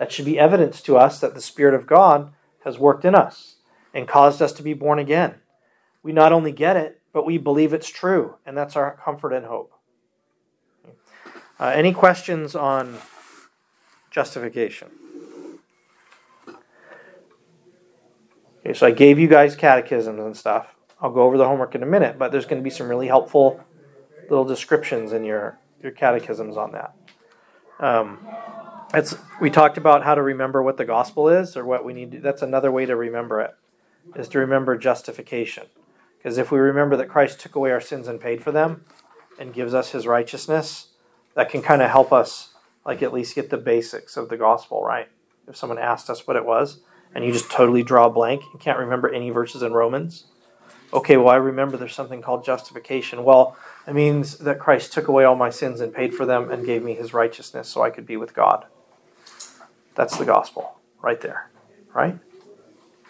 That 0.00 0.10
should 0.10 0.24
be 0.24 0.38
evidence 0.38 0.80
to 0.82 0.96
us 0.96 1.20
that 1.20 1.34
the 1.34 1.42
Spirit 1.42 1.74
of 1.74 1.86
God 1.86 2.32
has 2.64 2.78
worked 2.78 3.04
in 3.04 3.14
us 3.14 3.56
and 3.92 4.08
caused 4.08 4.40
us 4.40 4.50
to 4.54 4.62
be 4.62 4.72
born 4.72 4.98
again. 4.98 5.34
We 6.02 6.12
not 6.12 6.32
only 6.32 6.52
get 6.52 6.74
it, 6.74 7.02
but 7.12 7.26
we 7.26 7.36
believe 7.36 7.74
it's 7.74 7.90
true, 7.90 8.36
and 8.46 8.56
that's 8.56 8.76
our 8.76 8.98
comfort 9.04 9.34
and 9.34 9.44
hope. 9.44 9.74
Uh, 11.60 11.72
any 11.74 11.92
questions 11.92 12.56
on 12.56 12.96
justification? 14.10 14.88
Okay, 18.60 18.72
so 18.72 18.86
I 18.86 18.92
gave 18.92 19.18
you 19.18 19.28
guys 19.28 19.54
catechisms 19.54 20.18
and 20.18 20.34
stuff. 20.34 20.74
I'll 20.98 21.12
go 21.12 21.24
over 21.24 21.36
the 21.36 21.46
homework 21.46 21.74
in 21.74 21.82
a 21.82 21.86
minute, 21.86 22.18
but 22.18 22.32
there's 22.32 22.46
going 22.46 22.62
to 22.62 22.64
be 22.64 22.70
some 22.70 22.88
really 22.88 23.06
helpful 23.06 23.62
little 24.30 24.46
descriptions 24.46 25.12
in 25.12 25.24
your, 25.24 25.58
your 25.82 25.92
catechisms 25.92 26.56
on 26.56 26.72
that. 26.72 26.94
Um, 27.78 28.26
it's, 28.92 29.14
we 29.40 29.50
talked 29.50 29.78
about 29.78 30.04
how 30.04 30.14
to 30.14 30.22
remember 30.22 30.62
what 30.62 30.76
the 30.76 30.84
gospel 30.84 31.28
is 31.28 31.56
or 31.56 31.64
what 31.64 31.84
we 31.84 31.92
need 31.92 32.12
to, 32.12 32.20
that's 32.20 32.42
another 32.42 32.72
way 32.72 32.86
to 32.86 32.96
remember 32.96 33.40
it 33.40 33.54
is 34.16 34.28
to 34.28 34.38
remember 34.38 34.76
justification 34.76 35.66
because 36.18 36.38
if 36.38 36.50
we 36.50 36.58
remember 36.58 36.96
that 36.96 37.08
christ 37.08 37.38
took 37.38 37.54
away 37.54 37.70
our 37.70 37.80
sins 37.80 38.08
and 38.08 38.20
paid 38.20 38.42
for 38.42 38.50
them 38.50 38.84
and 39.38 39.54
gives 39.54 39.74
us 39.74 39.90
his 39.90 40.06
righteousness 40.06 40.88
that 41.34 41.50
can 41.50 41.62
kind 41.62 41.82
of 41.82 41.90
help 41.90 42.12
us 42.12 42.54
like 42.84 43.02
at 43.02 43.12
least 43.12 43.34
get 43.34 43.50
the 43.50 43.56
basics 43.56 44.16
of 44.16 44.28
the 44.28 44.36
gospel 44.36 44.82
right 44.82 45.08
if 45.46 45.56
someone 45.56 45.78
asked 45.78 46.10
us 46.10 46.26
what 46.26 46.36
it 46.36 46.44
was 46.44 46.80
and 47.14 47.24
you 47.24 47.32
just 47.32 47.50
totally 47.50 47.82
draw 47.82 48.06
a 48.06 48.10
blank 48.10 48.42
and 48.52 48.60
can't 48.60 48.78
remember 48.78 49.08
any 49.12 49.30
verses 49.30 49.62
in 49.62 49.72
romans 49.72 50.24
okay, 50.92 51.16
well, 51.16 51.28
I 51.28 51.36
remember 51.36 51.76
there's 51.76 51.94
something 51.94 52.22
called 52.22 52.44
justification. 52.44 53.24
Well, 53.24 53.56
it 53.86 53.94
means 53.94 54.38
that 54.38 54.58
Christ 54.58 54.92
took 54.92 55.08
away 55.08 55.24
all 55.24 55.36
my 55.36 55.50
sins 55.50 55.80
and 55.80 55.94
paid 55.94 56.14
for 56.14 56.26
them 56.26 56.50
and 56.50 56.66
gave 56.66 56.82
me 56.82 56.94
his 56.94 57.14
righteousness 57.14 57.68
so 57.68 57.82
I 57.82 57.90
could 57.90 58.06
be 58.06 58.16
with 58.16 58.34
God. 58.34 58.66
That's 59.94 60.16
the 60.16 60.24
gospel 60.24 60.78
right 61.02 61.20
there, 61.20 61.50
right? 61.94 62.18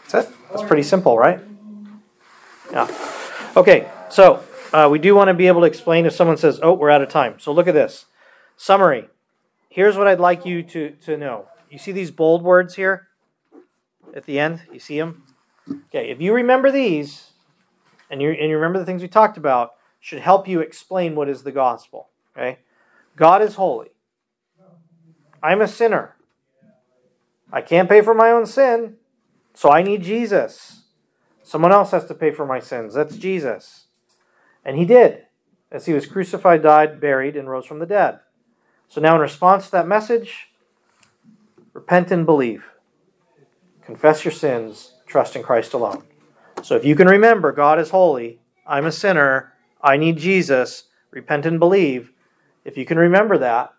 That's 0.08 0.28
it. 0.28 0.34
That's 0.50 0.62
pretty 0.62 0.82
simple, 0.82 1.18
right? 1.18 1.40
Yeah. 2.72 2.88
Okay, 3.56 3.90
so 4.10 4.42
uh, 4.72 4.88
we 4.90 4.98
do 4.98 5.14
want 5.14 5.28
to 5.28 5.34
be 5.34 5.46
able 5.46 5.60
to 5.60 5.66
explain 5.66 6.06
if 6.06 6.12
someone 6.12 6.36
says, 6.36 6.60
oh, 6.62 6.72
we're 6.72 6.90
out 6.90 7.02
of 7.02 7.08
time. 7.08 7.38
So 7.38 7.52
look 7.52 7.68
at 7.68 7.74
this. 7.74 8.06
Summary. 8.56 9.08
Here's 9.68 9.96
what 9.96 10.06
I'd 10.06 10.20
like 10.20 10.44
you 10.44 10.62
to, 10.64 10.90
to 11.02 11.16
know. 11.16 11.46
You 11.70 11.78
see 11.78 11.92
these 11.92 12.10
bold 12.10 12.42
words 12.42 12.74
here 12.74 13.08
at 14.14 14.24
the 14.24 14.38
end? 14.38 14.62
You 14.72 14.80
see 14.80 14.98
them? 14.98 15.24
Okay, 15.86 16.10
if 16.10 16.20
you 16.20 16.34
remember 16.34 16.70
these, 16.70 17.30
and 18.10 18.20
you, 18.20 18.30
and 18.30 18.48
you 18.50 18.56
remember 18.56 18.78
the 18.78 18.84
things 18.84 19.02
we 19.02 19.08
talked 19.08 19.36
about, 19.36 19.72
should 20.00 20.20
help 20.20 20.48
you 20.48 20.60
explain 20.60 21.14
what 21.14 21.28
is 21.28 21.42
the 21.42 21.52
gospel. 21.52 22.08
Okay? 22.36 22.58
God 23.16 23.42
is 23.42 23.54
holy. 23.54 23.90
I'm 25.42 25.60
a 25.60 25.68
sinner. 25.68 26.16
I 27.53 27.61
can't 27.61 27.88
pay 27.88 28.01
for 28.01 28.14
my 28.14 28.30
own 28.30 28.46
sin, 28.46 28.96
so 29.55 29.70
I 29.70 29.82
need 29.82 30.03
Jesus. 30.03 30.84
Someone 31.42 31.72
else 31.72 31.90
has 31.90 32.07
to 32.07 32.14
pay 32.14 32.30
for 32.30 32.46
my 32.46 32.61
sins. 32.61 32.94
That's 32.94 33.16
Jesus. 33.16 33.86
And 34.64 34.76
he 34.76 34.84
did, 34.84 35.26
as 35.72 35.86
he 35.86 35.92
was 35.92 36.07
crucified, 36.07 36.62
died, 36.62 37.01
buried, 37.01 37.36
and 37.36 37.51
rose 37.51 37.66
from 37.66 37.80
the 37.80 37.86
dead. 37.86 38.20
So 38.88 39.01
now, 39.01 39.14
in 39.16 39.20
response 39.20 39.66
to 39.66 39.72
that 39.72 39.88
message, 39.88 40.48
repent 41.72 42.11
and 42.11 42.26
believe. 42.26 42.64
Confess 43.82 44.24
your 44.24 44.32
sins, 44.32 44.94
trust 45.07 45.34
in 45.34 45.42
Christ 45.42 45.74
alone. 45.74 46.05
So 46.62 46.76
if 46.76 46.84
you 46.84 46.94
can 46.94 47.09
remember, 47.09 47.53
God 47.53 47.80
is 47.80 47.90
holy, 47.90 48.40
I'm 48.66 48.86
a 48.86 48.92
sinner, 48.92 49.55
I 49.82 49.96
need 49.96 50.18
Jesus, 50.18 50.84
repent 51.11 51.46
and 51.46 51.59
believe. 51.59 52.12
If 52.64 52.76
you 52.76 52.84
can 52.84 52.98
remember 52.98 53.38
that, 53.38 53.72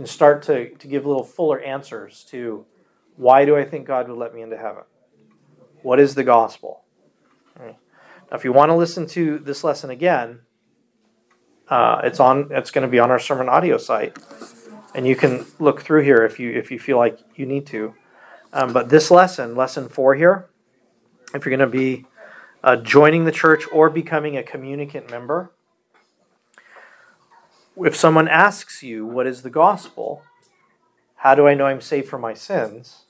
can 0.00 0.06
start 0.06 0.42
to, 0.44 0.70
to 0.76 0.88
give 0.88 1.04
little 1.04 1.22
fuller 1.22 1.60
answers 1.60 2.24
to 2.30 2.64
why 3.16 3.44
do 3.44 3.54
I 3.54 3.66
think 3.66 3.86
God 3.86 4.08
would 4.08 4.16
let 4.16 4.34
me 4.34 4.40
into 4.40 4.56
heaven? 4.56 4.84
What 5.82 6.00
is 6.00 6.14
the 6.14 6.24
gospel? 6.24 6.84
Now, 7.58 7.76
if 8.32 8.42
you 8.42 8.50
want 8.50 8.70
to 8.70 8.76
listen 8.76 9.06
to 9.08 9.38
this 9.40 9.62
lesson 9.62 9.90
again, 9.90 10.40
uh, 11.68 12.00
it's 12.02 12.18
on. 12.18 12.48
It's 12.50 12.70
going 12.70 12.86
to 12.86 12.90
be 12.90 12.98
on 12.98 13.10
our 13.10 13.18
sermon 13.18 13.50
audio 13.50 13.76
site, 13.76 14.16
and 14.94 15.06
you 15.06 15.14
can 15.16 15.44
look 15.58 15.82
through 15.82 16.02
here 16.02 16.24
if 16.24 16.40
you 16.40 16.50
if 16.50 16.70
you 16.70 16.78
feel 16.78 16.96
like 16.96 17.18
you 17.34 17.44
need 17.44 17.66
to. 17.66 17.94
Um, 18.54 18.72
but 18.72 18.88
this 18.88 19.10
lesson, 19.10 19.54
lesson 19.54 19.88
four 19.88 20.14
here, 20.14 20.48
if 21.34 21.44
you're 21.44 21.54
going 21.54 21.70
to 21.70 21.78
be 21.78 22.06
uh, 22.64 22.76
joining 22.76 23.26
the 23.26 23.32
church 23.32 23.64
or 23.70 23.90
becoming 23.90 24.38
a 24.38 24.42
communicant 24.42 25.10
member, 25.10 25.52
if 27.84 27.96
someone 27.96 28.28
asks 28.28 28.82
you, 28.82 29.06
What 29.06 29.26
is 29.26 29.42
the 29.42 29.50
gospel? 29.50 30.22
How 31.16 31.34
do 31.34 31.46
I 31.46 31.54
know 31.54 31.66
I'm 31.66 31.80
saved 31.80 32.08
from 32.08 32.22
my 32.22 32.34
sins? 32.34 33.04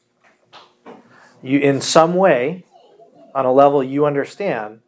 You, 1.42 1.58
in 1.58 1.80
some 1.80 2.14
way, 2.14 2.64
on 3.34 3.46
a 3.46 3.52
level 3.52 3.82
you 3.82 4.04
understand, 4.04 4.80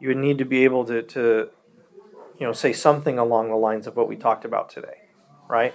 you 0.00 0.08
would 0.08 0.16
need 0.16 0.38
to 0.38 0.44
be 0.44 0.64
able 0.64 0.84
to, 0.86 1.02
to 1.02 1.48
you 2.38 2.46
know, 2.46 2.52
say 2.52 2.72
something 2.72 3.18
along 3.18 3.48
the 3.48 3.56
lines 3.56 3.86
of 3.86 3.96
what 3.96 4.08
we 4.08 4.16
talked 4.16 4.44
about 4.44 4.68
today, 4.68 5.08
right? 5.48 5.74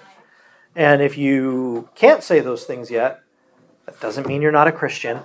And 0.75 1.01
if 1.01 1.17
you 1.17 1.89
can't 1.95 2.21
say 2.23 2.41
those 2.41 2.65
things 2.65 2.91
yet, 2.91 3.21
that 3.85 3.99
doesn't 3.99 4.27
mean 4.27 4.41
you're 4.41 4.51
not 4.51 4.67
a 4.67 4.71
Christian. 4.71 5.21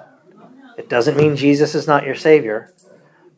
It 0.78 0.88
doesn't 0.88 1.16
mean 1.16 1.36
Jesus 1.36 1.74
is 1.74 1.86
not 1.86 2.04
your 2.04 2.14
savior, 2.14 2.72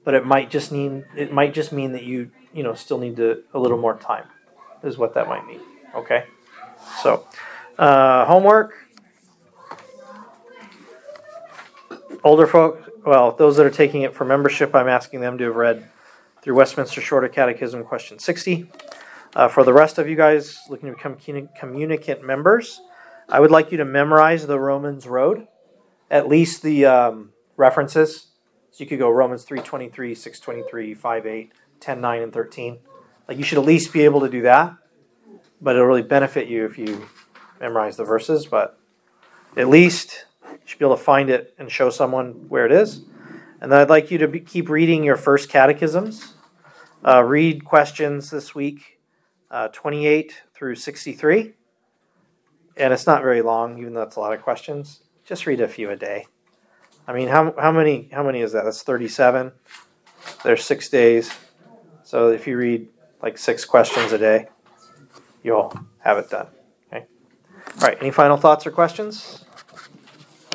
but 0.05 0.15
it 0.15 0.25
might 0.25 0.51
just 0.51 0.71
mean 0.71 1.05
it 1.17 1.33
might 1.33 1.53
just 1.53 1.73
mean 1.73 1.93
that 1.93 2.05
you 2.05 2.31
you 2.53 2.63
know 2.63 2.75
still 2.75 2.99
need 2.99 3.17
to, 3.17 3.43
a 3.53 3.59
little 3.59 3.79
more 3.79 3.97
time, 3.99 4.27
is 4.87 4.99
what 4.99 5.15
that 5.15 5.29
might 5.29 5.47
mean. 5.47 5.61
Okay, 5.95 6.25
so 7.03 7.27
uh, 7.79 8.25
homework. 8.27 8.75
Older 12.25 12.47
folk, 12.47 12.91
well, 13.05 13.33
those 13.33 13.57
that 13.57 13.67
are 13.67 13.71
taking 13.71 14.03
it 14.03 14.15
for 14.15 14.25
membership, 14.25 14.75
I'm 14.75 14.89
asking 14.89 15.21
them 15.21 15.39
to 15.39 15.45
have 15.45 15.55
read 15.55 15.89
through 16.43 16.57
Westminster 16.57 17.01
Shorter 17.01 17.29
Catechism, 17.29 17.85
question 17.85 18.19
60. 18.19 18.69
Uh, 19.37 19.47
for 19.47 19.63
the 19.63 19.73
rest 19.73 19.99
of 19.99 20.09
you 20.09 20.17
guys 20.17 20.59
looking 20.69 20.89
to 20.89 20.97
become 20.97 21.17
communicant 21.57 22.25
members, 22.25 22.81
I 23.29 23.39
would 23.39 23.53
like 23.53 23.71
you 23.71 23.79
to 23.79 23.85
memorize 23.85 24.47
the 24.47 24.59
Romans 24.59 25.07
Road 25.07 25.47
at 26.11 26.29
least 26.29 26.63
the 26.63 26.87
um, 26.87 27.33
references. 27.57 28.29
So 28.71 28.85
you 28.85 28.87
could 28.87 28.99
go 28.99 29.11
Romans 29.11 29.45
3.23, 29.45 29.91
6.23, 29.91 30.97
5.8, 30.97 31.51
10.9, 31.81 32.23
and 32.23 32.33
13. 32.33 32.79
Like 33.29 33.39
you 33.39 33.45
should 33.45 33.59
at 33.59 33.65
least 33.65 33.93
be 33.93 34.03
able 34.03 34.21
to 34.21 34.29
do 34.29 34.43
that. 34.43 34.77
But 35.61 35.77
it'll 35.77 35.87
really 35.87 36.03
benefit 36.03 36.49
you 36.49 36.65
if 36.65 36.79
you 36.79 37.09
memorize 37.61 37.97
the 37.97 38.05
verses. 38.05 38.47
But 38.47 38.79
at 39.57 39.69
least 39.69 40.27
you 40.51 40.59
should 40.65 40.79
be 40.79 40.85
able 40.85 40.97
to 40.97 41.03
find 41.03 41.31
it 41.31 41.55
and 41.59 41.71
show 41.71 41.91
someone 41.91 42.49
where 42.49 42.67
it 42.67 42.73
is. 42.73 43.03
And 43.61 43.73
then 43.73 43.81
I'd 43.81 43.89
like 43.89 44.11
you 44.11 44.19
to 44.19 44.29
be, 44.29 44.41
keep 44.41 44.69
reading 44.69 45.03
your 45.03 45.17
first 45.17 45.49
catechisms. 45.49 46.35
Uh, 47.05 47.23
read 47.23 47.65
questions 47.65 48.31
this 48.31 48.55
week, 48.55 48.99
uh, 49.51 49.69
28 49.69 50.43
through 50.55 50.75
63. 50.75 51.55
And 52.77 52.93
it's 52.93 53.07
not 53.07 53.23
very 53.23 53.43
long, 53.43 53.79
even 53.79 53.95
though 53.95 54.03
it's 54.03 54.17
a 54.17 54.21
lot 54.21 54.33
of 54.33 54.43
questions 54.43 55.01
just 55.27 55.47
read 55.47 55.61
a 55.61 55.69
few 55.69 55.91
a 55.91 55.97
day. 55.97 56.27
I 57.07 57.13
mean, 57.13 57.29
how, 57.29 57.53
how 57.59 57.73
many 57.73 58.09
how 58.13 58.23
many 58.23 58.41
is 58.41 58.53
that? 58.53 58.65
That's 58.65 58.83
37. 58.83 59.53
There's 60.45 60.65
six 60.65 60.89
days. 60.89 61.31
So 62.05 62.29
if 62.29 62.47
you 62.47 62.57
read 62.57 62.89
like 63.27 63.37
six 63.37 63.65
questions 63.65 64.13
a 64.13 64.19
day, 64.19 64.47
you'll 65.43 65.77
have 65.99 66.17
it 66.17 66.31
done. 66.31 66.47
Okay. 66.87 67.07
All 67.81 67.89
right. 67.89 67.99
Any 68.01 68.13
final 68.13 68.37
thoughts 68.37 68.65
or 68.69 68.71
questions? 68.71 69.45